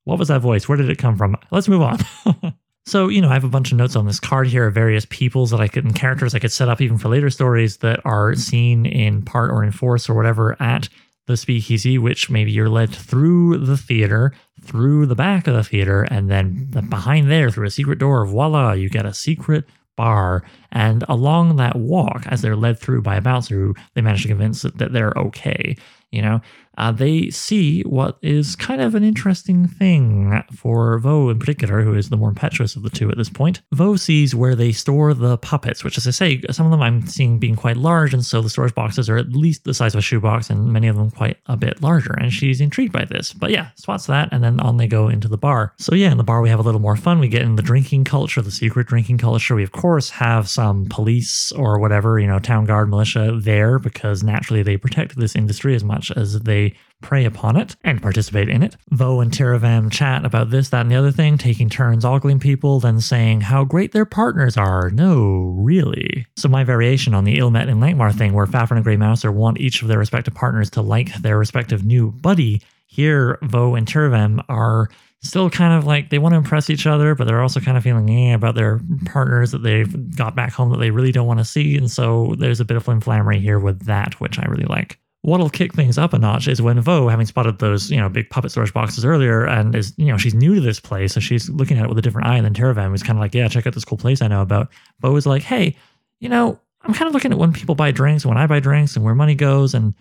What 0.05 0.19
was 0.19 0.29
that 0.29 0.43
voice? 0.43 0.69
Where 0.69 0.77
did 0.77 0.91
it 0.91 0.99
come 0.99 1.17
from? 1.17 1.37
Let's 1.51 1.69
move 1.69 1.83
on. 1.83 1.99
So, 2.88 3.09
you 3.09 3.21
know, 3.21 3.29
I 3.29 3.35
have 3.35 3.45
a 3.45 3.51
bunch 3.51 3.71
of 3.71 3.77
notes 3.77 3.97
on 3.97 4.07
this 4.07 4.19
card 4.19 4.47
here 4.47 4.67
of 4.67 4.73
various 4.73 5.05
peoples 5.11 5.51
that 5.51 5.61
I 5.61 5.69
could 5.69 5.85
and 5.85 5.95
characters 5.95 6.35
I 6.35 6.38
could 6.38 6.53
set 6.53 6.71
up 6.71 6.81
even 6.81 6.97
for 6.97 7.11
later 7.11 7.29
stories 7.29 7.77
that 7.79 8.01
are 8.07 8.35
seen 8.35 8.87
in 8.87 9.21
part 9.21 9.51
or 9.51 9.62
in 9.62 9.73
force 9.73 10.09
or 10.09 10.14
whatever 10.14 10.57
at 10.59 10.88
the 11.29 11.37
speakeasy, 11.37 11.99
which 11.99 12.29
maybe 12.29 12.51
you're 12.51 12.69
led 12.69 12.91
through 12.91 13.59
the 13.59 13.77
theater, 13.77 14.33
through 14.62 15.07
the 15.07 15.14
back 15.14 15.47
of 15.47 15.55
the 15.55 15.62
theater, 15.62 16.03
and 16.03 16.29
then 16.29 16.69
mm-hmm. 16.71 16.88
behind 16.88 17.31
there 17.31 17.51
through 17.51 17.67
a 17.67 17.71
secret 17.71 18.01
door. 18.01 18.27
Voila, 18.27 18.73
you 18.73 18.88
get 18.88 19.07
a 19.07 19.14
secret 19.14 19.64
bar. 19.97 20.43
And 20.73 21.05
along 21.09 21.57
that 21.57 21.77
walk, 21.77 22.25
as 22.27 22.41
they're 22.41 22.57
led 22.57 22.79
through 22.79 23.03
by 23.03 23.17
a 23.17 23.21
bouncer 23.21 23.75
they 23.95 24.01
manage 24.01 24.23
to 24.23 24.29
convince 24.29 24.62
that 24.62 24.93
they're 24.93 25.12
okay, 25.17 25.77
you 26.11 26.23
know, 26.23 26.41
uh, 26.79 26.93
they 26.93 27.29
see 27.31 27.83
what 27.83 28.19
is 28.23 28.57
kind 28.57 28.81
of 28.81 28.95
an 28.95 29.05
interesting 29.05 29.67
thing 29.67 30.43
for 30.55 30.99
Vo 30.99 31.29
in 31.29 31.38
particular, 31.38 31.83
who 31.83 31.95
is 31.95 32.09
the 32.09 32.17
more 32.17 32.29
impetuous 32.29 32.77
of 32.77 32.83
the 32.83 32.91
two 32.91 33.11
at 33.11 33.17
this 33.17 33.29
point. 33.29 33.61
Vo 33.73 33.97
sees 33.97 34.35
where 34.35 34.55
they 34.55 34.73
store 34.73 35.12
the 35.12 35.37
puppets, 35.38 35.83
which, 35.83 35.99
as 35.99 36.07
I 36.07 36.12
say, 36.12 36.41
some 36.51 36.67
of 36.67 36.71
them 36.71 36.81
I'm 36.81 37.07
seeing 37.07 37.38
being 37.38 37.57
quite 37.57 37.77
large, 37.77 38.14
and 38.14 38.25
so 38.25 38.41
the 38.41 38.49
storage 38.49 38.75
boxes 38.75 39.11
are 39.11 39.17
at 39.17 39.31
least 39.31 39.64
the 39.64 39.75
size 39.75 39.95
of 39.95 39.99
a 39.99 40.03
shoebox, 40.03 40.51
and 40.51 40.73
many 40.73 40.87
of 40.87 40.97
them 40.97 41.11
quite 41.11 41.38
a 41.47 41.57
bit 41.57 41.83
larger. 41.83 42.12
And 42.12 42.33
she's 42.33 42.61
intrigued 42.61 42.93
by 42.93 43.05
this. 43.05 43.33
But 43.33 43.51
yeah, 43.51 43.71
spots 43.75 44.07
that, 44.07 44.29
and 44.33 44.43
then 44.43 44.61
on 44.61 44.77
they 44.77 44.87
go 44.87 45.09
into 45.09 45.29
the 45.29 45.37
bar. 45.37 45.75
So 45.79 45.95
yeah, 45.95 46.12
in 46.12 46.17
the 46.17 46.25
bar 46.25 46.41
we 46.41 46.49
have 46.49 46.61
a 46.61 46.62
little 46.62 46.81
more 46.81 46.97
fun. 46.97 47.19
We 47.19 47.29
get 47.29 47.43
in 47.43 47.57
the 47.57 47.62
drinking 47.62 48.05
culture, 48.05 48.41
the 48.41 48.53
secret 48.53 48.87
drinking 48.87 49.19
culture. 49.19 49.57
We 49.57 49.64
of 49.64 49.73
course 49.73 50.11
have 50.11 50.49
some 50.49 50.87
police 50.87 51.51
or 51.53 51.81
whatever, 51.81 52.21
you 52.21 52.29
know, 52.29 52.38
town 52.38 52.67
guard 52.67 52.88
militia 52.88 53.37
there 53.41 53.81
because 53.81 54.23
naturally 54.23 54.62
they 54.62 54.77
protect 54.77 55.17
this 55.17 55.35
industry 55.35 55.75
as 55.75 55.83
much 55.83 56.12
as 56.12 56.41
they 56.41 56.68
prey 57.01 57.25
upon 57.25 57.57
it 57.57 57.77
and 57.85 58.03
participate 58.03 58.49
in 58.49 58.63
it. 58.63 58.77
Vo 58.91 59.21
and 59.21 59.31
Tiravam 59.31 59.91
chat 59.91 60.25
about 60.25 60.51
this, 60.51 60.71
that, 60.71 60.81
and 60.83 60.91
the 60.91 60.97
other 60.97 61.13
thing, 61.13 61.39
taking 61.39 61.69
turns 61.69 62.05
ogling 62.05 62.41
people, 62.41 62.81
then 62.81 63.01
saying 63.01 63.43
how 63.43 63.65
great 63.65 63.93
their 63.93 64.05
partners 64.05 64.57
are. 64.57 64.91
No, 64.91 65.55
really. 65.57 66.27
So 66.37 66.49
my 66.49 66.65
variation 66.65 67.15
on 67.15 67.25
the 67.25 67.39
Ill 67.39 67.51
Met 67.51 67.69
and 67.69 67.81
Lankhmar 67.81 68.13
thing, 68.15 68.33
where 68.33 68.47
Fafhrd 68.47 68.73
and 68.73 68.85
Grey 68.85 68.97
Mouser 68.97 69.31
want 69.31 69.61
each 69.61 69.83
of 69.83 69.89
their 69.89 69.99
respective 69.99 70.35
partners 70.35 70.71
to 70.71 70.83
like 70.83 71.15
their 71.23 71.39
respective 71.39 71.85
new 71.85 72.11
buddy, 72.11 72.63
here 72.87 73.39
Vo 73.43 73.75
and 73.75 73.87
Tiravam 73.87 74.45
are 74.49 74.89
still 75.21 75.51
kind 75.51 75.77
of 75.77 75.85
like 75.85 76.11
they 76.11 76.19
want 76.19 76.33
to 76.33 76.37
impress 76.37 76.71
each 76.71 76.87
other, 76.87 77.15
but 77.15 77.27
they're 77.27 77.43
also 77.43 77.61
kind 77.61 77.77
of 77.77 77.83
feeling 77.83 78.09
eh, 78.11 78.35
about 78.35 78.55
their 78.55 78.81
partners 79.07 79.51
that 79.51 79.63
they've 79.63 80.17
got 80.17 80.35
back 80.35 80.53
home 80.53 80.71
that 80.71 80.79
they 80.79 80.91
really 80.91 81.13
don't 81.13 81.27
want 81.27 81.41
to 81.41 81.45
see. 81.45 81.77
And 81.77 81.91
so 81.91 82.35
there's 82.39 82.61
a 82.61 82.65
bit 82.65 82.77
of 82.77 82.85
flimflammery 82.85 83.41
here 83.41 83.59
with 83.59 83.87
that, 83.87 84.21
which 84.21 84.39
I 84.39 84.45
really 84.45 84.65
like. 84.65 84.99
What'll 85.23 85.51
kick 85.51 85.75
things 85.75 85.99
up 85.99 86.13
a 86.13 86.19
notch 86.19 86.47
is 86.47 86.63
when 86.63 86.81
Vo, 86.81 87.09
having 87.09 87.27
spotted 87.27 87.59
those, 87.59 87.91
you 87.91 87.97
know, 87.97 88.09
big 88.09 88.31
puppet 88.31 88.53
storage 88.53 88.73
boxes 88.73 89.05
earlier, 89.05 89.45
and 89.47 89.75
is, 89.75 89.93
you 89.97 90.07
know, 90.07 90.17
she's 90.17 90.35
new 90.35 90.55
to 90.55 90.61
this 90.61 90.79
place, 90.79 91.13
so 91.13 91.21
she's 91.21 91.51
looking 91.51 91.77
at 91.77 91.85
it 91.85 91.89
with 91.89 91.99
a 91.99 92.03
different 92.03 92.29
eye 92.29 92.41
than 92.41 92.55
Tiravam, 92.55 92.91
who's 92.91 93.03
kind 93.03 93.19
of 93.19 93.21
like, 93.21 93.35
yeah, 93.35 93.49
check 93.49 93.67
out 93.67 93.75
this 93.75 93.85
cool 93.85 93.99
place 93.99 94.23
I 94.23 94.29
know 94.29 94.43
about. 94.43 94.69
Vo 95.01 95.17
is 95.17 95.27
like, 95.27 95.43
hey, 95.43 95.75
you 96.21 96.29
know, 96.29 96.61
I'm 96.83 96.95
kind 96.95 97.09
of 97.09 97.15
looking 97.15 97.33
at 97.33 97.39
when 97.39 97.53
people 97.53 97.75
buy 97.75 97.91
drinks 97.91 98.25
and 98.25 98.31
when 98.31 98.43
I 98.43 98.47
buy 98.47 98.61
drinks 98.61 98.95
and 98.95 99.05
where 99.05 99.15
money 99.15 99.35
goes, 99.35 99.75
and 99.75 99.93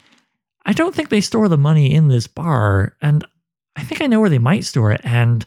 I 0.66 0.74
don't 0.74 0.94
think 0.94 1.10
they 1.10 1.22
store 1.22 1.50
the 1.50 1.58
money 1.58 1.94
in 1.94 2.10
this 2.10 2.28
bar, 2.28 2.96
and 3.02 3.26
I 3.76 3.84
think 3.84 4.02
I 4.02 4.08
know 4.08 4.20
where 4.20 4.30
they 4.30 4.38
might 4.38 4.66
store 4.66 4.92
it, 4.92 5.02
and 5.04 5.46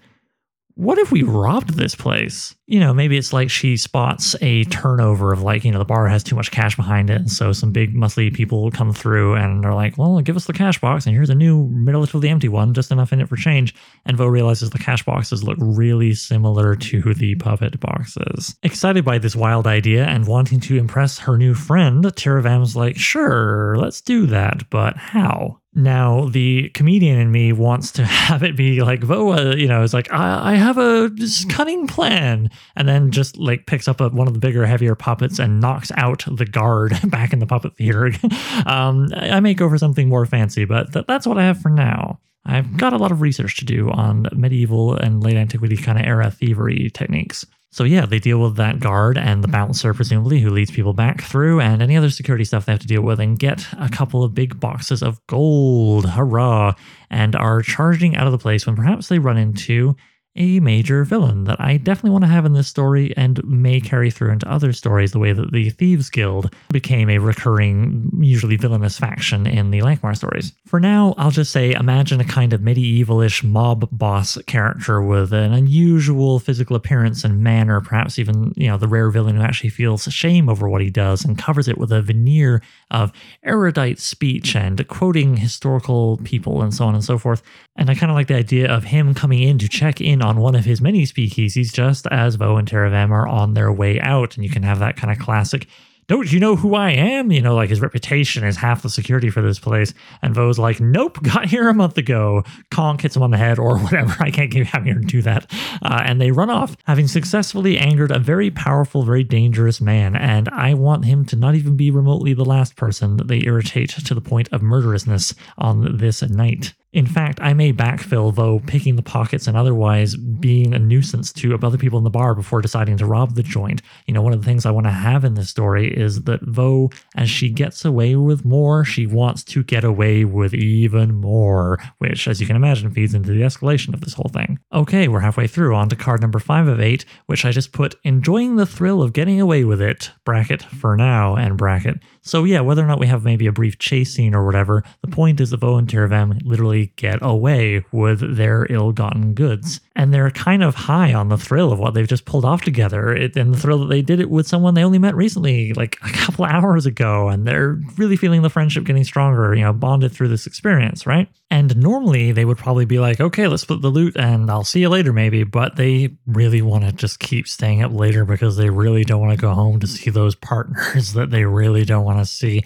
what 0.74 0.98
if 0.98 1.12
we 1.12 1.22
robbed 1.22 1.74
this 1.74 1.94
place? 1.94 2.56
You 2.70 2.78
know, 2.78 2.94
maybe 2.94 3.18
it's 3.18 3.32
like 3.32 3.50
she 3.50 3.76
spots 3.76 4.36
a 4.40 4.62
turnover 4.64 5.32
of 5.32 5.42
like, 5.42 5.64
you 5.64 5.72
know, 5.72 5.78
the 5.78 5.84
bar 5.84 6.06
has 6.06 6.22
too 6.22 6.36
much 6.36 6.52
cash 6.52 6.76
behind 6.76 7.10
it. 7.10 7.16
And 7.16 7.30
so 7.30 7.52
some 7.52 7.72
big 7.72 7.94
muscly 7.96 8.32
people 8.32 8.70
come 8.70 8.92
through 8.92 9.34
and 9.34 9.64
they're 9.64 9.74
like, 9.74 9.98
well, 9.98 10.20
give 10.20 10.36
us 10.36 10.44
the 10.44 10.52
cash 10.52 10.80
box. 10.80 11.04
And 11.04 11.14
here's 11.14 11.30
a 11.30 11.34
new 11.34 11.68
relatively 11.84 12.28
empty 12.28 12.48
one, 12.48 12.72
just 12.72 12.92
enough 12.92 13.12
in 13.12 13.20
it 13.20 13.28
for 13.28 13.34
change. 13.34 13.74
And 14.06 14.16
Vo 14.16 14.26
realizes 14.26 14.70
the 14.70 14.78
cash 14.78 15.04
boxes 15.04 15.42
look 15.42 15.58
really 15.60 16.14
similar 16.14 16.76
to 16.76 17.12
the 17.14 17.34
puppet 17.34 17.80
boxes. 17.80 18.54
Excited 18.62 19.04
by 19.04 19.18
this 19.18 19.34
wild 19.34 19.66
idea 19.66 20.06
and 20.06 20.28
wanting 20.28 20.60
to 20.60 20.78
impress 20.78 21.18
her 21.18 21.36
new 21.36 21.54
friend, 21.54 22.04
Tiravam's 22.04 22.76
like, 22.76 22.96
sure, 22.96 23.76
let's 23.78 24.00
do 24.00 24.26
that. 24.26 24.70
But 24.70 24.96
how? 24.96 25.60
Now, 25.74 26.28
the 26.28 26.68
comedian 26.70 27.18
in 27.18 27.30
me 27.30 27.52
wants 27.52 27.92
to 27.92 28.04
have 28.30 28.42
it 28.42 28.56
be 28.56 28.82
like 28.82 29.02
Voa, 29.02 29.50
uh, 29.50 29.54
you 29.54 29.68
know, 29.68 29.82
is 29.82 29.94
like, 29.94 30.12
I, 30.12 30.52
I 30.52 30.54
have 30.54 30.78
a 30.78 31.10
cunning 31.48 31.86
plan. 31.86 32.50
And 32.76 32.88
then 32.88 33.10
just 33.10 33.36
like 33.36 33.66
picks 33.66 33.88
up 33.88 34.00
a, 34.00 34.08
one 34.08 34.26
of 34.28 34.34
the 34.34 34.40
bigger, 34.40 34.66
heavier 34.66 34.94
puppets 34.94 35.38
and 35.38 35.60
knocks 35.60 35.90
out 35.96 36.24
the 36.30 36.46
guard 36.46 36.98
back 37.10 37.32
in 37.32 37.38
the 37.38 37.46
puppet 37.46 37.76
theater. 37.76 38.06
um, 38.66 39.08
I 39.14 39.40
may 39.40 39.54
go 39.54 39.68
for 39.68 39.78
something 39.78 40.08
more 40.08 40.26
fancy, 40.26 40.64
but 40.64 40.92
th- 40.92 41.06
that's 41.06 41.26
what 41.26 41.38
I 41.38 41.44
have 41.44 41.60
for 41.60 41.70
now. 41.70 42.20
I've 42.44 42.76
got 42.76 42.92
a 42.92 42.96
lot 42.96 43.12
of 43.12 43.20
research 43.20 43.58
to 43.58 43.64
do 43.64 43.90
on 43.90 44.26
medieval 44.32 44.94
and 44.94 45.22
late 45.22 45.36
antiquity 45.36 45.76
kind 45.76 45.98
of 45.98 46.06
era 46.06 46.30
thievery 46.30 46.90
techniques. 46.92 47.44
So 47.72 47.84
yeah, 47.84 48.04
they 48.04 48.18
deal 48.18 48.40
with 48.40 48.56
that 48.56 48.80
guard 48.80 49.16
and 49.16 49.44
the 49.44 49.48
bouncer, 49.48 49.94
presumably, 49.94 50.40
who 50.40 50.50
leads 50.50 50.72
people 50.72 50.92
back 50.92 51.22
through, 51.22 51.60
and 51.60 51.80
any 51.80 51.96
other 51.96 52.10
security 52.10 52.44
stuff 52.44 52.66
they 52.66 52.72
have 52.72 52.80
to 52.80 52.86
deal 52.86 53.02
with, 53.02 53.20
and 53.20 53.38
get 53.38 53.64
a 53.78 53.88
couple 53.88 54.24
of 54.24 54.34
big 54.34 54.58
boxes 54.58 55.04
of 55.04 55.24
gold. 55.28 56.04
Hurrah! 56.04 56.74
And 57.10 57.36
are 57.36 57.62
charging 57.62 58.16
out 58.16 58.26
of 58.26 58.32
the 58.32 58.38
place 58.38 58.66
when 58.66 58.74
perhaps 58.74 59.06
they 59.06 59.20
run 59.20 59.36
into 59.36 59.94
a 60.36 60.60
major 60.60 61.04
villain 61.04 61.44
that 61.44 61.60
I 61.60 61.76
definitely 61.76 62.10
want 62.10 62.24
to 62.24 62.28
have 62.28 62.46
in 62.46 62.52
this 62.52 62.68
story 62.68 63.12
and 63.16 63.42
may 63.44 63.80
carry 63.80 64.10
through 64.10 64.30
into 64.30 64.50
other 64.50 64.72
stories 64.72 65.12
the 65.12 65.18
way 65.18 65.32
that 65.32 65.52
the 65.52 65.70
Thieves 65.70 66.08
Guild 66.08 66.54
became 66.72 67.10
a 67.10 67.18
recurring, 67.18 68.10
usually 68.20 68.56
villainous 68.56 68.98
faction 68.98 69.46
in 69.46 69.70
the 69.70 69.80
Lankhmar 69.80 70.16
stories. 70.16 70.52
For 70.66 70.78
now, 70.78 71.14
I'll 71.18 71.32
just 71.32 71.50
say 71.50 71.72
imagine 71.72 72.20
a 72.20 72.24
kind 72.24 72.52
of 72.52 72.60
medievalish 72.60 73.42
mob 73.42 73.88
boss 73.90 74.38
character 74.46 75.02
with 75.02 75.32
an 75.32 75.52
unusual 75.52 76.38
physical 76.38 76.76
appearance 76.76 77.24
and 77.24 77.42
manner, 77.42 77.80
perhaps 77.80 78.18
even, 78.18 78.52
you 78.56 78.68
know, 78.68 78.78
the 78.78 78.88
rare 78.88 79.10
villain 79.10 79.36
who 79.36 79.42
actually 79.42 79.70
feels 79.70 80.04
shame 80.04 80.48
over 80.48 80.68
what 80.68 80.80
he 80.80 80.90
does 80.90 81.24
and 81.24 81.38
covers 81.38 81.66
it 81.66 81.78
with 81.78 81.90
a 81.90 82.02
veneer 82.02 82.62
of 82.90 83.12
erudite 83.42 83.98
speech 83.98 84.54
and 84.54 84.86
quoting 84.88 85.36
historical 85.36 86.18
people 86.18 86.62
and 86.62 86.72
so 86.72 86.84
on 86.84 86.94
and 86.94 87.04
so 87.04 87.18
forth. 87.18 87.42
And 87.76 87.90
I 87.90 87.94
kind 87.94 88.10
of 88.10 88.16
like 88.16 88.28
the 88.28 88.36
idea 88.36 88.70
of 88.70 88.84
him 88.84 89.14
coming 89.14 89.42
in 89.42 89.58
to 89.58 89.68
check 89.68 90.00
in 90.00 90.19
on 90.22 90.38
one 90.38 90.54
of 90.54 90.64
his 90.64 90.80
many 90.80 91.04
speakeasies 91.04 91.72
just 91.72 92.06
as 92.08 92.36
Vo 92.36 92.56
and 92.56 92.68
Tiravam 92.68 93.10
are 93.10 93.26
on 93.26 93.54
their 93.54 93.72
way 93.72 94.00
out. 94.00 94.36
And 94.36 94.44
you 94.44 94.50
can 94.50 94.62
have 94.62 94.78
that 94.80 94.96
kind 94.96 95.12
of 95.12 95.18
classic 95.18 95.66
don't 96.10 96.32
you 96.32 96.40
know 96.40 96.56
who 96.56 96.74
I 96.74 96.90
am? 96.90 97.30
You 97.30 97.40
know, 97.40 97.54
like 97.54 97.70
his 97.70 97.80
reputation 97.80 98.42
is 98.42 98.56
half 98.56 98.82
the 98.82 98.90
security 98.90 99.30
for 99.30 99.42
this 99.42 99.60
place. 99.60 99.94
And 100.22 100.34
Vo's 100.34 100.58
like, 100.58 100.80
nope, 100.80 101.22
got 101.22 101.46
here 101.46 101.68
a 101.68 101.72
month 101.72 101.96
ago. 101.98 102.42
Conk 102.72 103.02
hits 103.02 103.14
him 103.14 103.22
on 103.22 103.30
the 103.30 103.36
head 103.36 103.60
or 103.60 103.78
whatever. 103.84 104.16
I 104.18 104.32
can't 104.32 104.50
keep 104.50 104.66
having 104.66 104.92
her 104.92 104.98
do 104.98 105.22
that. 105.22 105.48
Uh, 105.82 106.02
and 106.04 106.20
they 106.20 106.32
run 106.32 106.50
off, 106.50 106.76
having 106.82 107.06
successfully 107.06 107.78
angered 107.78 108.10
a 108.10 108.18
very 108.18 108.50
powerful, 108.50 109.04
very 109.04 109.22
dangerous 109.22 109.80
man. 109.80 110.16
And 110.16 110.48
I 110.48 110.74
want 110.74 111.04
him 111.04 111.24
to 111.26 111.36
not 111.36 111.54
even 111.54 111.76
be 111.76 111.92
remotely 111.92 112.34
the 112.34 112.44
last 112.44 112.74
person 112.74 113.16
that 113.18 113.28
they 113.28 113.44
irritate 113.44 113.90
to 113.90 114.12
the 114.12 114.20
point 114.20 114.48
of 114.50 114.62
murderousness 114.62 115.32
on 115.58 115.96
this 115.96 116.22
night. 116.22 116.74
In 116.92 117.06
fact, 117.06 117.38
I 117.40 117.54
may 117.54 117.72
backfill, 117.72 118.34
though, 118.34 118.58
picking 118.66 118.96
the 118.96 119.02
pockets 119.02 119.46
and 119.46 119.56
otherwise 119.56 120.16
being 120.16 120.74
a 120.74 120.78
nuisance 120.78 121.32
to 121.34 121.54
other 121.54 121.78
people 121.78 121.98
in 121.98 122.04
the 122.04 122.10
bar 122.10 122.34
before 122.34 122.60
deciding 122.60 122.96
to 122.96 123.06
rob 123.06 123.36
the 123.36 123.44
joint. 123.44 123.80
You 124.06 124.14
know, 124.14 124.22
one 124.22 124.32
of 124.32 124.40
the 124.40 124.44
things 124.44 124.66
I 124.66 124.72
want 124.72 124.86
to 124.86 124.90
have 124.90 125.24
in 125.24 125.34
this 125.34 125.48
story 125.48 125.92
is 125.96 126.22
that 126.22 126.42
Vo, 126.42 126.90
as 127.16 127.30
she 127.30 127.48
gets 127.48 127.84
away 127.84 128.16
with 128.16 128.44
more, 128.44 128.84
she 128.84 129.06
wants 129.06 129.44
to 129.44 129.62
get 129.62 129.84
away 129.84 130.24
with 130.24 130.52
even 130.52 131.14
more, 131.14 131.78
which, 131.98 132.26
as 132.26 132.40
you 132.40 132.46
can 132.46 132.56
imagine, 132.56 132.90
feeds 132.90 133.14
into 133.14 133.30
the 133.30 133.42
escalation 133.42 133.94
of 133.94 134.00
this 134.00 134.14
whole 134.14 134.30
thing. 134.32 134.58
Okay, 134.72 135.06
we're 135.06 135.20
halfway 135.20 135.46
through, 135.46 135.76
on 135.76 135.88
to 135.90 135.96
card 135.96 136.20
number 136.20 136.40
five 136.40 136.66
of 136.66 136.80
eight, 136.80 137.04
which 137.26 137.44
I 137.44 137.52
just 137.52 137.72
put 137.72 137.94
enjoying 138.02 138.56
the 138.56 138.66
thrill 138.66 139.00
of 139.00 139.12
getting 139.12 139.40
away 139.40 139.62
with 139.62 139.80
it, 139.80 140.10
bracket, 140.24 140.62
for 140.62 140.96
now, 140.96 141.36
and 141.36 141.56
bracket. 141.56 142.00
So 142.22 142.44
yeah, 142.44 142.60
whether 142.60 142.82
or 142.82 142.86
not 142.86 143.00
we 143.00 143.06
have 143.06 143.24
maybe 143.24 143.46
a 143.46 143.52
brief 143.52 143.78
chase 143.78 144.12
scene 144.14 144.34
or 144.34 144.44
whatever, 144.44 144.84
the 145.00 145.08
point 145.08 145.40
is 145.40 145.50
the 145.50 145.56
Vo 145.56 145.76
and 145.76 146.42
literally 146.44 146.92
get 146.96 147.18
away 147.22 147.84
with 147.92 148.36
their 148.36 148.66
ill-gotten 148.70 149.34
goods. 149.34 149.80
And 149.96 150.14
they're 150.14 150.30
kind 150.30 150.62
of 150.62 150.74
high 150.74 151.12
on 151.12 151.28
the 151.28 151.36
thrill 151.36 151.72
of 151.72 151.78
what 151.78 151.94
they've 151.94 152.08
just 152.08 152.24
pulled 152.24 152.44
off 152.44 152.62
together 152.62 153.14
it, 153.14 153.36
and 153.36 153.52
the 153.52 153.58
thrill 153.58 153.78
that 153.80 153.88
they 153.88 154.02
did 154.02 154.20
it 154.20 154.30
with 154.30 154.46
someone 154.46 154.74
they 154.74 154.84
only 154.84 154.98
met 154.98 155.14
recently, 155.14 155.72
like 155.74 155.98
a 156.02 156.10
couple 156.10 156.44
hours 156.50 156.86
ago. 156.86 157.28
And 157.28 157.46
they're 157.46 157.78
really 157.96 158.16
feeling 158.16 158.42
the 158.42 158.50
friendship 158.50 158.84
getting 158.84 159.04
stronger, 159.04 159.54
you 159.54 159.62
know, 159.62 159.72
bonded 159.72 160.12
through 160.12 160.28
this 160.28 160.46
experience, 160.46 161.06
right? 161.06 161.28
And 161.50 161.76
normally 161.76 162.32
they 162.32 162.44
would 162.44 162.58
probably 162.58 162.84
be 162.84 162.98
like, 162.98 163.20
okay, 163.20 163.48
let's 163.48 163.62
split 163.62 163.82
the 163.82 163.88
loot 163.88 164.16
and 164.16 164.50
I'll 164.50 164.64
see 164.64 164.80
you 164.80 164.88
later, 164.88 165.12
maybe. 165.12 165.42
But 165.44 165.76
they 165.76 166.16
really 166.26 166.62
want 166.62 166.84
to 166.84 166.92
just 166.92 167.18
keep 167.18 167.48
staying 167.48 167.82
up 167.82 167.92
later 167.92 168.24
because 168.24 168.56
they 168.56 168.70
really 168.70 169.04
don't 169.04 169.20
want 169.20 169.32
to 169.32 169.40
go 169.40 169.52
home 169.52 169.80
to 169.80 169.86
see 169.86 170.10
those 170.10 170.34
partners 170.34 171.12
that 171.14 171.30
they 171.30 171.44
really 171.44 171.84
don't 171.84 172.04
want 172.14 172.26
to 172.26 172.32
see. 172.32 172.64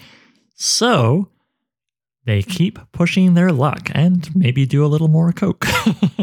So 0.55 1.29
they 2.25 2.41
keep 2.41 2.79
pushing 2.91 3.33
their 3.33 3.51
luck 3.51 3.89
and 3.93 4.33
maybe 4.35 4.65
do 4.65 4.85
a 4.85 4.87
little 4.87 5.07
more 5.07 5.31
coke. 5.31 5.65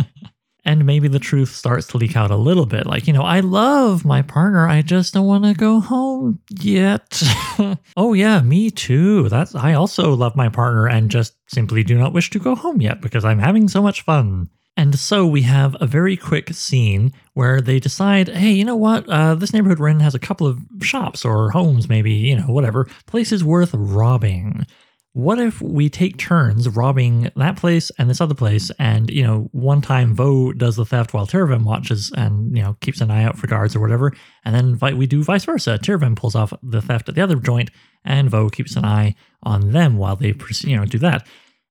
and 0.65 0.85
maybe 0.85 1.09
the 1.09 1.19
truth 1.19 1.51
starts 1.51 1.87
to 1.89 1.97
leak 1.97 2.17
out 2.17 2.31
a 2.31 2.37
little 2.37 2.67
bit. 2.67 2.87
Like, 2.87 3.07
you 3.07 3.13
know, 3.13 3.23
I 3.23 3.41
love 3.41 4.05
my 4.05 4.23
partner. 4.23 4.69
I 4.69 4.83
just 4.83 5.15
don't 5.15 5.27
want 5.27 5.45
to 5.45 5.55
go 5.55 5.81
home 5.81 6.41
yet. 6.61 7.23
oh 7.97 8.15
yeah, 8.15 8.41
me 8.43 8.71
too. 8.71 9.29
That's 9.29 9.55
I 9.55 9.75
also 9.75 10.15
love 10.15 10.37
my 10.37 10.49
partner 10.49 10.89
and 10.89 11.11
just 11.11 11.37
simply 11.49 11.85
do 11.85 11.97
not 11.97 12.13
wish 12.13 12.31
to 12.31 12.39
go 12.39 12.55
home 12.55 12.81
yet 12.81 13.01
because 13.01 13.25
I'm 13.25 13.39
having 13.39 13.69
so 13.69 13.83
much 13.83 14.03
fun. 14.03 14.49
And 14.77 14.99
so 14.99 15.27
we 15.27 15.43
have 15.43 15.77
a 15.81 15.87
very 15.87 16.17
quick 16.17 16.55
scene 16.55 17.13
where 17.35 17.61
they 17.61 17.79
decide, 17.79 18.29
hey, 18.29 18.51
you 18.51 18.65
know 18.65 18.77
what? 18.77 19.09
Uh, 19.09 19.35
this 19.35 19.53
neighborhood 19.53 19.79
we're 19.79 19.89
in 19.89 20.01
has 20.01 20.15
a 20.15 20.19
couple 20.19 20.47
of 20.47 20.59
shops 20.81 21.25
or 21.25 21.51
homes, 21.51 21.89
maybe, 21.89 22.13
you 22.13 22.37
know, 22.37 22.47
whatever, 22.47 22.87
places 23.07 23.45
worth 23.45 23.75
robbing. 23.75 24.67
What 25.15 25.39
if 25.39 25.61
we 25.61 25.91
take 25.91 26.17
turns 26.17 26.71
robbing 26.71 27.31
that 27.37 27.57
place 27.57 27.91
and 27.99 28.09
this 28.09 28.23
other 28.23 28.35
place? 28.35 28.71
And, 28.79 29.11
you 29.11 29.23
know, 29.23 29.51
one 29.53 29.83
time 29.83 30.15
Vo 30.15 30.55
does 30.55 30.77
the 30.77 30.87
theft 30.87 31.13
while 31.13 31.27
Tiravam 31.27 31.65
watches 31.65 32.11
and, 32.17 32.57
you 32.57 32.63
know, 32.63 32.79
keeps 32.81 33.03
an 33.03 33.11
eye 33.11 33.25
out 33.25 33.37
for 33.37 33.47
guards 33.47 33.77
or 33.77 33.81
whatever. 33.81 34.15
And 34.47 34.55
then 34.55 34.97
we 34.97 35.07
do 35.07 35.23
vice 35.23 35.45
versa. 35.45 35.79
Tiravam 35.79 36.17
pulls 36.17 36.35
off 36.35 36.55
the 36.63 36.81
theft 36.81 37.11
at 37.11 37.15
the 37.15 37.21
other 37.21 37.37
joint 37.37 37.71
and 38.07 38.31
Vo 38.31 38.49
keeps 38.49 38.75
an 38.75 38.87
eye 38.87 39.15
on 39.43 39.73
them 39.73 39.99
while 39.99 40.17
they, 40.17 40.35
you 40.63 40.77
know, 40.79 40.87
do 40.87 40.99
that 40.99 41.27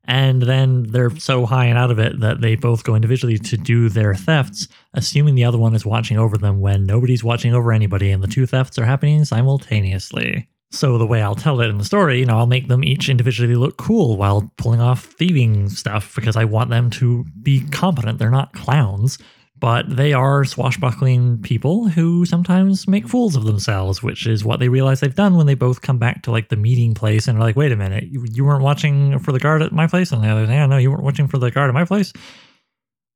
and 0.05 0.41
then 0.41 0.83
they're 0.83 1.15
so 1.17 1.45
high 1.45 1.65
and 1.65 1.77
out 1.77 1.91
of 1.91 1.99
it 1.99 2.19
that 2.19 2.41
they 2.41 2.55
both 2.55 2.83
go 2.83 2.95
individually 2.95 3.37
to 3.37 3.57
do 3.57 3.89
their 3.89 4.15
thefts, 4.15 4.67
assuming 4.93 5.35
the 5.35 5.43
other 5.43 5.57
one 5.57 5.75
is 5.75 5.85
watching 5.85 6.17
over 6.17 6.37
them 6.37 6.59
when 6.59 6.85
nobody's 6.85 7.23
watching 7.23 7.53
over 7.53 7.71
anybody, 7.71 8.11
and 8.11 8.23
the 8.23 8.27
two 8.27 8.45
thefts 8.45 8.77
are 8.79 8.85
happening 8.85 9.23
simultaneously. 9.25 10.47
So 10.73 10.97
the 10.97 11.05
way 11.05 11.21
I'll 11.21 11.35
tell 11.35 11.59
it 11.59 11.67
in 11.67 11.77
the 11.77 11.83
story, 11.83 12.19
you 12.19 12.25
know, 12.25 12.37
I'll 12.37 12.47
make 12.47 12.69
them 12.69 12.83
each 12.83 13.09
individually 13.09 13.55
look 13.55 13.77
cool 13.77 14.15
while 14.15 14.51
pulling 14.57 14.79
off 14.79 15.03
thieving 15.03 15.67
stuff 15.69 16.15
because 16.15 16.37
I 16.37 16.45
want 16.45 16.69
them 16.69 16.89
to 16.91 17.25
be 17.41 17.67
competent. 17.67 18.19
They're 18.19 18.29
not 18.29 18.53
clowns 18.53 19.17
but 19.61 19.95
they 19.95 20.11
are 20.11 20.43
swashbuckling 20.43 21.37
people 21.43 21.87
who 21.87 22.25
sometimes 22.25 22.87
make 22.87 23.07
fools 23.07 23.35
of 23.35 23.45
themselves, 23.45 24.01
which 24.01 24.25
is 24.25 24.43
what 24.43 24.59
they 24.59 24.67
realize 24.67 24.99
they've 24.99 25.13
done 25.13 25.37
when 25.37 25.45
they 25.45 25.53
both 25.53 25.83
come 25.83 25.99
back 25.99 26.23
to 26.23 26.31
like 26.31 26.49
the 26.49 26.55
meeting 26.55 26.95
place 26.95 27.27
and 27.27 27.37
are 27.37 27.41
like, 27.41 27.55
wait 27.55 27.71
a 27.71 27.75
minute, 27.75 28.05
you, 28.05 28.25
you 28.31 28.43
weren't 28.43 28.63
watching 28.63 29.19
for 29.19 29.31
the 29.31 29.39
guard 29.39 29.61
at 29.61 29.71
my 29.71 29.85
place? 29.85 30.11
And 30.11 30.23
the 30.23 30.29
other, 30.29 30.45
yeah, 30.45 30.65
no, 30.65 30.77
you 30.77 30.89
weren't 30.89 31.03
watching 31.03 31.27
for 31.27 31.37
the 31.37 31.51
guard 31.51 31.69
at 31.69 31.75
my 31.75 31.85
place. 31.85 32.11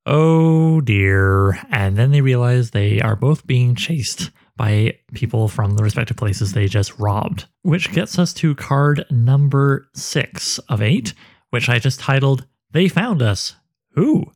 Oh 0.06 0.82
dear. 0.82 1.60
And 1.72 1.98
then 1.98 2.12
they 2.12 2.22
realize 2.22 2.70
they 2.70 3.02
are 3.02 3.16
both 3.16 3.48
being 3.48 3.74
chased 3.74 4.30
by 4.56 5.00
people 5.16 5.48
from 5.48 5.76
the 5.76 5.84
respective 5.84 6.16
places 6.16 6.54
they 6.54 6.68
just 6.68 6.98
robbed, 7.00 7.48
which 7.64 7.92
gets 7.92 8.20
us 8.20 8.34
to 8.36 8.54
card 8.54 9.04
number 9.10 9.88
six 9.96 10.60
of 10.70 10.80
eight, 10.80 11.16
which 11.50 11.70
I 11.70 11.80
just 11.80 12.00
titled, 12.00 12.46
They 12.70 12.88
Found 12.88 13.24
Us. 13.24 13.56
Who? 13.96 14.32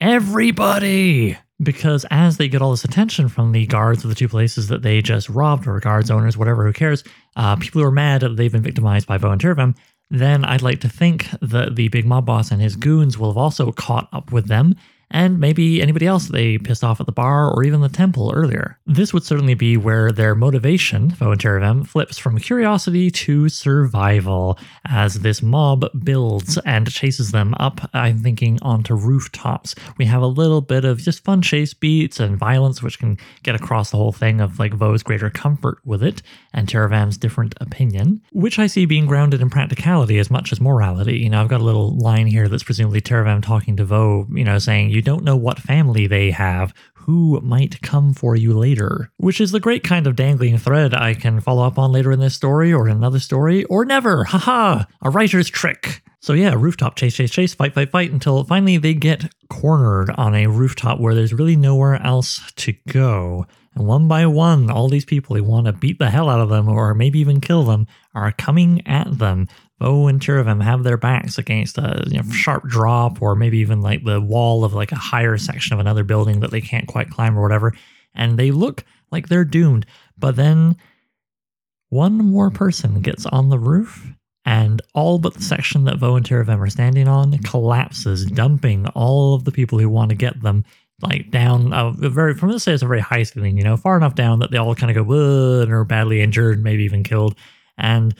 Everybody! 0.00 1.38
Because 1.62 2.04
as 2.10 2.36
they 2.36 2.48
get 2.48 2.62
all 2.62 2.72
this 2.72 2.84
attention 2.84 3.28
from 3.28 3.52
the 3.52 3.66
guards 3.66 4.04
of 4.04 4.10
the 4.10 4.16
two 4.16 4.28
places 4.28 4.68
that 4.68 4.82
they 4.82 5.00
just 5.00 5.28
robbed, 5.28 5.66
or 5.66 5.78
guards 5.80 6.10
owners, 6.10 6.36
whatever, 6.36 6.64
who 6.64 6.72
cares, 6.72 7.04
uh, 7.36 7.56
people 7.56 7.80
who 7.80 7.86
are 7.86 7.92
mad 7.92 8.22
that 8.22 8.36
they've 8.36 8.52
been 8.52 8.62
victimized 8.62 9.06
by 9.06 9.18
Vo 9.18 9.30
and 9.30 9.74
then 10.10 10.44
I'd 10.44 10.62
like 10.62 10.80
to 10.80 10.88
think 10.88 11.28
that 11.40 11.76
the 11.76 11.88
big 11.88 12.04
mob 12.04 12.26
boss 12.26 12.50
and 12.50 12.60
his 12.60 12.76
goons 12.76 13.18
will 13.18 13.30
have 13.30 13.38
also 13.38 13.72
caught 13.72 14.08
up 14.12 14.32
with 14.32 14.48
them 14.48 14.76
and 15.10 15.38
maybe 15.38 15.80
anybody 15.80 16.06
else 16.06 16.28
they 16.28 16.58
pissed 16.58 16.84
off 16.84 17.00
at 17.00 17.06
the 17.06 17.12
bar 17.12 17.50
or 17.50 17.64
even 17.64 17.80
the 17.80 17.88
temple 17.88 18.32
earlier. 18.34 18.78
This 18.86 19.12
would 19.12 19.24
certainly 19.24 19.54
be 19.54 19.76
where 19.76 20.12
their 20.12 20.34
motivation, 20.34 21.10
Vo 21.10 21.32
and 21.32 21.40
Tiravam, 21.40 21.86
flips 21.86 22.18
from 22.18 22.38
curiosity 22.38 23.10
to 23.10 23.48
survival 23.48 24.58
as 24.86 25.14
this 25.20 25.42
mob 25.42 25.86
builds 26.04 26.58
and 26.64 26.90
chases 26.90 27.30
them 27.30 27.54
up, 27.58 27.88
I'm 27.92 28.18
thinking, 28.18 28.58
onto 28.62 28.94
rooftops. 28.94 29.74
We 29.98 30.04
have 30.06 30.22
a 30.22 30.26
little 30.26 30.60
bit 30.60 30.84
of 30.84 30.98
just 30.98 31.24
fun 31.24 31.42
chase 31.42 31.74
beats 31.74 32.20
and 32.20 32.36
violence, 32.36 32.82
which 32.82 32.98
can 32.98 33.18
get 33.42 33.54
across 33.54 33.90
the 33.90 33.96
whole 33.96 34.12
thing 34.12 34.40
of 34.40 34.58
like 34.58 34.74
Vo's 34.74 35.02
greater 35.02 35.30
comfort 35.30 35.78
with 35.84 36.02
it 36.02 36.22
and 36.52 36.68
Tiravam's 36.68 37.18
different 37.18 37.54
opinion, 37.60 38.22
which 38.32 38.58
I 38.58 38.66
see 38.66 38.86
being 38.86 39.06
grounded 39.06 39.40
in 39.40 39.50
practicality 39.50 40.18
as 40.18 40.30
much 40.30 40.52
as 40.52 40.60
morality. 40.60 41.18
You 41.18 41.30
know, 41.30 41.40
I've 41.40 41.48
got 41.48 41.60
a 41.60 41.64
little 41.64 41.96
line 41.98 42.26
here 42.26 42.48
that's 42.48 42.62
presumably 42.62 43.00
Tiravam 43.00 43.42
talking 43.42 43.76
to 43.76 43.84
Vo, 43.84 44.26
you 44.32 44.44
know, 44.44 44.58
saying, 44.58 44.90
You 44.94 45.02
don't 45.02 45.24
know 45.24 45.36
what 45.36 45.58
family 45.58 46.06
they 46.06 46.30
have, 46.30 46.72
who 46.94 47.40
might 47.40 47.82
come 47.82 48.14
for 48.14 48.36
you 48.36 48.56
later, 48.56 49.10
which 49.16 49.40
is 49.40 49.50
the 49.50 49.60
great 49.60 49.82
kind 49.82 50.06
of 50.06 50.16
dangling 50.16 50.56
thread 50.56 50.94
I 50.94 51.14
can 51.14 51.40
follow 51.40 51.66
up 51.66 51.78
on 51.78 51.92
later 51.92 52.12
in 52.12 52.20
this 52.20 52.34
story 52.34 52.72
or 52.72 52.88
in 52.88 52.96
another 52.96 53.18
story, 53.18 53.64
or 53.64 53.84
never. 53.84 54.24
Haha, 54.24 54.84
a 55.02 55.10
writer's 55.10 55.50
trick. 55.50 56.02
So 56.20 56.32
yeah, 56.32 56.54
rooftop 56.56 56.96
chase, 56.96 57.16
chase, 57.16 57.30
chase, 57.30 57.52
fight, 57.52 57.74
fight, 57.74 57.90
fight 57.90 58.10
until 58.10 58.44
finally 58.44 58.78
they 58.78 58.94
get 58.94 59.30
cornered 59.50 60.10
on 60.10 60.34
a 60.34 60.46
rooftop 60.46 60.98
where 60.98 61.14
there's 61.14 61.34
really 61.34 61.56
nowhere 61.56 62.02
else 62.02 62.52
to 62.56 62.72
go. 62.88 63.46
And 63.74 63.86
one 63.86 64.08
by 64.08 64.24
one, 64.26 64.70
all 64.70 64.88
these 64.88 65.04
people 65.04 65.36
who 65.36 65.42
want 65.42 65.66
to 65.66 65.72
beat 65.72 65.98
the 65.98 66.10
hell 66.10 66.30
out 66.30 66.40
of 66.40 66.48
them 66.48 66.68
or 66.68 66.94
maybe 66.94 67.18
even 67.18 67.40
kill 67.40 67.64
them 67.64 67.86
are 68.14 68.32
coming 68.32 68.86
at 68.86 69.18
them. 69.18 69.48
Vo 69.84 70.06
and 70.06 70.18
Tiravam 70.20 70.62
have 70.62 70.82
their 70.82 70.96
backs 70.96 71.36
against 71.36 71.76
a 71.76 72.02
you 72.06 72.16
know, 72.16 72.30
sharp 72.30 72.64
drop 72.64 73.20
or 73.20 73.34
maybe 73.34 73.58
even 73.58 73.82
like 73.82 74.02
the 74.04 74.20
wall 74.20 74.64
of 74.64 74.72
like 74.72 74.92
a 74.92 74.96
higher 74.96 75.36
section 75.36 75.74
of 75.74 75.80
another 75.80 76.04
building 76.04 76.40
that 76.40 76.50
they 76.50 76.60
can't 76.60 76.88
quite 76.88 77.10
climb 77.10 77.38
or 77.38 77.42
whatever. 77.42 77.74
and 78.14 78.38
they 78.38 78.50
look 78.50 78.84
like 79.10 79.28
they're 79.28 79.44
doomed. 79.44 79.86
But 80.18 80.36
then 80.36 80.76
one 81.90 82.16
more 82.16 82.50
person 82.50 83.00
gets 83.02 83.26
on 83.26 83.50
the 83.50 83.58
roof, 83.58 84.12
and 84.44 84.80
all 84.94 85.18
but 85.18 85.34
the 85.34 85.42
section 85.42 85.84
that 85.84 85.98
Vo 85.98 86.16
and 86.16 86.26
Tiravam 86.26 86.60
are 86.60 86.70
standing 86.70 87.08
on 87.08 87.36
collapses, 87.38 88.26
dumping 88.26 88.86
all 88.88 89.34
of 89.34 89.44
the 89.44 89.52
people 89.52 89.78
who 89.78 89.88
want 89.88 90.10
to 90.10 90.16
get 90.16 90.40
them 90.42 90.64
like 91.02 91.30
down 91.30 91.72
uh, 91.72 91.92
a 92.02 92.08
very 92.08 92.34
from 92.34 92.50
this 92.50 92.62
say 92.62 92.72
it's 92.72 92.82
a 92.82 92.86
very 92.86 93.00
high 93.00 93.22
ceiling, 93.22 93.56
you 93.58 93.64
know, 93.64 93.76
far 93.76 93.96
enough 93.96 94.14
down 94.14 94.38
that 94.38 94.50
they 94.50 94.58
all 94.58 94.74
kind 94.74 94.96
of 94.96 95.06
go 95.06 95.60
and 95.60 95.72
are 95.72 95.84
badly 95.84 96.20
injured, 96.20 96.62
maybe 96.62 96.84
even 96.84 97.02
killed, 97.02 97.36
and 97.76 98.14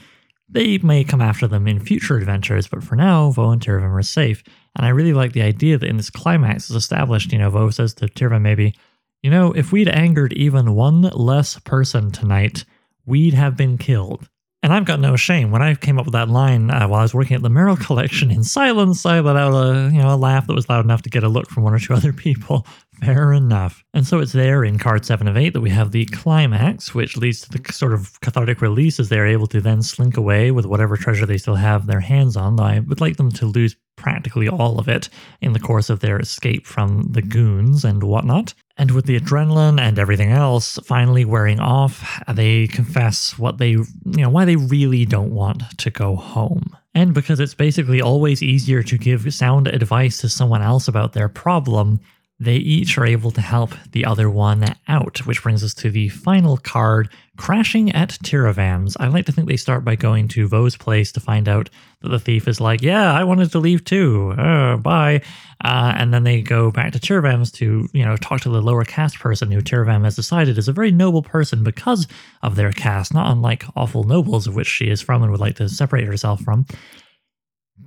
they 0.55 0.79
may 0.79 1.05
come 1.05 1.21
after 1.21 1.47
them 1.47 1.69
in 1.69 1.81
future 1.81 2.17
adventures. 2.17 2.67
But 2.67 2.83
for 2.83 2.97
now, 2.97 3.31
Vo 3.31 3.51
and 3.51 3.61
Tiravam 3.61 3.93
are 3.93 4.03
safe, 4.03 4.43
and 4.77 4.87
I 4.87 4.91
really 4.91 5.13
like 5.13 5.33
the 5.33 5.43
idea 5.43 5.77
that 5.77 5.89
in 5.89 5.99
this 5.99 6.11
climax 6.11 6.71
is 6.71 6.77
established. 6.77 7.33
You 7.33 7.39
know, 7.39 7.51
Vo 7.51 7.71
says 7.71 7.93
to 7.95 8.07
Tiravam 8.07 8.43
maybe, 8.43 8.75
you 9.23 9.31
know, 9.31 9.53
if 9.53 9.73
we'd 9.73 9.89
angered 9.89 10.33
even 10.33 10.75
one 10.75 11.03
less 11.03 11.59
person 11.59 12.11
tonight, 12.11 12.65
we'd 13.05 13.35
have 13.35 13.57
been 13.57 13.77
killed. 13.77 14.29
And 14.63 14.73
I've 14.73 14.87
got 14.87 14.99
no 14.99 15.15
shame. 15.15 15.51
When 15.51 15.61
I 15.61 15.75
came 15.75 15.99
up 15.99 16.07
with 16.07 16.15
that 16.15 16.31
line 16.31 16.71
uh, 16.71 16.89
while 16.89 17.01
I 17.01 17.03
was 17.03 17.13
working 17.13 17.37
at 17.37 17.43
the 17.43 17.51
Merril 17.51 17.79
Collection 17.87 18.31
in 18.31 18.43
silence, 18.43 19.05
I 19.05 19.21
let 19.21 19.37
out 19.37 19.53
a 19.53 19.91
you 19.93 20.01
know 20.01 20.15
a 20.15 20.17
laugh 20.17 20.47
that 20.47 20.55
was 20.55 20.71
loud 20.71 20.85
enough 20.85 21.03
to 21.03 21.11
get 21.11 21.23
a 21.23 21.29
look 21.29 21.51
from 21.51 21.65
one 21.65 21.75
or 21.75 21.79
two 21.79 21.93
other 21.93 22.13
people. 22.13 22.67
Fair 23.05 23.33
enough. 23.33 23.85
And 23.93 24.07
so 24.07 24.21
it's 24.21 24.33
there 24.33 24.65
in 24.65 24.79
card 24.79 25.05
seven 25.05 25.29
of 25.29 25.37
eight 25.37 25.53
that 25.53 25.61
we 25.61 25.71
have 25.71 25.93
the 25.93 26.07
climax, 26.07 26.95
which 26.95 27.17
leads 27.17 27.41
to 27.43 27.51
the 27.51 27.73
sort 27.73 27.93
of 27.93 28.21
cathartic 28.21 28.61
release 28.61 28.99
as 28.99 29.09
they're 29.09 29.27
able 29.27 29.47
to 29.49 29.61
then 29.61 29.83
slink 29.83 30.17
away 30.17 30.51
with 30.51 30.67
whatever 30.67 30.97
treasure 30.97 31.27
they 31.27 31.39
still 31.39 31.55
have 31.55 31.87
their 31.87 32.01
hands 32.01 32.37
on. 32.37 32.59
I 32.59 32.81
would 32.81 33.01
like 33.01 33.17
them 33.17 33.31
to 33.33 33.47
lose 33.47 33.77
practically 33.97 34.49
all 34.49 34.79
of 34.79 34.89
it 34.89 35.09
in 35.41 35.53
the 35.53 35.61
course 35.61 35.89
of 35.89 36.01
their 36.01 36.19
escape 36.19 36.67
from 36.67 37.03
the 37.13 37.23
goons 37.23 37.85
and 37.85 38.03
whatnot. 38.03 38.55
And 38.77 38.91
with 38.91 39.07
the 39.07 39.19
adrenaline 39.19 39.81
and 39.81 39.99
everything 39.99 40.33
else 40.33 40.79
finally 40.85 41.25
wearing 41.25 41.61
off, 41.61 42.23
they 42.33 42.67
confess 42.67 43.39
what 43.39 43.59
they, 43.59 43.71
you 43.71 43.87
know, 44.05 44.31
why 44.31 44.45
they 44.45 44.57
really 44.57 45.05
don't 45.05 45.31
want 45.31 45.63
to 45.79 45.91
go 45.91 46.17
home. 46.17 46.77
And 46.95 47.15
because 47.15 47.41
it's 47.41 47.55
basically 47.55 48.01
always 48.01 48.43
easier 48.43 48.83
to 48.83 48.99
give 48.99 49.33
sound 49.33 49.69
advice 49.69 50.19
to 50.19 50.29
someone 50.29 50.63
else 50.63 50.89
about 50.89 51.13
their 51.13 51.29
problem 51.29 52.01
they 52.45 52.57
each 52.57 52.99
are 52.99 53.07
able 53.07 53.31
to 53.33 53.41
help 53.41 53.75
the 53.93 54.05
other 54.05 54.31
one 54.31 54.65
out, 54.87 55.27
which 55.27 55.43
brings 55.43 55.65
us 55.65 55.75
to 55.75 55.91
the 55.91 56.09
final 56.09 56.57
card, 56.57 57.09
Crashing 57.37 57.91
at 57.91 58.11
Tiravam's. 58.11 58.97
I 59.01 59.09
like 59.09 59.27
to 59.27 59.33
think 59.33 59.49
they 59.49 59.57
start 59.57 59.85
by 59.85 59.97
going 59.97 60.29
to 60.29 60.47
Vo's 60.47 60.77
place 60.77 61.11
to 61.13 61.21
find 61.21 61.49
out 61.49 61.69
that 62.03 62.11
the 62.11 62.21
thief 62.21 62.47
is 62.47 62.61
like, 62.61 62.81
yeah, 62.81 63.13
I 63.13 63.25
wanted 63.25 63.51
to 63.51 63.59
leave 63.59 63.85
too, 63.85 64.33
uh, 64.39 64.77
bye. 64.77 65.21
Uh, 65.65 65.95
and 65.97 66.15
then 66.15 66.23
they 66.23 66.43
go 66.43 66.71
back 66.71 66.93
to 66.93 67.01
Tiravam's 67.01 67.51
to, 67.53 67.89
you 67.93 68.05
know, 68.05 68.17
talk 68.17 68.43
to 68.43 68.51
the 68.51 68.63
lower 68.63 68.85
caste 68.85 69.19
person 69.19 69.51
who 69.51 69.61
Tiravam 69.61 70.05
has 70.05 70.15
decided 70.15 70.59
is 70.59 70.69
a 70.69 70.73
very 70.73 70.93
noble 70.93 71.23
person 71.23 71.65
because 71.65 72.07
of 72.43 72.55
their 72.55 72.71
caste, 72.71 73.13
not 73.13 73.33
unlike 73.33 73.65
awful 73.75 74.05
nobles 74.05 74.47
of 74.47 74.55
which 74.55 74.69
she 74.69 74.85
is 74.85 75.01
from 75.01 75.23
and 75.23 75.33
would 75.33 75.41
like 75.41 75.57
to 75.57 75.69
separate 75.69 76.07
herself 76.07 76.41
from 76.43 76.67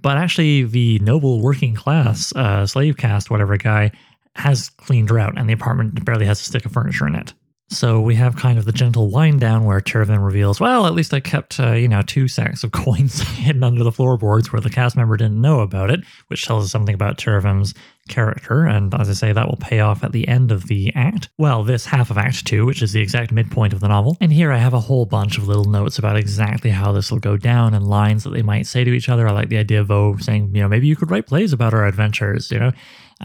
but 0.01 0.17
actually 0.17 0.63
the 0.63 0.99
noble 0.99 1.41
working 1.41 1.73
class 1.73 2.33
uh, 2.35 2.65
slave 2.65 2.97
caste 2.97 3.29
whatever 3.29 3.57
guy 3.57 3.91
has 4.37 4.69
cleaned 4.69 5.11
out, 5.11 5.37
and 5.37 5.49
the 5.49 5.53
apartment 5.53 6.03
barely 6.05 6.25
has 6.25 6.39
a 6.39 6.43
stick 6.43 6.65
of 6.65 6.71
furniture 6.71 7.07
in 7.07 7.15
it. 7.15 7.33
So 7.69 7.99
we 7.99 8.15
have 8.15 8.37
kind 8.37 8.57
of 8.57 8.63
the 8.63 8.71
gentle 8.71 9.09
wind 9.09 9.41
down 9.41 9.65
where 9.65 9.81
Tiravam 9.81 10.23
reveals, 10.23 10.57
well, 10.57 10.85
at 10.85 10.93
least 10.93 11.13
I 11.13 11.19
kept, 11.19 11.59
uh, 11.59 11.73
you 11.73 11.89
know, 11.89 12.01
two 12.01 12.29
sacks 12.29 12.63
of 12.63 12.71
coins 12.71 13.19
hidden 13.19 13.63
under 13.63 13.83
the 13.83 13.91
floorboards 13.91 14.53
where 14.53 14.61
the 14.61 14.69
cast 14.69 14.95
member 14.95 15.17
didn't 15.17 15.41
know 15.41 15.59
about 15.59 15.91
it, 15.91 15.99
which 16.27 16.45
tells 16.45 16.63
us 16.63 16.71
something 16.71 16.95
about 16.95 17.17
Tiravam's 17.17 17.73
character. 18.07 18.65
And 18.65 18.93
as 18.95 19.09
I 19.09 19.13
say, 19.13 19.33
that 19.33 19.49
will 19.49 19.57
pay 19.57 19.81
off 19.81 20.01
at 20.01 20.13
the 20.13 20.29
end 20.29 20.49
of 20.53 20.67
the 20.67 20.93
act. 20.95 21.27
Well, 21.37 21.65
this 21.65 21.85
half 21.85 22.09
of 22.09 22.17
Act 22.17 22.45
2, 22.47 22.65
which 22.65 22.81
is 22.81 22.93
the 22.93 23.01
exact 23.01 23.33
midpoint 23.33 23.73
of 23.73 23.81
the 23.81 23.89
novel. 23.89 24.15
And 24.21 24.31
here 24.31 24.53
I 24.53 24.57
have 24.57 24.73
a 24.73 24.79
whole 24.79 25.05
bunch 25.05 25.37
of 25.37 25.49
little 25.49 25.65
notes 25.65 25.99
about 25.99 26.15
exactly 26.15 26.69
how 26.69 26.93
this 26.93 27.11
will 27.11 27.19
go 27.19 27.35
down 27.35 27.73
and 27.73 27.85
lines 27.85 28.23
that 28.23 28.29
they 28.29 28.43
might 28.43 28.65
say 28.65 28.85
to 28.85 28.93
each 28.93 29.09
other. 29.09 29.27
I 29.27 29.33
like 29.33 29.49
the 29.49 29.57
idea 29.57 29.81
of 29.81 29.87
Vo 29.87 30.15
saying, 30.17 30.55
you 30.55 30.61
know, 30.61 30.69
maybe 30.69 30.87
you 30.87 30.95
could 30.95 31.11
write 31.11 31.27
plays 31.27 31.51
about 31.51 31.73
our 31.73 31.85
adventures, 31.85 32.49
you 32.49 32.59
know. 32.59 32.71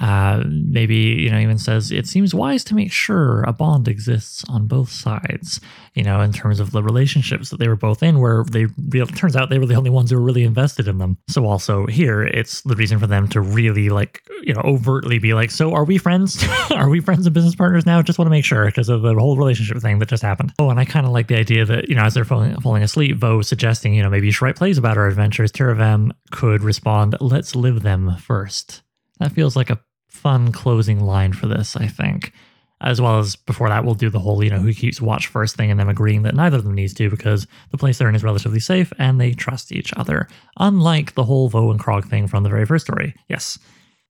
Uh, 0.00 0.42
maybe 0.46 0.96
you 0.96 1.30
know 1.30 1.38
even 1.38 1.58
says 1.58 1.92
it 1.92 2.06
seems 2.06 2.34
wise 2.34 2.64
to 2.64 2.74
make 2.74 2.90
sure 2.90 3.42
a 3.42 3.52
bond 3.52 3.88
exists 3.88 4.42
on 4.48 4.66
both 4.66 4.90
sides. 4.90 5.60
You 5.94 6.02
know, 6.02 6.22
in 6.22 6.32
terms 6.32 6.60
of 6.60 6.70
the 6.70 6.82
relationships 6.82 7.50
that 7.50 7.58
they 7.58 7.68
were 7.68 7.76
both 7.76 8.02
in, 8.02 8.18
where 8.18 8.44
they 8.44 8.66
real 8.88 9.06
turns 9.06 9.36
out 9.36 9.50
they 9.50 9.58
were 9.58 9.66
the 9.66 9.74
only 9.74 9.90
ones 9.90 10.10
who 10.10 10.16
were 10.16 10.22
really 10.22 10.44
invested 10.44 10.88
in 10.88 10.96
them. 10.96 11.18
So 11.28 11.44
also 11.44 11.86
here, 11.86 12.22
it's 12.22 12.62
the 12.62 12.74
reason 12.74 12.98
for 12.98 13.06
them 13.06 13.28
to 13.28 13.42
really 13.42 13.90
like 13.90 14.22
you 14.42 14.54
know 14.54 14.62
overtly 14.64 15.18
be 15.18 15.34
like, 15.34 15.50
so 15.50 15.74
are 15.74 15.84
we 15.84 15.98
friends? 15.98 16.42
are 16.70 16.88
we 16.88 17.00
friends 17.00 17.26
and 17.26 17.34
business 17.34 17.54
partners 17.54 17.84
now? 17.84 18.00
Just 18.00 18.18
want 18.18 18.26
to 18.26 18.30
make 18.30 18.46
sure 18.46 18.64
because 18.64 18.88
of 18.88 19.02
the 19.02 19.14
whole 19.14 19.36
relationship 19.36 19.78
thing 19.78 19.98
that 19.98 20.08
just 20.08 20.22
happened. 20.22 20.54
Oh, 20.58 20.70
and 20.70 20.80
I 20.80 20.86
kind 20.86 21.04
of 21.04 21.12
like 21.12 21.28
the 21.28 21.38
idea 21.38 21.66
that 21.66 21.90
you 21.90 21.94
know 21.94 22.04
as 22.04 22.14
they're 22.14 22.24
falling, 22.24 22.58
falling 22.62 22.82
asleep, 22.82 23.18
Vo 23.18 23.42
suggesting 23.42 23.92
you 23.92 24.02
know 24.02 24.08
maybe 24.08 24.26
you 24.26 24.32
should 24.32 24.46
write 24.46 24.56
plays 24.56 24.78
about 24.78 24.96
our 24.96 25.06
adventures. 25.06 25.52
Tiravam 25.52 26.12
could 26.30 26.62
respond, 26.62 27.14
"Let's 27.20 27.54
live 27.54 27.82
them 27.82 28.16
first. 28.16 28.82
That 29.22 29.32
feels 29.32 29.54
like 29.54 29.70
a 29.70 29.80
fun 30.08 30.50
closing 30.50 30.98
line 30.98 31.32
for 31.32 31.46
this, 31.46 31.76
I 31.76 31.86
think. 31.86 32.32
As 32.80 33.00
well 33.00 33.20
as 33.20 33.36
before 33.36 33.68
that, 33.68 33.84
we'll 33.84 33.94
do 33.94 34.10
the 34.10 34.18
whole, 34.18 34.42
you 34.42 34.50
know, 34.50 34.58
who 34.58 34.74
keeps 34.74 35.00
watch 35.00 35.28
first 35.28 35.54
thing 35.54 35.70
and 35.70 35.78
them 35.78 35.88
agreeing 35.88 36.22
that 36.22 36.34
neither 36.34 36.56
of 36.56 36.64
them 36.64 36.74
needs 36.74 36.92
to 36.94 37.08
because 37.08 37.46
the 37.70 37.78
place 37.78 37.98
they're 37.98 38.08
in 38.08 38.16
is 38.16 38.24
relatively 38.24 38.58
safe 38.58 38.92
and 38.98 39.20
they 39.20 39.32
trust 39.32 39.70
each 39.70 39.92
other. 39.96 40.26
Unlike 40.58 41.14
the 41.14 41.22
whole 41.22 41.48
Vo 41.48 41.70
and 41.70 41.78
Krog 41.78 42.08
thing 42.10 42.26
from 42.26 42.42
the 42.42 42.48
very 42.48 42.66
first 42.66 42.86
story. 42.86 43.14
Yes. 43.28 43.60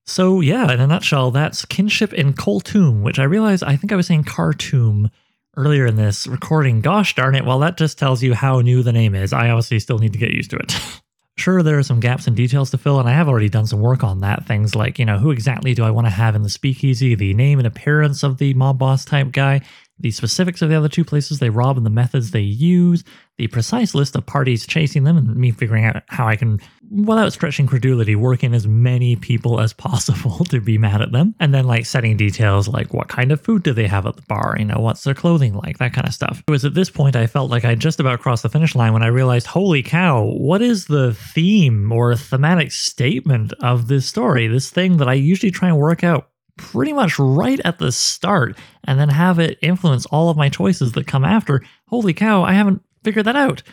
So, 0.07 0.41
yeah, 0.41 0.71
in 0.71 0.81
a 0.81 0.87
nutshell, 0.87 1.29
that's 1.29 1.63
Kinship 1.63 2.11
in 2.11 2.33
Koltum, 2.33 3.03
which 3.03 3.19
I 3.19 3.23
realize 3.23 3.61
I 3.61 3.75
think 3.75 3.93
I 3.93 3.95
was 3.95 4.07
saying 4.07 4.23
Khartoum 4.23 5.11
earlier 5.55 5.85
in 5.85 5.95
this 5.95 6.25
recording. 6.25 6.81
Gosh 6.81 7.13
darn 7.13 7.35
it, 7.35 7.45
well, 7.45 7.59
that 7.59 7.77
just 7.77 7.99
tells 7.99 8.23
you 8.23 8.33
how 8.33 8.61
new 8.61 8.81
the 8.81 8.91
name 8.91 9.13
is. 9.13 9.31
I 9.31 9.49
obviously 9.49 9.79
still 9.79 9.99
need 9.99 10.13
to 10.13 10.19
get 10.19 10.31
used 10.31 10.49
to 10.49 10.57
it. 10.57 10.75
Sure, 11.35 11.63
there 11.63 11.79
are 11.79 11.83
some 11.83 11.99
gaps 11.99 12.27
and 12.27 12.35
details 12.35 12.69
to 12.71 12.77
fill, 12.77 12.99
and 12.99 13.09
I 13.09 13.13
have 13.13 13.27
already 13.27 13.49
done 13.49 13.65
some 13.65 13.79
work 13.79 14.03
on 14.03 14.19
that. 14.19 14.45
Things 14.45 14.75
like, 14.75 14.99
you 14.99 15.05
know, 15.05 15.17
who 15.17 15.31
exactly 15.31 15.73
do 15.73 15.83
I 15.83 15.89
want 15.89 16.05
to 16.05 16.11
have 16.11 16.35
in 16.35 16.43
the 16.43 16.49
speakeasy, 16.49 17.15
the 17.15 17.33
name 17.33 17.57
and 17.57 17.67
appearance 17.67 18.21
of 18.21 18.37
the 18.37 18.53
mob 18.53 18.77
boss 18.77 19.03
type 19.03 19.31
guy, 19.31 19.61
the 19.99 20.11
specifics 20.11 20.61
of 20.61 20.69
the 20.69 20.75
other 20.75 20.89
two 20.89 21.03
places 21.03 21.39
they 21.39 21.49
rob 21.49 21.75
and 21.75 21.85
the 21.85 21.89
methods 21.89 22.31
they 22.31 22.41
use, 22.41 23.03
the 23.37 23.47
precise 23.47 23.95
list 23.95 24.15
of 24.15 24.25
parties 24.27 24.67
chasing 24.67 25.05
them, 25.05 25.17
and 25.17 25.35
me 25.35 25.49
figuring 25.49 25.85
out 25.85 26.03
how 26.07 26.27
I 26.27 26.35
can, 26.35 26.59
without 26.93 27.33
stretching 27.33 27.65
credulity, 27.65 28.15
working 28.15 28.53
as 28.53 28.67
many 28.67 29.15
people 29.15 29.59
as 29.59 29.73
possible 29.73 30.45
to 30.49 30.61
be 30.61 30.77
mad 30.77 31.01
at 31.01 31.11
them. 31.11 31.33
And 31.39 31.53
then, 31.53 31.65
like, 31.65 31.85
setting 31.85 32.17
details 32.17 32.67
like 32.67 32.93
what 32.93 33.07
kind 33.09 33.31
of 33.31 33.41
food 33.41 33.63
do 33.63 33.73
they 33.73 33.87
have 33.87 34.05
at 34.05 34.15
the 34.15 34.21
bar, 34.23 34.55
you 34.59 34.65
know, 34.65 34.79
what's 34.79 35.03
their 35.03 35.15
clothing 35.15 35.55
like, 35.55 35.79
that 35.79 35.93
kind 35.93 36.07
of 36.07 36.13
stuff. 36.13 36.43
It 36.47 36.51
was 36.51 36.65
at 36.65 36.75
this 36.75 36.89
point 36.89 37.15
I 37.15 37.27
felt 37.27 37.49
like 37.49 37.65
I 37.65 37.75
just 37.75 37.99
about 37.99 38.19
crossed 38.19 38.43
the 38.43 38.49
finish 38.49 38.75
line 38.75 38.93
when 38.93 39.03
I 39.03 39.07
realized, 39.07 39.47
holy 39.47 39.81
cow, 39.81 40.23
what 40.23 40.61
is 40.61 40.85
the 40.85 41.13
theme 41.13 41.91
or 41.91 42.15
thematic 42.15 42.71
statement 42.71 43.53
of 43.61 43.87
this 43.87 44.05
story? 44.05 44.47
This 44.47 44.69
thing 44.69 44.97
that 44.97 45.09
I 45.09 45.13
usually 45.13 45.51
try 45.51 45.69
and 45.69 45.77
work 45.77 46.03
out 46.03 46.29
pretty 46.57 46.93
much 46.93 47.17
right 47.17 47.59
at 47.65 47.79
the 47.79 47.91
start 47.91 48.55
and 48.83 48.99
then 48.99 49.09
have 49.09 49.39
it 49.39 49.57
influence 49.61 50.05
all 50.07 50.29
of 50.29 50.37
my 50.37 50.49
choices 50.49 50.91
that 50.91 51.07
come 51.07 51.25
after. 51.25 51.63
Holy 51.87 52.13
cow, 52.13 52.43
I 52.43 52.53
haven't 52.53 52.83
figured 53.03 53.25
that 53.25 53.35
out. 53.35 53.63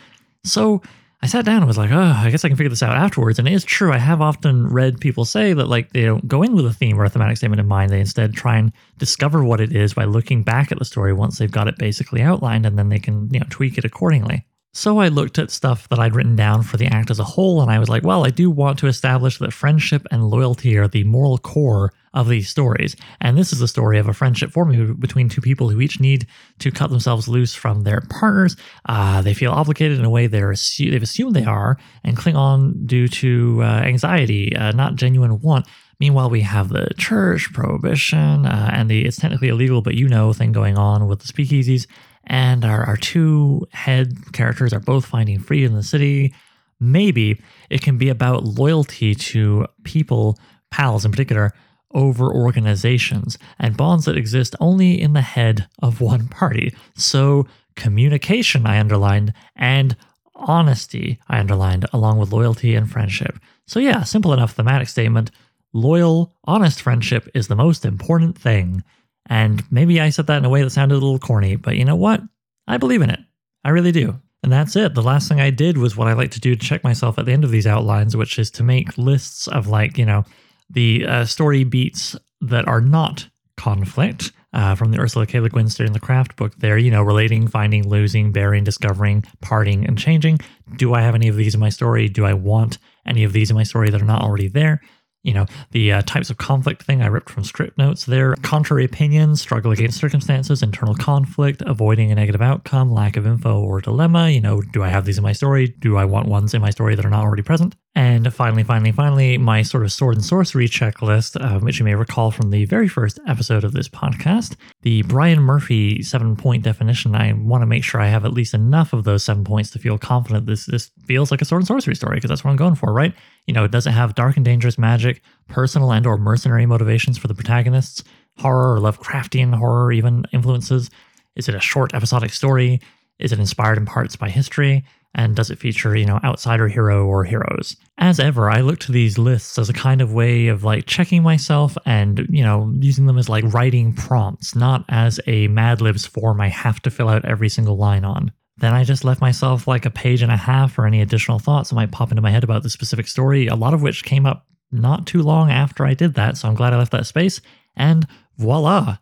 So 0.43 0.81
I 1.23 1.27
sat 1.27 1.45
down 1.45 1.57
and 1.57 1.67
was 1.67 1.77
like, 1.77 1.91
oh, 1.91 1.99
I 1.99 2.31
guess 2.31 2.43
I 2.43 2.47
can 2.47 2.57
figure 2.57 2.69
this 2.69 2.81
out 2.81 2.97
afterwards. 2.97 3.37
And 3.37 3.47
it 3.47 3.53
is 3.53 3.63
true. 3.63 3.93
I 3.93 3.99
have 3.99 4.21
often 4.21 4.67
read 4.67 4.99
people 4.99 5.23
say 5.23 5.53
that 5.53 5.67
like 5.67 5.93
they 5.93 6.01
don't 6.01 6.27
go 6.27 6.41
in 6.41 6.55
with 6.55 6.65
a 6.65 6.73
theme 6.73 6.99
or 6.99 7.05
a 7.05 7.09
thematic 7.09 7.37
statement 7.37 7.59
in 7.59 7.67
mind. 7.67 7.91
They 7.91 7.99
instead 7.99 8.33
try 8.33 8.57
and 8.57 8.71
discover 8.97 9.43
what 9.43 9.61
it 9.61 9.75
is 9.75 9.93
by 9.93 10.05
looking 10.05 10.41
back 10.41 10.71
at 10.71 10.79
the 10.79 10.85
story 10.85 11.13
once 11.13 11.37
they've 11.37 11.51
got 11.51 11.67
it 11.67 11.77
basically 11.77 12.23
outlined 12.23 12.65
and 12.65 12.77
then 12.77 12.89
they 12.89 12.97
can, 12.97 13.29
you 13.31 13.39
know, 13.39 13.45
tweak 13.51 13.77
it 13.77 13.85
accordingly. 13.85 14.47
So 14.73 14.99
I 14.99 15.09
looked 15.09 15.37
at 15.37 15.51
stuff 15.51 15.87
that 15.89 15.99
I'd 15.99 16.15
written 16.15 16.35
down 16.35 16.63
for 16.63 16.77
the 16.77 16.87
act 16.87 17.11
as 17.11 17.19
a 17.19 17.25
whole, 17.25 17.61
and 17.61 17.69
I 17.69 17.77
was 17.77 17.89
like, 17.89 18.03
well, 18.03 18.25
I 18.25 18.29
do 18.29 18.49
want 18.49 18.79
to 18.79 18.87
establish 18.87 19.37
that 19.39 19.51
friendship 19.51 20.07
and 20.11 20.29
loyalty 20.29 20.77
are 20.77 20.87
the 20.87 21.03
moral 21.03 21.37
core 21.37 21.91
of 22.13 22.27
these 22.27 22.49
stories. 22.49 22.95
And 23.21 23.37
this 23.37 23.53
is 23.53 23.59
the 23.59 23.67
story 23.67 23.97
of 23.97 24.07
a 24.07 24.13
friendship 24.13 24.51
forming 24.51 24.95
between 24.95 25.29
two 25.29 25.41
people 25.41 25.69
who 25.69 25.79
each 25.79 25.99
need 25.99 26.27
to 26.59 26.71
cut 26.71 26.89
themselves 26.89 27.27
loose 27.27 27.53
from 27.53 27.83
their 27.83 28.01
partners. 28.09 28.57
Uh, 28.85 29.21
they 29.21 29.33
feel 29.33 29.51
obligated 29.51 29.97
in 29.97 30.05
a 30.05 30.09
way 30.09 30.27
they're 30.27 30.51
assu- 30.51 30.91
they've 30.91 31.03
assumed 31.03 31.35
they 31.35 31.45
are, 31.45 31.77
and 32.03 32.17
cling 32.17 32.35
on 32.35 32.85
due 32.85 33.07
to 33.07 33.61
uh, 33.63 33.81
anxiety, 33.83 34.55
uh, 34.55 34.71
not 34.71 34.95
genuine 34.95 35.39
want. 35.39 35.65
Meanwhile, 35.99 36.31
we 36.31 36.41
have 36.41 36.69
the 36.69 36.89
church 36.97 37.53
prohibition 37.53 38.45
uh, 38.45 38.71
and 38.73 38.89
the 38.89 39.05
it's 39.05 39.17
technically 39.17 39.49
illegal, 39.49 39.81
but 39.81 39.95
you 39.95 40.07
know 40.07 40.33
thing 40.33 40.51
going 40.51 40.77
on 40.77 41.07
with 41.07 41.19
the 41.19 41.31
speakeasies 41.31 41.85
and 42.25 42.65
our, 42.65 42.83
our 42.85 42.97
two 42.97 43.67
head 43.71 44.13
characters 44.33 44.73
are 44.73 44.79
both 44.79 45.05
finding 45.05 45.39
freedom 45.39 45.71
in 45.71 45.77
the 45.77 45.83
city. 45.83 46.33
Maybe 46.79 47.41
it 47.69 47.81
can 47.81 47.97
be 47.97 48.09
about 48.09 48.43
loyalty 48.43 49.15
to 49.15 49.67
people, 49.83 50.39
pals 50.71 51.05
in 51.05 51.11
particular, 51.11 51.53
over 51.93 52.33
organizations 52.33 53.37
and 53.59 53.77
bonds 53.77 54.05
that 54.05 54.17
exist 54.17 54.55
only 54.59 55.01
in 55.01 55.13
the 55.13 55.21
head 55.21 55.67
of 55.81 56.01
one 56.01 56.27
party. 56.27 56.73
So, 56.95 57.47
communication, 57.75 58.65
I 58.65 58.79
underlined, 58.79 59.33
and 59.55 59.95
honesty, 60.35 61.19
I 61.29 61.39
underlined, 61.39 61.85
along 61.93 62.19
with 62.19 62.31
loyalty 62.31 62.75
and 62.75 62.89
friendship. 62.89 63.37
So, 63.67 63.79
yeah, 63.79 64.03
simple 64.03 64.33
enough 64.33 64.53
thematic 64.53 64.89
statement. 64.89 65.31
Loyal, 65.73 66.33
honest 66.45 66.81
friendship 66.81 67.29
is 67.33 67.47
the 67.47 67.55
most 67.55 67.85
important 67.85 68.37
thing. 68.37 68.83
And 69.27 69.63
maybe 69.71 70.01
I 70.01 70.09
said 70.09 70.27
that 70.27 70.37
in 70.37 70.45
a 70.45 70.49
way 70.49 70.63
that 70.63 70.71
sounded 70.71 70.95
a 70.95 70.99
little 70.99 71.19
corny, 71.19 71.55
but 71.55 71.77
you 71.77 71.85
know 71.85 71.95
what? 71.95 72.21
I 72.67 72.77
believe 72.77 73.01
in 73.01 73.09
it. 73.09 73.19
I 73.63 73.69
really 73.69 73.91
do. 73.91 74.19
And 74.43 74.51
that's 74.51 74.75
it. 74.75 74.95
The 74.95 75.03
last 75.03 75.29
thing 75.29 75.39
I 75.39 75.51
did 75.51 75.77
was 75.77 75.95
what 75.95 76.07
I 76.07 76.13
like 76.13 76.31
to 76.31 76.39
do 76.39 76.55
to 76.55 76.65
check 76.65 76.83
myself 76.83 77.19
at 77.19 77.25
the 77.25 77.31
end 77.31 77.43
of 77.43 77.51
these 77.51 77.67
outlines, 77.67 78.17
which 78.17 78.39
is 78.39 78.49
to 78.51 78.63
make 78.63 78.97
lists 78.97 79.47
of 79.47 79.67
like, 79.67 79.97
you 79.97 80.05
know, 80.05 80.25
the 80.71 81.05
uh, 81.05 81.25
story 81.25 81.63
beats 81.63 82.15
that 82.41 82.67
are 82.67 82.81
not 82.81 83.27
conflict 83.57 84.31
uh, 84.53 84.75
from 84.75 84.91
the 84.91 84.99
Ursula 84.99 85.25
K. 85.25 85.39
Le 85.39 85.49
Guin 85.49 85.69
Steering 85.69 85.93
the 85.93 85.99
Craft 85.99 86.35
book 86.35 86.55
there, 86.57 86.77
you 86.77 86.91
know, 86.91 87.03
relating, 87.03 87.47
finding, 87.47 87.87
losing, 87.87 88.31
bearing, 88.31 88.63
discovering, 88.63 89.23
parting, 89.41 89.85
and 89.85 89.97
changing. 89.97 90.39
Do 90.75 90.93
I 90.93 91.01
have 91.01 91.15
any 91.15 91.27
of 91.27 91.35
these 91.35 91.53
in 91.53 91.59
my 91.59 91.69
story? 91.69 92.09
Do 92.09 92.25
I 92.25 92.33
want 92.33 92.77
any 93.05 93.23
of 93.23 93.33
these 93.33 93.49
in 93.49 93.55
my 93.55 93.63
story 93.63 93.89
that 93.89 94.01
are 94.01 94.05
not 94.05 94.21
already 94.21 94.47
there? 94.47 94.81
You 95.23 95.35
know, 95.35 95.45
the 95.69 95.91
uh, 95.91 96.01
types 96.01 96.31
of 96.31 96.37
conflict 96.37 96.81
thing 96.81 97.03
I 97.03 97.05
ripped 97.05 97.29
from 97.29 97.43
script 97.43 97.77
notes 97.77 98.05
there. 98.05 98.33
Contrary 98.37 98.85
opinions, 98.85 99.39
struggle 99.39 99.71
against 99.71 99.99
circumstances, 99.99 100.63
internal 100.63 100.95
conflict, 100.95 101.61
avoiding 101.67 102.11
a 102.11 102.15
negative 102.15 102.41
outcome, 102.41 102.91
lack 102.91 103.17
of 103.17 103.27
info 103.27 103.61
or 103.61 103.81
dilemma. 103.81 104.29
You 104.29 104.41
know, 104.41 104.61
do 104.61 104.81
I 104.81 104.89
have 104.89 105.05
these 105.05 105.19
in 105.19 105.23
my 105.23 105.33
story? 105.33 105.67
Do 105.67 105.95
I 105.95 106.05
want 106.05 106.27
ones 106.27 106.55
in 106.55 106.61
my 106.61 106.71
story 106.71 106.95
that 106.95 107.05
are 107.05 107.09
not 107.09 107.23
already 107.23 107.43
present? 107.43 107.75
And 107.93 108.33
finally, 108.33 108.63
finally, 108.63 108.93
finally, 108.93 109.37
my 109.37 109.63
sort 109.63 109.83
of 109.83 109.91
sword 109.91 110.15
and 110.15 110.23
sorcery 110.23 110.69
checklist, 110.69 111.35
uh, 111.39 111.59
which 111.59 111.77
you 111.77 111.83
may 111.83 111.93
recall 111.93 112.31
from 112.31 112.49
the 112.49 112.63
very 112.63 112.87
first 112.87 113.19
episode 113.27 113.65
of 113.65 113.73
this 113.73 113.89
podcast, 113.89 114.55
the 114.81 115.01
Brian 115.03 115.41
Murphy 115.41 116.01
seven 116.01 116.37
point 116.37 116.63
definition. 116.63 117.15
I 117.15 117.33
want 117.33 117.63
to 117.63 117.65
make 117.65 117.83
sure 117.83 117.99
I 117.99 118.07
have 118.07 118.23
at 118.23 118.31
least 118.31 118.53
enough 118.53 118.93
of 118.93 119.03
those 119.03 119.25
seven 119.25 119.43
points 119.43 119.71
to 119.71 119.79
feel 119.79 119.97
confident 119.97 120.45
this 120.45 120.67
this 120.67 120.89
feels 121.05 121.31
like 121.31 121.41
a 121.41 121.45
sword 121.45 121.63
and 121.63 121.67
sorcery 121.67 121.95
story 121.95 122.15
because 122.15 122.29
that's 122.29 122.45
what 122.45 122.51
I'm 122.51 122.57
going 122.57 122.75
for, 122.75 122.93
right? 122.93 123.13
You 123.45 123.53
know, 123.53 123.65
it 123.65 123.71
doesn't 123.71 123.91
have 123.91 124.15
dark 124.15 124.37
and 124.37 124.45
dangerous 124.45 124.77
magic, 124.77 125.21
personal 125.49 125.91
and 125.91 126.07
or 126.07 126.17
mercenary 126.17 126.65
motivations 126.65 127.17
for 127.17 127.27
the 127.27 127.35
protagonists, 127.35 128.05
horror 128.37 128.75
or 128.75 128.79
Lovecraftian 128.79 129.53
horror 129.53 129.91
even 129.91 130.23
influences. 130.31 130.89
Is 131.35 131.49
it 131.49 131.55
a 131.55 131.59
short 131.59 131.93
episodic 131.93 132.31
story? 132.31 132.79
Is 133.19 133.33
it 133.33 133.39
inspired 133.39 133.77
in 133.77 133.85
parts 133.85 134.15
by 134.15 134.29
history? 134.29 134.85
And 135.13 135.35
does 135.35 135.51
it 135.51 135.59
feature, 135.59 135.95
you 135.95 136.05
know, 136.05 136.19
outsider 136.23 136.67
hero 136.67 137.05
or 137.05 137.23
heroes? 137.23 137.75
As 137.97 138.19
ever, 138.19 138.49
I 138.49 138.61
look 138.61 138.79
to 138.79 138.91
these 138.91 139.17
lists 139.17 139.59
as 139.59 139.69
a 139.69 139.73
kind 139.73 140.01
of 140.01 140.13
way 140.13 140.47
of 140.47 140.63
like 140.63 140.85
checking 140.85 141.21
myself 141.21 141.77
and, 141.85 142.25
you 142.29 142.43
know, 142.43 142.73
using 142.79 143.05
them 143.05 143.17
as 143.17 143.29
like 143.29 143.43
writing 143.53 143.93
prompts, 143.93 144.55
not 144.55 144.85
as 144.89 145.19
a 145.27 145.47
Mad 145.47 145.81
Libs 145.81 146.05
form 146.05 146.39
I 146.39 146.47
have 146.47 146.81
to 146.83 146.91
fill 146.91 147.09
out 147.09 147.25
every 147.25 147.49
single 147.49 147.77
line 147.77 148.05
on. 148.05 148.31
Then 148.57 148.73
I 148.73 148.83
just 148.83 149.03
left 149.03 149.21
myself 149.21 149.67
like 149.67 149.85
a 149.85 149.91
page 149.91 150.21
and 150.21 150.31
a 150.31 150.37
half 150.37 150.73
for 150.73 150.85
any 150.85 151.01
additional 151.01 151.39
thoughts 151.39 151.69
that 151.69 151.75
might 151.75 151.91
pop 151.91 152.11
into 152.11 152.21
my 152.21 152.31
head 152.31 152.43
about 152.43 152.63
the 152.63 152.69
specific 152.69 153.07
story, 153.07 153.47
a 153.47 153.55
lot 153.55 153.73
of 153.73 153.81
which 153.81 154.03
came 154.03 154.25
up 154.25 154.45
not 154.71 155.07
too 155.07 155.21
long 155.21 155.51
after 155.51 155.85
I 155.85 155.93
did 155.93 156.13
that, 156.13 156.37
so 156.37 156.47
I'm 156.47 156.55
glad 156.55 156.71
I 156.71 156.77
left 156.77 156.91
that 156.91 157.07
space. 157.07 157.41
And 157.75 158.07
voila, 158.37 158.97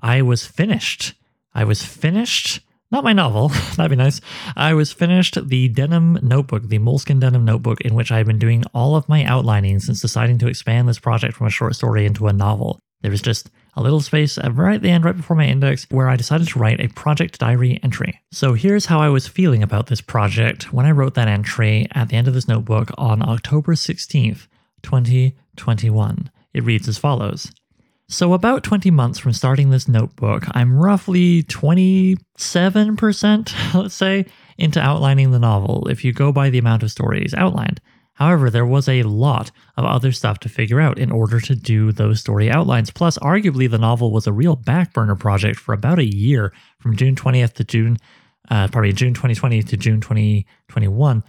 I 0.00 0.22
was 0.22 0.46
finished. 0.46 1.14
I 1.54 1.64
was 1.64 1.82
finished 1.82 2.60
not 2.90 3.04
my 3.04 3.12
novel, 3.12 3.48
that'd 3.76 3.90
be 3.90 3.96
nice. 3.96 4.20
I 4.56 4.74
was 4.74 4.92
finished 4.92 5.48
the 5.48 5.68
denim 5.68 6.18
notebook, 6.22 6.64
the 6.64 6.78
moleskin 6.78 7.20
denim 7.20 7.44
notebook, 7.44 7.80
in 7.80 7.94
which 7.94 8.12
I 8.12 8.18
had 8.18 8.26
been 8.26 8.38
doing 8.38 8.64
all 8.74 8.96
of 8.96 9.08
my 9.08 9.24
outlining 9.24 9.80
since 9.80 10.00
deciding 10.00 10.38
to 10.38 10.48
expand 10.48 10.88
this 10.88 10.98
project 10.98 11.36
from 11.36 11.46
a 11.46 11.50
short 11.50 11.74
story 11.74 12.06
into 12.06 12.26
a 12.26 12.32
novel. 12.32 12.78
There 13.02 13.10
was 13.10 13.22
just 13.22 13.50
a 13.74 13.82
little 13.82 14.00
space 14.00 14.38
right 14.38 14.76
at 14.76 14.82
the 14.82 14.90
end, 14.90 15.04
right 15.04 15.16
before 15.16 15.36
my 15.36 15.46
index, 15.46 15.86
where 15.90 16.08
I 16.08 16.16
decided 16.16 16.48
to 16.48 16.58
write 16.58 16.80
a 16.80 16.88
project 16.88 17.38
diary 17.38 17.78
entry. 17.82 18.20
So 18.32 18.54
here's 18.54 18.86
how 18.86 19.00
I 19.00 19.10
was 19.10 19.28
feeling 19.28 19.62
about 19.62 19.88
this 19.88 20.00
project 20.00 20.72
when 20.72 20.86
I 20.86 20.92
wrote 20.92 21.14
that 21.14 21.28
entry 21.28 21.86
at 21.92 22.08
the 22.08 22.16
end 22.16 22.26
of 22.26 22.34
this 22.34 22.48
notebook 22.48 22.90
on 22.96 23.22
October 23.28 23.74
16th, 23.74 24.48
2021. 24.82 26.30
It 26.54 26.64
reads 26.64 26.88
as 26.88 26.98
follows. 26.98 27.52
So, 28.08 28.34
about 28.34 28.62
20 28.62 28.92
months 28.92 29.18
from 29.18 29.32
starting 29.32 29.70
this 29.70 29.88
notebook, 29.88 30.44
I'm 30.52 30.78
roughly 30.78 31.42
27%, 31.42 33.52
let's 33.74 33.94
say, 33.94 34.26
into 34.56 34.80
outlining 34.80 35.32
the 35.32 35.40
novel 35.40 35.88
if 35.88 36.04
you 36.04 36.12
go 36.12 36.30
by 36.30 36.48
the 36.48 36.58
amount 36.58 36.84
of 36.84 36.92
stories 36.92 37.34
outlined. 37.34 37.80
However, 38.14 38.48
there 38.48 38.64
was 38.64 38.88
a 38.88 39.02
lot 39.02 39.50
of 39.76 39.84
other 39.84 40.12
stuff 40.12 40.38
to 40.40 40.48
figure 40.48 40.80
out 40.80 41.00
in 41.00 41.10
order 41.10 41.40
to 41.40 41.56
do 41.56 41.90
those 41.90 42.20
story 42.20 42.48
outlines. 42.48 42.92
Plus, 42.92 43.18
arguably, 43.18 43.68
the 43.68 43.76
novel 43.76 44.12
was 44.12 44.28
a 44.28 44.32
real 44.32 44.56
backburner 44.56 45.18
project 45.18 45.58
for 45.58 45.72
about 45.74 45.98
a 45.98 46.06
year 46.06 46.52
from 46.78 46.94
June 46.96 47.16
20th 47.16 47.54
to 47.54 47.64
June, 47.64 47.96
uh, 48.50 48.68
probably 48.68 48.92
June 48.92 49.14
2020 49.14 49.64
to 49.64 49.76
June 49.76 50.00
2021. 50.00 51.24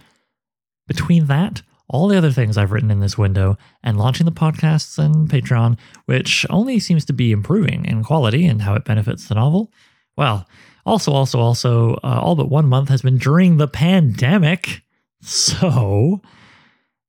Between 0.86 1.26
that, 1.26 1.62
all 1.88 2.08
the 2.08 2.18
other 2.18 2.30
things 2.30 2.56
I've 2.56 2.72
written 2.72 2.90
in 2.90 3.00
this 3.00 3.18
window, 3.18 3.56
and 3.82 3.98
launching 3.98 4.26
the 4.26 4.32
podcasts 4.32 4.98
and 4.98 5.28
Patreon, 5.28 5.78
which 6.06 6.44
only 6.50 6.78
seems 6.78 7.04
to 7.06 7.12
be 7.12 7.32
improving 7.32 7.84
in 7.84 8.04
quality 8.04 8.46
and 8.46 8.62
how 8.62 8.74
it 8.74 8.84
benefits 8.84 9.28
the 9.28 9.34
novel. 9.34 9.72
Well, 10.16 10.46
also, 10.84 11.12
also, 11.12 11.38
also, 11.38 11.94
uh, 12.04 12.20
all 12.20 12.34
but 12.34 12.50
one 12.50 12.66
month 12.66 12.88
has 12.88 13.02
been 13.02 13.18
during 13.18 13.56
the 13.56 13.68
pandemic. 13.68 14.82
So, 15.20 16.22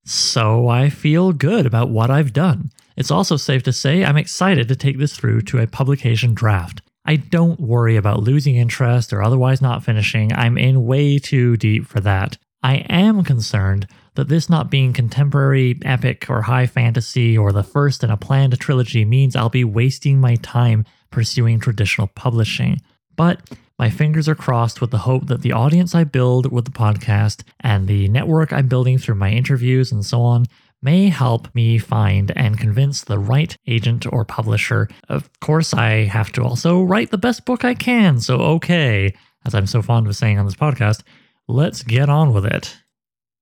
so 0.05 0.67
I 0.67 0.89
feel 0.89 1.31
good 1.31 1.65
about 1.65 1.89
what 1.89 2.09
I've 2.09 2.33
done. 2.33 2.71
It's 2.97 3.11
also 3.11 3.37
safe 3.37 3.63
to 3.63 3.73
say 3.73 4.03
I'm 4.03 4.17
excited 4.17 4.67
to 4.67 4.75
take 4.75 4.97
this 4.97 5.15
through 5.15 5.41
to 5.41 5.59
a 5.59 5.67
publication 5.67 6.33
draft. 6.33 6.81
I 7.05 7.15
don't 7.15 7.59
worry 7.59 7.95
about 7.95 8.23
losing 8.23 8.55
interest 8.55 9.13
or 9.13 9.23
otherwise 9.23 9.61
not 9.61 9.83
finishing. 9.83 10.33
I'm 10.33 10.57
in 10.57 10.85
way 10.85 11.17
too 11.17 11.55
deep 11.57 11.87
for 11.87 11.99
that. 12.01 12.37
I 12.61 12.77
am 12.89 13.23
concerned 13.23 13.87
that 14.19 14.27
this 14.27 14.49
not 14.49 14.69
being 14.69 14.91
contemporary, 14.91 15.79
epic, 15.85 16.29
or 16.29 16.41
high 16.41 16.67
fantasy, 16.67 17.37
or 17.37 17.53
the 17.53 17.63
first 17.63 18.03
in 18.03 18.09
a 18.09 18.17
planned 18.17 18.59
trilogy 18.59 19.05
means 19.05 19.33
I'll 19.33 19.47
be 19.47 19.63
wasting 19.63 20.19
my 20.19 20.35
time 20.35 20.83
pursuing 21.09 21.57
traditional 21.57 22.07
publishing. 22.07 22.81
But 23.15 23.39
my 23.77 23.89
fingers 23.89 24.27
are 24.27 24.35
crossed 24.35 24.81
with 24.81 24.91
the 24.91 24.97
hope 24.97 25.27
that 25.27 25.41
the 25.41 25.53
audience 25.53 25.95
I 25.95 26.03
build 26.03 26.51
with 26.51 26.65
the 26.65 26.71
podcast 26.71 27.43
and 27.61 27.87
the 27.87 28.09
network 28.09 28.51
I'm 28.51 28.67
building 28.67 28.97
through 28.97 29.15
my 29.15 29.31
interviews 29.31 29.89
and 29.93 30.05
so 30.05 30.21
on 30.21 30.47
may 30.81 31.07
help 31.07 31.47
me 31.55 31.77
find 31.77 32.33
and 32.35 32.59
convince 32.59 33.01
the 33.01 33.19
right 33.19 33.55
agent 33.67 34.05
or 34.11 34.25
publisher. 34.25 34.89
Of 35.07 35.29
course, 35.39 35.73
I 35.73 36.03
have 36.03 36.33
to 36.33 36.43
also 36.43 36.83
write 36.83 37.11
the 37.11 37.17
best 37.17 37.45
book 37.45 37.63
I 37.63 37.73
can, 37.73 38.19
so 38.19 38.35
okay, 38.35 39.13
as 39.45 39.55
I'm 39.55 39.67
so 39.67 39.81
fond 39.81 40.07
of 40.07 40.15
saying 40.17 40.37
on 40.37 40.45
this 40.45 40.55
podcast, 40.55 41.03
let's 41.47 41.83
get 41.83 42.09
on 42.09 42.33
with 42.33 42.45
it. 42.45 42.75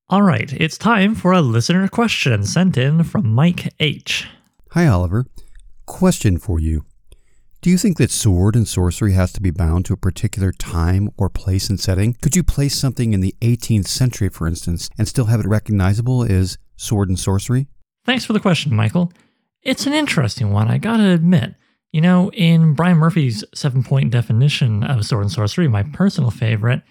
All 0.09 0.21
right, 0.21 0.53
it's 0.53 0.77
time 0.77 1.15
for 1.15 1.33
a 1.33 1.41
listener 1.41 1.89
question 1.89 2.45
sent 2.45 2.77
in 2.77 3.03
from 3.03 3.27
Mike 3.27 3.73
H. 3.77 4.25
Hi, 4.71 4.87
Oliver. 4.87 5.25
Question 5.85 6.37
for 6.37 6.61
you. 6.61 6.85
Do 7.59 7.69
you 7.69 7.77
think 7.77 7.97
that 7.97 8.09
sword 8.09 8.55
and 8.55 8.65
sorcery 8.65 9.11
has 9.11 9.33
to 9.33 9.41
be 9.41 9.51
bound 9.51 9.83
to 9.83 9.93
a 9.93 9.97
particular 9.97 10.53
time 10.53 11.09
or 11.17 11.27
place 11.27 11.69
and 11.69 11.77
setting? 11.77 12.13
Could 12.21 12.37
you 12.37 12.43
place 12.43 12.73
something 12.73 13.11
in 13.11 13.19
the 13.19 13.35
18th 13.41 13.87
century, 13.87 14.29
for 14.29 14.47
instance, 14.47 14.89
and 14.97 15.09
still 15.09 15.25
have 15.25 15.41
it 15.41 15.45
recognizable 15.45 16.23
as 16.23 16.57
sword 16.77 17.09
and 17.09 17.19
sorcery? 17.19 17.67
Thanks 18.05 18.23
for 18.23 18.31
the 18.31 18.39
question, 18.39 18.73
Michael. 18.73 19.11
It's 19.61 19.87
an 19.87 19.93
interesting 19.93 20.53
one, 20.53 20.69
I 20.69 20.77
gotta 20.77 21.09
admit. 21.09 21.55
You 21.91 21.99
know, 21.99 22.31
in 22.31 22.75
Brian 22.75 22.95
Murphy's 22.95 23.43
seven 23.53 23.83
point 23.83 24.11
definition 24.11 24.85
of 24.85 25.05
sword 25.05 25.23
and 25.23 25.31
sorcery, 25.33 25.67
my 25.67 25.83
personal 25.83 26.31
favorite, 26.31 26.81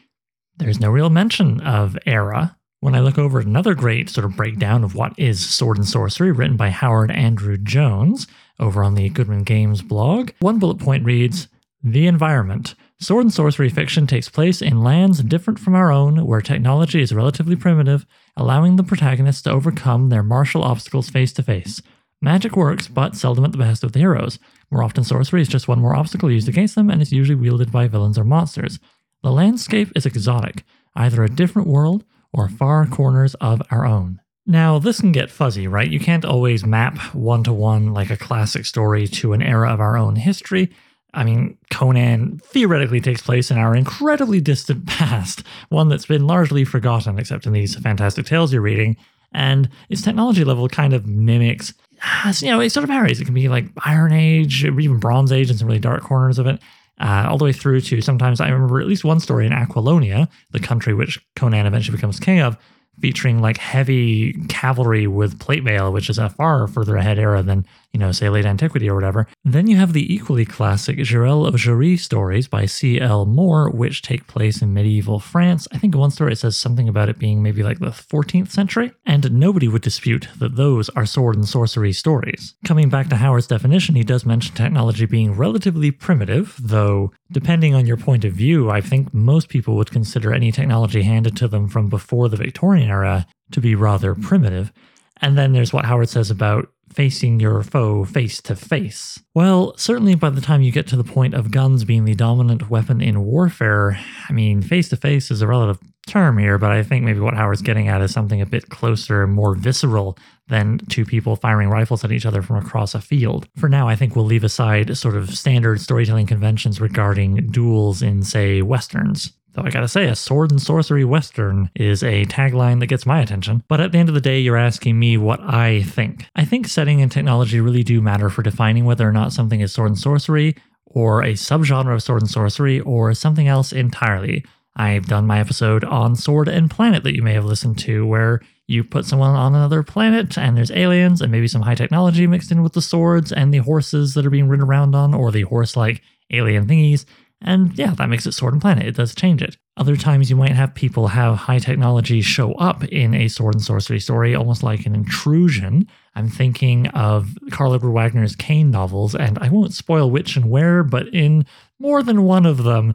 there's 0.59 0.81
no 0.81 0.91
real 0.91 1.09
mention 1.09 1.63
of 1.63 1.97
era 2.05 2.59
when 2.81 2.95
I 2.95 3.01
look 3.01 3.19
over 3.19 3.41
another 3.41 3.75
great 3.75 4.11
sort 4.11 4.25
of 4.25 4.37
breakdown 4.37 4.85
of 4.85 4.95
what 4.95 5.19
is 5.19 5.49
sword 5.49 5.79
and 5.79 5.89
sorcery, 5.89 6.31
written 6.33 6.57
by 6.57 6.71
Howard 6.71 7.11
Andrew 7.11 7.57
Jones 7.57 8.27
over 8.61 8.85
on 8.85 8.95
the 8.95 9.09
Goodman 9.09 9.45
Games 9.45 9.83
blog, 9.83 10.31
one 10.41 10.59
bullet 10.59 10.79
point 10.79 11.05
reads 11.05 11.49
The 11.83 12.07
environment. 12.07 12.75
Sword 12.99 13.25
and 13.27 13.33
sorcery 13.33 13.69
fiction 13.69 14.07
takes 14.07 14.29
place 14.29 14.63
in 14.63 14.83
lands 14.83 15.23
different 15.23 15.59
from 15.59 15.75
our 15.75 15.93
own, 15.93 16.27
where 16.27 16.41
technology 16.41 17.03
is 17.03 17.13
relatively 17.13 17.57
primitive, 17.57 18.07
allowing 18.37 18.77
the 18.77 18.83
protagonists 18.83 19.43
to 19.43 19.51
overcome 19.51 20.09
their 20.09 20.23
martial 20.23 20.63
obstacles 20.63 21.11
face 21.11 21.33
to 21.35 21.43
face. 21.43 21.83
Magic 22.23 22.57
works, 22.57 22.89
but 22.89 23.15
seldom 23.15 23.45
at 23.45 23.53
the 23.53 23.59
best 23.59 23.85
of 23.85 23.93
the 23.93 23.99
heroes. 23.99 24.39
More 24.71 24.83
often, 24.83 25.05
sorcery 25.05 25.43
is 25.43 25.49
just 25.49 25.69
one 25.69 25.81
more 25.81 25.95
obstacle 25.95 26.31
used 26.31 26.49
against 26.49 26.75
them 26.75 26.91
and 26.91 27.03
is 27.03 27.13
usually 27.13 27.37
wielded 27.37 27.71
by 27.71 27.89
villains 27.89 28.19
or 28.19 28.25
monsters. 28.25 28.79
The 29.23 29.31
landscape 29.31 29.93
is 29.95 30.07
exotic, 30.07 30.65
either 30.95 31.23
a 31.23 31.29
different 31.29 31.69
world 31.69 32.05
or 32.33 32.49
far 32.49 32.87
corners 32.87 33.35
of 33.37 33.63
our 33.71 33.87
own. 33.87 34.21
Now, 34.47 34.79
this 34.79 35.01
can 35.01 35.11
get 35.11 35.31
fuzzy, 35.31 35.67
right? 35.67 35.91
You 35.91 35.99
can't 35.99 36.25
always 36.25 36.65
map 36.65 36.99
one 37.15 37.43
to 37.45 37.53
one 37.53 37.93
like 37.93 38.11
a 38.11 38.17
classic 38.17 38.65
story 38.65 39.09
to 39.09 39.33
an 39.33 39.43
era 39.43 39.73
of 39.73 39.81
our 39.81 39.97
own 39.97 40.15
history. 40.15 40.71
I 41.13 41.25
mean, 41.25 41.59
Conan 41.71 42.41
theoretically 42.45 43.01
takes 43.01 43.23
place 43.23 43.51
in 43.51 43.59
our 43.59 43.75
incredibly 43.75 44.41
distant 44.41 44.87
past, 44.87 45.43
one 45.69 45.89
that's 45.89 46.07
been 46.07 46.27
largely 46.27 46.65
forgotten, 46.65 47.19
except 47.19 47.47
in 47.47 47.53
these 47.53 47.75
fantastic 47.77 48.27
tales 48.27 48.53
you're 48.53 48.63
reading. 48.63 48.97
And 49.33 49.69
its 49.89 50.03
technology 50.03 50.45
level 50.45 50.69
kind 50.69 50.95
of 50.95 51.07
mimics, 51.07 51.75
ah, 52.03 52.33
you 52.39 52.49
know, 52.49 52.61
it 52.61 52.71
sort 52.71 52.85
of 52.85 52.91
varies. 52.91 53.21
It 53.21 53.25
can 53.25 53.35
be 53.35 53.49
like 53.49 53.67
Iron 53.85 54.13
Age, 54.13 54.65
even 54.65 54.99
Bronze 54.99 55.33
Age, 55.33 55.51
in 55.51 55.59
some 55.59 55.67
really 55.67 55.81
dark 55.81 56.03
corners 56.03 56.39
of 56.39 56.47
it 56.47 56.61
uh, 57.01 57.27
all 57.29 57.39
the 57.39 57.45
way 57.45 57.53
through 57.53 57.81
to 57.83 58.01
sometimes 58.01 58.41
I 58.41 58.49
remember 58.49 58.81
at 58.81 58.87
least 58.87 59.05
one 59.05 59.21
story 59.21 59.47
in 59.47 59.53
Aquilonia, 59.53 60.29
the 60.51 60.61
country 60.61 60.95
which 60.95 61.21
Conan 61.35 61.67
eventually 61.67 61.97
becomes 61.97 62.19
king 62.19 62.41
of, 62.41 62.57
featuring 63.01 63.41
like 63.41 63.59
heavy 63.59 64.33
cavalry 64.49 65.07
with 65.07 65.39
plate 65.39 65.65
mail, 65.65 65.93
which 65.93 66.11
is 66.11 66.19
a 66.19 66.29
far 66.29 66.67
further 66.67 66.97
ahead 66.97 67.19
era 67.19 67.43
than 67.43 67.67
you 67.97 68.01
know, 68.01 68.13
say 68.13 68.29
late 68.29 68.45
antiquity 68.45 68.91
or 68.91 68.95
whatever. 68.95 69.27
Then 69.43 69.69
you 69.69 69.79
have 69.79 69.95
the 69.95 70.13
equally 70.15 70.45
classic 70.45 70.99
Jirel 70.99 71.49
of 71.49 71.55
Joiry 71.55 71.99
stories 71.99 72.47
by 72.47 72.67
C.L. 72.67 73.25
Moore, 73.25 73.71
which 73.71 74.03
take 74.03 74.27
place 74.27 74.61
in 74.61 74.75
medieval 74.75 75.19
France. 75.19 75.67
I 75.73 75.79
think 75.79 75.97
one 75.97 76.11
story 76.11 76.37
says 76.37 76.59
something 76.59 76.91
about 76.91 77.09
it 77.09 77.19
being 77.19 77.43
maybe 77.43 77.63
like 77.63 77.79
the 77.79 77.87
14th 77.87 78.51
century, 78.51 78.93
and 79.07 79.33
nobody 79.33 79.67
would 79.67 79.81
dispute 79.81 80.29
that 80.37 80.57
those 80.57 80.91
are 80.91 81.07
sword 81.07 81.37
and 81.37 81.49
sorcery 81.49 81.95
stories. 81.95 82.55
Coming 82.67 82.91
back 82.91 83.09
to 83.09 83.17
Howard's 83.17 83.47
definition, 83.47 83.95
he 83.95 84.05
does 84.05 84.27
mention 84.27 84.55
technology 84.55 85.07
being 85.07 85.33
relatively 85.33 85.91
primitive, 85.91 86.55
though 86.61 87.13
depending 87.33 87.75
on 87.75 87.87
your 87.87 87.97
point 87.97 88.27
of 88.27 88.35
view, 88.35 88.71
I 88.71 88.83
think 88.83 89.15
most 89.15 89.49
people 89.49 89.75
would 89.77 89.91
consider 89.91 90.35
any 90.35 90.53
technology 90.53 91.03
handed 91.03 91.35
to 91.39 91.49
them 91.49 91.67
from 91.67 91.89
before 91.89 92.29
the 92.29 92.37
Victorian 92.37 92.86
era 92.87 93.27
to 93.53 93.61
be 93.61 93.75
rather 93.75 94.15
primitive. 94.15 94.73
And 95.21 95.37
then 95.37 95.53
there's 95.53 95.73
what 95.73 95.85
Howard 95.85 96.09
says 96.09 96.31
about 96.31 96.69
facing 96.93 97.41
your 97.41 97.63
foe 97.63 98.05
face 98.05 98.41
to 98.43 98.57
face. 98.57 99.21
Well, 99.35 99.77
certainly 99.77 100.15
by 100.15 100.31
the 100.31 100.41
time 100.41 100.63
you 100.63 100.73
get 100.73 100.87
to 100.89 100.97
the 100.97 101.05
point 101.05 101.35
of 101.35 101.51
guns 101.51 101.85
being 101.85 102.05
the 102.05 102.15
dominant 102.15 102.71
weapon 102.71 103.01
in 103.01 103.25
warfare, 103.25 103.99
I 104.29 104.33
mean, 104.33 104.63
face 104.63 104.89
to 104.91 104.97
face 104.97 105.31
is 105.31 105.43
a 105.43 105.47
relative 105.47 105.79
term 106.07 106.39
here, 106.39 106.57
but 106.57 106.71
I 106.71 106.83
think 106.83 107.05
maybe 107.05 107.21
what 107.21 107.35
Howard's 107.35 107.63
getting 107.63 107.89
at 107.89 108.01
is 108.01 108.13
something 108.13 108.41
a 108.41 108.47
bit 108.47 108.69
closer, 108.69 109.25
and 109.25 109.33
more 109.33 109.55
visceral 109.55 110.17
than 110.49 110.79
two 110.89 111.05
people 111.05 111.35
firing 111.37 111.69
rifles 111.69 112.05
at 112.05 112.13
each 112.13 112.25
other 112.25 112.43
from 112.43 112.57
across 112.57 112.95
a 112.95 113.01
field. 113.01 113.49
For 113.57 113.69
now, 113.69 113.89
I 113.89 113.97
think 113.97 114.15
we'll 114.15 114.25
leave 114.25 114.45
aside 114.45 114.97
sort 114.97 115.17
of 115.17 115.37
standard 115.37 115.81
storytelling 115.81 116.27
conventions 116.27 116.81
regarding 116.81 117.49
duels 117.51 118.03
in, 118.03 118.23
say, 118.23 118.63
westerns. 118.63 119.33
Though 119.57 119.63
I 119.65 119.71
gotta 119.71 119.89
say, 119.89 120.05
a 120.05 120.15
sword 120.15 120.51
and 120.51 120.61
sorcery 120.61 121.07
western 121.07 121.71
is 121.75 122.03
a 122.03 122.27
tagline 122.27 122.81
that 122.81 122.89
gets 122.89 123.07
my 123.07 123.23
attention. 123.23 123.63
But 123.69 123.81
at 123.81 123.91
the 123.91 123.97
end 123.97 124.11
of 124.11 124.15
the 124.15 124.21
day, 124.21 124.39
you're 124.39 124.59
asking 124.59 124.99
me 124.99 125.17
what 125.17 125.41
I 125.41 125.83
think. 125.83 126.27
I 126.37 126.45
think 126.45 126.67
setting 126.67 127.01
and 127.01 127.11
technology 127.11 127.59
really 127.59 127.83
do 127.83 128.03
matter 128.03 128.29
for 128.29 128.43
defining 128.43 128.85
whether 128.85 129.09
or 129.09 129.13
not 129.13 129.33
something 129.33 129.61
is 129.61 129.73
sword 129.73 129.93
and 129.93 129.99
sorcery, 129.99 130.57
or 130.85 131.23
a 131.23 131.33
subgenre 131.33 131.95
of 131.95 132.03
sword 132.03 132.21
and 132.21 132.31
sorcery, 132.31 132.81
or 132.81 133.15
something 133.15 133.49
else 133.49 133.73
entirely. 133.73 134.45
I've 134.77 135.07
done 135.07 135.27
my 135.27 135.41
episode 135.41 135.85
on 135.85 136.17
Sword 136.17 136.49
and 136.49 136.71
Planet 136.71 137.03
that 137.05 137.17
you 137.17 137.23
may 137.23 137.33
have 137.33 137.47
listened 137.47 137.79
to, 137.79 138.07
where 138.07 138.43
you 138.67 138.85
put 138.85 139.07
someone 139.07 139.35
on 139.35 139.55
another 139.55 139.83
planet 139.83 140.37
and 140.37 140.55
there's 140.55 140.71
aliens 140.73 141.23
and 141.23 141.33
maybe 141.33 141.49
some 141.49 141.63
high 141.63 141.75
technology 141.75 142.27
mixed 142.27 142.53
in 142.53 142.63
with 142.63 142.75
the 142.75 142.83
swords 142.83 143.33
and 143.33 143.55
the 143.55 143.59
horses 143.59 144.13
that 144.13 144.27
are 144.27 144.31
being 144.31 144.49
ridden 144.49 144.67
around 144.67 144.95
on, 144.95 145.15
or 145.15 145.33
the 145.33 145.43
horse 145.43 145.77
like 145.77 146.03
alien 146.31 146.67
thingies. 146.67 147.07
And 147.47 147.79
yeah, 147.79 147.95
that 147.95 148.09
makes 148.09 148.27
it 148.27 148.33
Sword 148.33 148.53
and 148.53 148.61
Planet. 148.61 148.87
It 148.87 148.97
does 148.97 149.15
change 149.15 149.41
it. 149.41 149.57
Other 149.77 149.97
times 149.97 150.29
you 150.29 150.37
might 150.37 150.53
have 150.53 150.75
people 150.75 151.09
have 151.09 151.37
high 151.37 151.61
technology 151.61 152.21
show 152.21 152.55
up 152.55 152.83
in 152.85 153.15
a 153.15 153.29
sword 153.29 153.55
and 153.55 153.63
sorcery 153.63 154.01
story, 154.01 154.35
almost 154.35 154.63
like 154.63 154.85
an 154.85 154.95
intrusion. 154.95 155.87
I'm 156.17 156.29
thinking 156.29 156.89
of 156.89 157.29
Karl 157.51 157.75
Edward 157.75 157.93
Wagner's 157.93 158.35
Kane 158.35 158.71
novels, 158.71 159.15
and 159.15 159.39
I 159.39 159.49
won't 159.49 159.75
spoil 159.75 160.11
which 160.11 160.37
and 160.37 160.51
where, 160.51 160.83
but 160.83 161.09
in 161.15 161.47
more 161.79 162.03
than 162.03 162.25
one 162.25 162.47
of 162.47 162.65
them, 162.65 162.95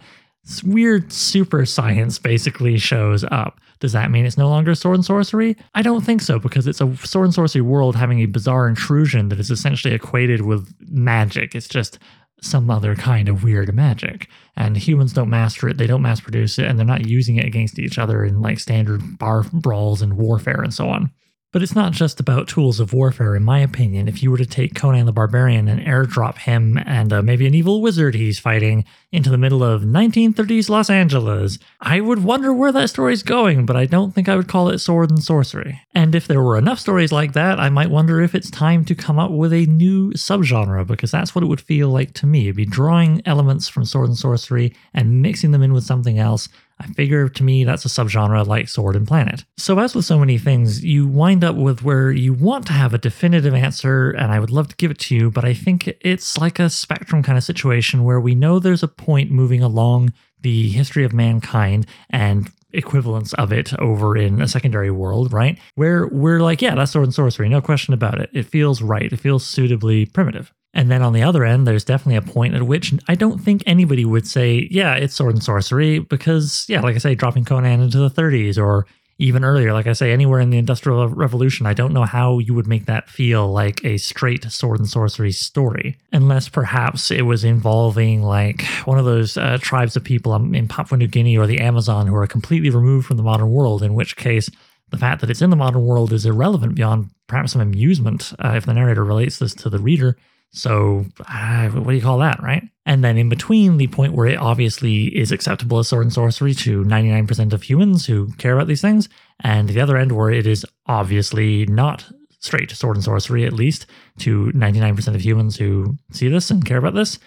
weird 0.64 1.14
super 1.14 1.66
science 1.66 2.20
basically 2.20 2.78
shows 2.78 3.24
up. 3.26 3.62
Does 3.80 3.94
that 3.94 4.12
mean 4.12 4.26
it's 4.26 4.38
no 4.38 4.50
longer 4.50 4.76
sword 4.76 4.96
and 4.96 5.06
sorcery? 5.06 5.56
I 5.74 5.82
don't 5.82 6.02
think 6.02 6.22
so, 6.22 6.40
because 6.40 6.68
it's 6.68 6.82
a 6.82 6.96
sword 6.98 7.26
and 7.26 7.34
sorcery 7.34 7.62
world 7.62 7.96
having 7.96 8.20
a 8.20 8.26
bizarre 8.26 8.68
intrusion 8.68 9.30
that 9.30 9.40
is 9.40 9.50
essentially 9.50 9.94
equated 9.94 10.42
with 10.42 10.74
magic. 10.90 11.56
It's 11.56 11.68
just 11.68 12.00
some 12.42 12.70
other 12.70 12.96
kind 12.96 13.30
of 13.30 13.44
weird 13.44 13.74
magic. 13.74 14.28
And 14.56 14.76
humans 14.76 15.14
don't 15.14 15.30
master 15.30 15.70
it, 15.70 15.78
they 15.78 15.88
don't 15.88 16.02
mass 16.02 16.20
produce 16.20 16.60
it, 16.60 16.66
and 16.66 16.78
they're 16.78 16.86
not 16.86 17.06
using 17.08 17.38
it 17.38 17.46
against 17.46 17.80
each 17.80 17.98
other 17.98 18.26
in 18.26 18.42
like 18.42 18.60
standard 18.60 19.18
bar 19.18 19.44
brawls 19.54 20.02
and 20.02 20.18
warfare 20.18 20.62
and 20.62 20.74
so 20.74 20.90
on. 20.90 21.12
But 21.52 21.62
it's 21.62 21.76
not 21.76 21.92
just 21.92 22.22
about 22.22 22.48
tools 22.48 22.80
of 22.80 22.94
warfare, 22.94 23.36
in 23.36 23.44
my 23.44 23.60
opinion. 23.60 24.08
If 24.08 24.24
you 24.24 24.32
were 24.32 24.38
to 24.38 24.46
take 24.46 24.74
Conan 24.74 25.06
the 25.06 25.12
Barbarian 25.12 25.68
and 25.68 25.82
airdrop 25.82 26.38
him 26.38 26.78
and 26.86 27.12
uh, 27.12 27.22
maybe 27.22 27.46
an 27.46 27.54
evil 27.54 27.82
wizard 27.82 28.16
he's 28.16 28.40
fighting 28.40 28.86
into 29.12 29.30
the 29.30 29.38
middle 29.38 29.62
of 29.62 29.82
1930s 29.82 30.70
Los 30.70 30.90
Angeles, 30.90 31.60
I 31.82 32.00
would 32.00 32.24
wonder 32.24 32.54
where 32.54 32.72
that 32.72 32.90
story's 32.90 33.22
going, 33.22 33.66
but 33.66 33.76
I 33.76 33.86
don't 33.86 34.16
think 34.16 34.30
I 34.30 34.38
would 34.38 34.48
call 34.48 34.70
it 34.70 34.80
sword 34.80 35.10
and 35.10 35.22
sorcery. 35.22 35.82
And 35.94 36.16
if 36.16 36.26
there 36.26 36.42
were 36.42 36.58
enough 36.58 36.80
stories 36.80 37.12
like 37.12 37.34
that, 37.34 37.60
I 37.60 37.68
might 37.68 37.90
wonder 37.90 38.22
if 38.22 38.34
it's 38.34 38.50
time 38.50 38.86
to 38.86 38.96
come 38.96 39.20
up 39.20 39.32
with 39.32 39.52
a 39.52 39.66
new 39.66 40.12
subgenre, 40.12 40.88
because 40.88 41.12
that's 41.12 41.36
what 41.36 41.44
it 41.44 41.48
would 41.48 41.60
feel 41.60 41.90
like 41.90 42.14
to 42.14 42.26
me. 42.26 42.46
It'd 42.46 42.56
be 42.56 42.66
drawing 42.66 43.22
elements 43.26 43.68
from 43.68 43.84
sword 43.84 44.08
and 44.08 44.18
sorcery 44.18 44.74
and 44.94 45.22
mixing 45.22 45.52
them 45.52 45.64
in 45.64 45.74
with 45.74 45.84
something 45.84 46.18
else 46.18 46.48
I 46.82 46.88
figure 46.94 47.30
to 47.30 47.44
me 47.44 47.64
that's 47.64 47.86
a 47.86 47.90
subgenre 47.90 48.46
like 48.46 48.68
Sword 48.70 48.96
and 48.96 49.08
Planet. 49.08 49.46
So, 49.58 49.80
as 49.80 49.96
with 49.96 50.06
so 50.06 50.20
many 50.20 50.38
things, 50.38 50.84
you 50.84 51.08
wind 51.08 51.44
up 51.44 51.56
with 51.56 51.84
where 51.84 52.12
you 52.12 52.34
want 52.34 52.66
to 52.68 52.74
have 52.74 52.94
a 52.94 52.98
definitive 52.98 53.54
answer, 53.54 54.12
and 54.12 54.32
I 54.32 54.40
would 54.40 54.50
love 54.50 54.70
to 54.70 54.76
give 54.76 54.92
it 54.92 55.00
to 55.00 55.16
you, 55.16 55.32
but 55.32 55.46
I 55.46 55.54
think 55.54 55.88
it's 56.02 56.38
like 56.38 56.60
a 56.60 56.70
spectrum 56.70 57.24
kind 57.24 57.38
of 57.38 57.44
situation 57.44 58.04
where 58.04 58.20
we 58.20 58.36
know 58.36 58.60
there's 58.60 58.84
a 58.84 58.88
point 58.88 59.32
moving 59.32 59.62
along 59.62 60.14
the 60.42 60.70
history 60.70 61.04
of 61.04 61.14
mankind 61.14 61.86
and 62.10 62.50
equivalents 62.74 63.34
of 63.34 63.52
it 63.52 63.78
over 63.80 64.18
in 64.18 64.42
a 64.42 64.48
secondary 64.48 64.92
world, 64.92 65.34
right? 65.34 65.60
Where 65.76 66.08
we're 66.08 66.40
like, 66.40 66.62
yeah, 66.62 66.76
that's 66.76 66.92
sword 66.92 67.06
and 67.06 67.14
sorcery, 67.14 67.50
no 67.50 67.62
question 67.62 67.94
about 67.94 68.20
it. 68.20 68.30
It 68.34 68.44
feels 68.44 68.82
right, 68.82 69.12
it 69.12 69.20
feels 69.20 69.46
suitably 69.46 70.06
primitive. 70.06 70.52
And 70.74 70.90
then 70.90 71.02
on 71.02 71.14
the 71.14 71.24
other 71.24 71.44
end, 71.44 71.68
there's 71.68 71.84
definitely 71.84 72.16
a 72.16 72.34
point 72.34 72.56
at 72.56 72.64
which 72.64 72.94
I 73.08 73.16
don't 73.16 73.40
think 73.40 73.62
anybody 73.66 74.06
would 74.06 74.26
say, 74.26 74.68
yeah, 74.72 74.96
it's 74.96 75.14
sword 75.14 75.34
and 75.34 75.44
sorcery, 75.44 76.00
because, 76.00 76.66
yeah, 76.70 76.82
like 76.82 76.96
I 76.96 77.00
say, 77.00 77.16
dropping 77.16 77.46
Conan 77.46 77.82
into 77.82 77.98
the 77.98 78.10
30s 78.10 78.58
or 78.58 78.86
even 79.22 79.44
earlier, 79.44 79.72
like 79.72 79.86
I 79.86 79.94
say, 79.94 80.12
anywhere 80.12 80.40
in 80.40 80.50
the 80.50 80.58
Industrial 80.58 81.08
Revolution, 81.08 81.68
I 81.68 81.76
don't 81.76 81.94
know 81.94 82.06
how 82.06 82.40
you 82.40 82.56
would 82.56 82.66
make 82.66 82.88
that 82.88 83.08
feel 83.08 83.52
like 83.52 83.84
a 83.86 83.98
straight 83.98 84.50
sword 84.52 84.80
and 84.80 84.90
sorcery 84.90 85.32
story, 85.32 85.98
unless 86.12 86.50
perhaps 86.50 87.12
it 87.12 87.22
was 87.22 87.44
involving 87.44 88.24
like 88.24 88.64
one 88.86 88.98
of 88.98 89.06
those 89.06 89.38
uh, 89.38 89.60
tribes 89.62 89.96
of 89.96 90.04
people 90.04 90.34
in 90.34 90.68
Papua 90.68 90.98
New 90.98 91.08
Guinea 91.08 91.38
or 91.38 91.46
the 91.46 91.60
Amazon 91.60 92.08
who 92.08 92.16
are 92.16 92.26
completely 92.26 92.72
removed 92.72 93.06
from 93.06 93.18
the 93.18 93.24
modern 93.24 93.52
world, 93.52 93.84
in 93.84 93.94
which 93.94 94.16
case, 94.16 94.50
the 94.90 94.98
fact 94.98 95.22
that 95.22 95.30
it's 95.30 95.42
in 95.42 95.52
the 95.52 95.56
modern 95.56 95.86
world 95.86 96.12
is 96.12 96.26
irrelevant 96.26 96.74
beyond 96.74 97.12
perhaps 97.28 97.52
some 97.52 97.62
amusement 97.62 98.34
uh, 98.44 98.54
if 98.56 98.66
the 98.66 98.74
narrator 98.74 99.04
relates 99.04 99.38
this 99.38 99.54
to 99.54 99.70
the 99.70 99.80
reader. 99.80 100.18
So, 100.54 101.06
uh, 101.28 101.70
what 101.70 101.92
do 101.92 101.96
you 101.96 102.02
call 102.02 102.20
that, 102.20 102.42
right? 102.44 102.64
And 102.86 103.04
then 103.04 103.18
in 103.18 103.30
between 103.30 103.78
the 103.78 103.88
point 103.88 104.14
where 104.14 104.28
it 104.28 104.38
obviously 104.38 105.06
is 105.18 105.32
acceptable 105.32 105.80
as 105.80 105.88
sword 105.88 106.04
and 106.04 106.14
sorcery 106.14 106.54
to 106.56 106.84
99% 106.84 107.54
of 107.54 107.64
humans 107.64 108.06
who 108.06 108.28
care 108.34 108.54
about 108.54 108.68
these 108.68 108.82
things, 108.82 109.08
and 109.40 109.70
the 109.70 109.80
other 109.80 109.98
end 109.98 110.12
where 110.12 110.30
it 110.30 110.46
is 110.46 110.66
obviously 110.88 111.66
not 111.68 112.06
straight 112.40 112.72
sword 112.72 112.98
and 112.98 113.04
sorcery, 113.04 113.46
at 113.46 113.54
least 113.54 113.86
to 114.20 114.52
99% 114.54 115.16
of 115.16 115.24
humans 115.24 115.56
who 115.56 115.96
see 116.12 116.28
this 116.28 116.52
and 116.52 116.66
care 116.66 116.78
about 116.78 116.96
this, 116.96 117.20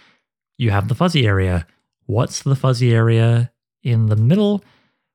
you 0.59 0.71
have 0.71 0.89
the 0.89 0.95
fuzzy 0.95 1.27
area. 1.27 1.67
What's 2.07 2.43
the 2.43 2.57
fuzzy 2.57 2.93
area 2.93 3.53
in 3.83 4.07
the 4.07 4.17
middle? 4.17 4.63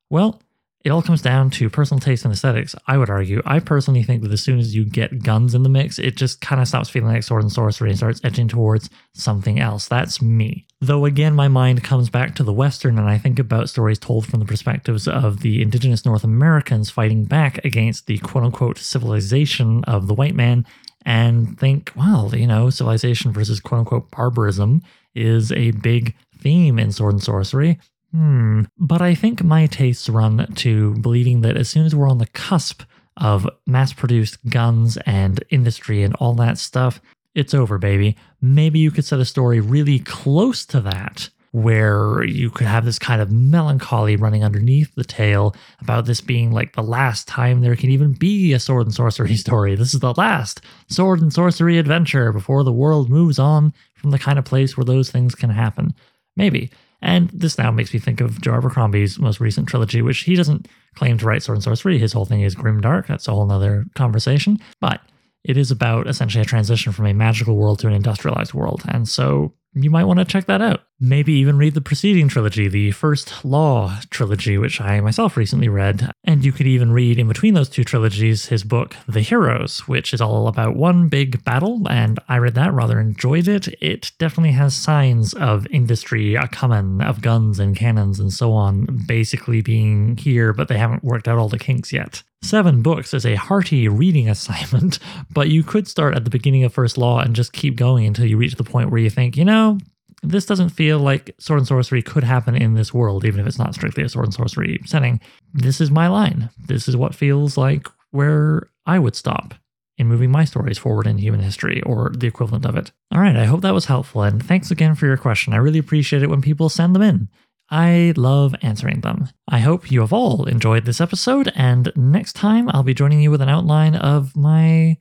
Well, 0.09 0.41
it 0.85 0.91
all 0.91 1.01
comes 1.01 1.21
down 1.21 1.49
to 1.49 1.69
personal 1.69 1.99
taste 1.99 2.23
and 2.23 2.33
aesthetics, 2.33 2.73
I 2.87 2.97
would 2.97 3.09
argue. 3.09 3.41
I 3.45 3.59
personally 3.59 4.03
think 4.03 4.23
that 4.23 4.31
as 4.31 4.41
soon 4.41 4.59
as 4.59 4.73
you 4.73 4.85
get 4.85 5.23
guns 5.23 5.53
in 5.53 5.63
the 5.63 5.69
mix, 5.69 5.99
it 5.99 6.15
just 6.15 6.39
kind 6.39 6.61
of 6.61 6.69
stops 6.69 6.89
feeling 6.89 7.13
like 7.13 7.23
sword 7.23 7.43
and 7.43 7.51
sorcery 7.51 7.89
and 7.89 7.97
starts 7.97 8.21
edging 8.23 8.47
towards 8.47 8.89
something 9.13 9.59
else. 9.59 9.89
That's 9.89 10.21
me. 10.21 10.65
Though 10.79 11.03
again, 11.03 11.35
my 11.35 11.49
mind 11.49 11.83
comes 11.83 12.09
back 12.09 12.33
to 12.35 12.43
the 12.43 12.53
Western 12.53 12.97
and 12.97 13.09
I 13.09 13.17
think 13.17 13.39
about 13.39 13.69
stories 13.69 13.99
told 13.99 14.25
from 14.25 14.39
the 14.39 14.45
perspectives 14.45 15.05
of 15.05 15.41
the 15.41 15.61
indigenous 15.61 16.05
North 16.05 16.23
Americans 16.23 16.89
fighting 16.89 17.25
back 17.25 17.63
against 17.65 18.07
the 18.07 18.17
quote 18.19 18.45
unquote 18.45 18.77
civilization 18.77 19.83
of 19.83 20.07
the 20.07 20.13
white 20.13 20.35
man 20.35 20.65
and 21.05 21.59
think, 21.59 21.91
well, 21.95 22.33
you 22.33 22.47
know, 22.47 22.69
civilization 22.69 23.33
versus 23.33 23.59
quote 23.59 23.79
unquote 23.79 24.11
barbarism 24.11 24.81
is 25.13 25.51
a 25.51 25.71
big 25.71 26.15
theme 26.37 26.79
in 26.79 26.93
sword 26.93 27.15
and 27.15 27.23
sorcery. 27.23 27.77
Hmm. 28.11 28.63
But 28.77 29.01
I 29.01 29.13
think 29.15 29.43
my 29.43 29.67
tastes 29.67 30.09
run 30.09 30.51
to 30.55 30.95
believing 30.95 31.41
that 31.41 31.57
as 31.57 31.69
soon 31.69 31.85
as 31.85 31.95
we're 31.95 32.09
on 32.09 32.17
the 32.17 32.27
cusp 32.27 32.83
of 33.17 33.47
mass 33.67 33.93
produced 33.93 34.43
guns 34.49 34.97
and 35.05 35.43
industry 35.49 36.03
and 36.03 36.15
all 36.15 36.33
that 36.35 36.57
stuff, 36.57 37.01
it's 37.35 37.53
over, 37.53 37.77
baby. 37.77 38.17
Maybe 38.41 38.79
you 38.79 38.91
could 38.91 39.05
set 39.05 39.19
a 39.19 39.25
story 39.25 39.59
really 39.59 39.99
close 39.99 40.65
to 40.67 40.81
that, 40.81 41.29
where 41.51 42.23
you 42.23 42.49
could 42.49 42.67
have 42.67 42.85
this 42.85 42.99
kind 42.99 43.21
of 43.21 43.31
melancholy 43.31 44.15
running 44.15 44.43
underneath 44.43 44.93
the 44.95 45.03
tale 45.03 45.55
about 45.81 46.05
this 46.05 46.21
being 46.21 46.51
like 46.51 46.73
the 46.73 46.83
last 46.83 47.27
time 47.27 47.61
there 47.61 47.75
can 47.75 47.89
even 47.89 48.13
be 48.13 48.53
a 48.53 48.59
sword 48.59 48.85
and 48.85 48.93
sorcery 48.93 49.35
story. 49.35 49.75
This 49.75 49.93
is 49.93 49.99
the 49.99 50.13
last 50.15 50.61
sword 50.87 51.21
and 51.21 51.33
sorcery 51.33 51.77
adventure 51.77 52.31
before 52.31 52.63
the 52.63 52.71
world 52.71 53.09
moves 53.09 53.39
on 53.39 53.73
from 53.95 54.11
the 54.11 54.19
kind 54.19 54.37
of 54.37 54.45
place 54.45 54.77
where 54.77 54.85
those 54.85 55.09
things 55.09 55.35
can 55.35 55.49
happen. 55.49 55.93
Maybe. 56.35 56.71
And 57.01 57.29
this 57.29 57.57
now 57.57 57.71
makes 57.71 57.93
me 57.93 57.99
think 57.99 58.21
of 58.21 58.41
Joe 58.41 58.55
Abercrombie's 58.55 59.19
most 59.19 59.39
recent 59.39 59.67
trilogy, 59.67 60.01
which 60.01 60.19
he 60.19 60.35
doesn't 60.35 60.67
claim 60.95 61.17
to 61.17 61.25
write 61.25 61.43
sword 61.43 61.57
and 61.57 61.63
sorcery. 61.63 61.97
His 61.97 62.13
whole 62.13 62.25
thing 62.25 62.41
is 62.41 62.55
grimdark. 62.55 63.07
That's 63.07 63.27
a 63.27 63.31
whole 63.31 63.49
other 63.51 63.85
conversation. 63.95 64.59
But 64.81 65.01
it 65.43 65.55
is 65.55 65.71
about 65.71 66.07
essentially 66.07 66.41
a 66.41 66.45
transition 66.45 66.91
from 66.91 67.05
a 67.05 67.13
magical 67.13 67.55
world 67.55 67.79
to 67.79 67.87
an 67.87 67.93
industrialized 67.93 68.53
world. 68.53 68.83
And 68.87 69.07
so 69.07 69.53
you 69.73 69.89
might 69.89 70.05
want 70.05 70.19
to 70.19 70.25
check 70.25 70.45
that 70.45 70.61
out. 70.61 70.81
Maybe 70.99 71.33
even 71.33 71.57
read 71.57 71.75
the 71.75 71.81
preceding 71.81 72.27
trilogy, 72.27 72.67
the 72.67 72.91
First 72.91 73.45
Law 73.45 73.99
trilogy, 74.09 74.57
which 74.57 74.81
I 74.81 74.99
myself 74.99 75.37
recently 75.37 75.69
read. 75.69 76.11
And 76.25 76.43
you 76.43 76.51
could 76.51 76.67
even 76.67 76.91
read 76.91 77.17
in 77.17 77.27
between 77.27 77.53
those 77.53 77.69
two 77.69 77.83
trilogies 77.83 78.47
his 78.47 78.63
book, 78.63 78.95
The 79.07 79.21
Heroes, 79.21 79.87
which 79.87 80.13
is 80.13 80.21
all 80.21 80.47
about 80.47 80.75
one 80.75 81.07
big 81.07 81.43
battle. 81.45 81.87
And 81.89 82.19
I 82.27 82.37
read 82.37 82.55
that, 82.55 82.73
rather 82.73 82.99
enjoyed 82.99 83.47
it. 83.47 83.67
It 83.81 84.11
definitely 84.19 84.51
has 84.53 84.75
signs 84.75 85.33
of 85.33 85.67
industry 85.67 86.35
a 86.35 86.47
coming, 86.47 87.01
of 87.01 87.21
guns 87.21 87.59
and 87.59 87.75
cannons 87.75 88.19
and 88.19 88.33
so 88.33 88.51
on, 88.51 89.03
basically 89.07 89.61
being 89.61 90.17
here, 90.17 90.51
but 90.51 90.67
they 90.67 90.77
haven't 90.77 91.03
worked 91.03 91.27
out 91.27 91.37
all 91.37 91.49
the 91.49 91.59
kinks 91.59 91.93
yet. 91.93 92.23
Seven 92.41 92.81
books 92.81 93.13
is 93.13 93.25
a 93.25 93.35
hearty 93.35 93.87
reading 93.87 94.29
assignment, 94.29 94.99
but 95.33 95.49
you 95.49 95.63
could 95.63 95.87
start 95.87 96.15
at 96.15 96.23
the 96.23 96.29
beginning 96.29 96.63
of 96.63 96.73
First 96.73 96.97
Law 96.97 97.19
and 97.19 97.35
just 97.35 97.53
keep 97.53 97.75
going 97.75 98.05
until 98.05 98.25
you 98.25 98.37
reach 98.37 98.55
the 98.55 98.63
point 98.63 98.89
where 98.89 99.01
you 99.01 99.09
think, 99.09 99.35
you 99.35 99.45
know, 99.45 99.77
this 100.23 100.45
doesn't 100.45 100.69
feel 100.69 100.99
like 100.99 101.35
sword 101.39 101.59
and 101.59 101.67
sorcery 101.67 102.01
could 102.01 102.23
happen 102.23 102.55
in 102.55 102.73
this 102.73 102.93
world, 102.93 103.25
even 103.25 103.39
if 103.39 103.47
it's 103.47 103.59
not 103.59 103.73
strictly 103.73 104.03
a 104.03 104.09
sword 104.09 104.25
and 104.25 104.33
sorcery 104.33 104.81
setting. 104.85 105.19
This 105.53 105.79
is 105.79 105.91
my 105.91 106.07
line. 106.07 106.49
This 106.67 106.87
is 106.87 106.97
what 106.97 107.15
feels 107.15 107.57
like 107.57 107.87
where 108.11 108.69
I 108.85 108.99
would 108.99 109.15
stop 109.15 109.53
in 109.97 110.07
moving 110.07 110.31
my 110.31 110.45
stories 110.45 110.77
forward 110.77 111.07
in 111.07 111.17
human 111.17 111.41
history 111.41 111.81
or 111.83 112.11
the 112.15 112.27
equivalent 112.27 112.65
of 112.65 112.75
it. 112.75 112.91
All 113.11 113.19
right, 113.19 113.35
I 113.35 113.45
hope 113.45 113.61
that 113.61 113.73
was 113.73 113.85
helpful, 113.85 114.23
and 114.23 114.43
thanks 114.43 114.71
again 114.71 114.95
for 114.95 115.05
your 115.05 115.17
question. 115.17 115.53
I 115.53 115.57
really 115.57 115.79
appreciate 115.79 116.23
it 116.23 116.29
when 116.29 116.41
people 116.41 116.69
send 116.69 116.95
them 116.95 117.01
in. 117.01 117.29
I 117.71 118.13
love 118.17 118.55
answering 118.61 119.01
them. 119.01 119.29
I 119.47 119.59
hope 119.59 119.91
you 119.91 120.01
have 120.01 120.13
all 120.13 120.45
enjoyed 120.45 120.85
this 120.85 120.99
episode, 120.99 121.51
and 121.55 121.91
next 121.95 122.33
time 122.33 122.69
I'll 122.69 122.83
be 122.83 122.93
joining 122.93 123.21
you 123.21 123.29
with 123.29 123.41
an 123.41 123.49
outline 123.49 123.95
of 123.95 124.35
my. 124.35 124.97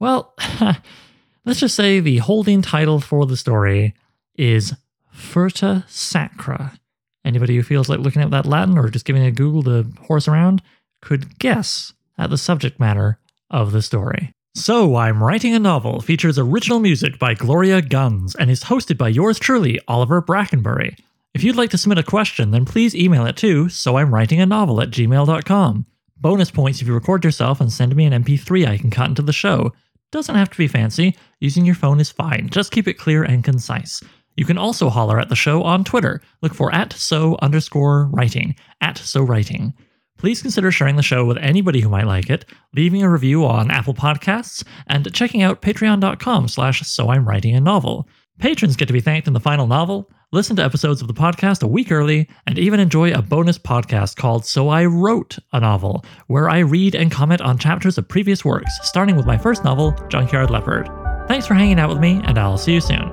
Well, 0.00 0.34
let's 1.44 1.60
just 1.60 1.74
say 1.74 2.00
the 2.00 2.18
holding 2.18 2.60
title 2.60 3.00
for 3.00 3.26
the 3.26 3.36
story 3.36 3.94
is 4.34 4.74
Furta 5.14 5.88
Sacra. 5.88 6.78
Anybody 7.24 7.56
who 7.56 7.62
feels 7.62 7.88
like 7.88 8.00
looking 8.00 8.20
up 8.20 8.30
that 8.30 8.44
Latin 8.44 8.76
or 8.76 8.90
just 8.90 9.06
giving 9.06 9.24
a 9.24 9.30
Google 9.30 9.62
to 9.62 9.90
horse 10.02 10.28
around 10.28 10.62
could 11.00 11.38
guess 11.38 11.94
at 12.18 12.28
the 12.28 12.36
subject 12.36 12.78
matter 12.78 13.18
of 13.50 13.72
the 13.72 13.80
story. 13.80 14.32
So, 14.56 14.94
I'm 14.96 15.22
Writing 15.22 15.54
a 15.54 15.58
Novel 15.58 16.00
features 16.00 16.38
original 16.38 16.78
music 16.78 17.18
by 17.18 17.34
Gloria 17.34 17.82
Guns 17.82 18.36
and 18.36 18.50
is 18.50 18.64
hosted 18.64 18.98
by 18.98 19.08
yours 19.08 19.38
truly, 19.38 19.80
Oliver 19.88 20.22
Brackenbury. 20.22 20.96
If 21.34 21.42
you'd 21.42 21.56
like 21.56 21.70
to 21.70 21.78
submit 21.78 21.98
a 21.98 22.04
question, 22.04 22.52
then 22.52 22.64
please 22.64 22.94
email 22.94 23.26
it 23.26 23.36
to 23.38 23.68
so 23.68 23.96
I'm 23.96 24.14
writing 24.14 24.40
a 24.40 24.46
novel 24.46 24.80
at 24.80 24.90
gmail.com. 24.90 25.86
Bonus 26.16 26.50
points 26.52 26.80
if 26.80 26.86
you 26.86 26.94
record 26.94 27.24
yourself 27.24 27.60
and 27.60 27.72
send 27.72 27.96
me 27.96 28.04
an 28.04 28.24
MP3 28.24 28.66
I 28.66 28.78
can 28.78 28.90
cut 28.90 29.08
into 29.08 29.22
the 29.22 29.32
show. 29.32 29.72
Doesn't 30.12 30.36
have 30.36 30.50
to 30.50 30.56
be 30.56 30.68
fancy, 30.68 31.16
using 31.40 31.66
your 31.66 31.74
phone 31.74 31.98
is 31.98 32.12
fine, 32.12 32.48
just 32.50 32.70
keep 32.70 32.86
it 32.86 32.94
clear 32.94 33.24
and 33.24 33.42
concise. 33.42 34.00
You 34.36 34.44
can 34.44 34.58
also 34.58 34.88
holler 34.88 35.18
at 35.18 35.28
the 35.28 35.34
show 35.34 35.64
on 35.64 35.82
Twitter. 35.82 36.20
Look 36.40 36.54
for 36.54 36.72
at 36.72 36.92
so 36.92 37.36
underscore 37.42 38.06
writing, 38.12 38.54
at 38.80 38.96
so 38.98 39.22
writing. 39.22 39.74
Please 40.16 40.40
consider 40.40 40.70
sharing 40.70 40.94
the 40.94 41.02
show 41.02 41.24
with 41.24 41.36
anybody 41.38 41.80
who 41.80 41.88
might 41.88 42.06
like 42.06 42.30
it, 42.30 42.44
leaving 42.74 43.02
a 43.02 43.10
review 43.10 43.44
on 43.44 43.72
Apple 43.72 43.94
Podcasts, 43.94 44.64
and 44.86 45.12
checking 45.12 45.42
out 45.42 45.62
patreon.com 45.62 46.46
slash 46.46 46.80
so 46.86 47.10
I'm 47.10 47.28
writing 47.28 47.56
a 47.56 47.60
novel. 47.60 48.08
Patrons 48.38 48.76
get 48.76 48.86
to 48.86 48.92
be 48.92 49.00
thanked 49.00 49.28
in 49.28 49.32
the 49.32 49.40
final 49.40 49.66
novel, 49.66 50.10
listen 50.32 50.56
to 50.56 50.64
episodes 50.64 51.00
of 51.00 51.08
the 51.08 51.14
podcast 51.14 51.62
a 51.62 51.68
week 51.68 51.92
early, 51.92 52.28
and 52.46 52.58
even 52.58 52.80
enjoy 52.80 53.12
a 53.12 53.22
bonus 53.22 53.58
podcast 53.58 54.16
called 54.16 54.44
So 54.44 54.68
I 54.68 54.84
Wrote 54.84 55.38
a 55.52 55.60
Novel, 55.60 56.04
where 56.26 56.50
I 56.50 56.58
read 56.58 56.94
and 56.94 57.10
comment 57.10 57.40
on 57.40 57.58
chapters 57.58 57.96
of 57.96 58.08
previous 58.08 58.44
works, 58.44 58.70
starting 58.82 59.16
with 59.16 59.26
my 59.26 59.38
first 59.38 59.64
novel, 59.64 59.92
Junkyard 60.08 60.50
Leopard. 60.50 60.88
Thanks 61.28 61.46
for 61.46 61.54
hanging 61.54 61.78
out 61.78 61.88
with 61.88 62.00
me, 62.00 62.20
and 62.24 62.38
I'll 62.38 62.58
see 62.58 62.74
you 62.74 62.80
soon. 62.80 63.08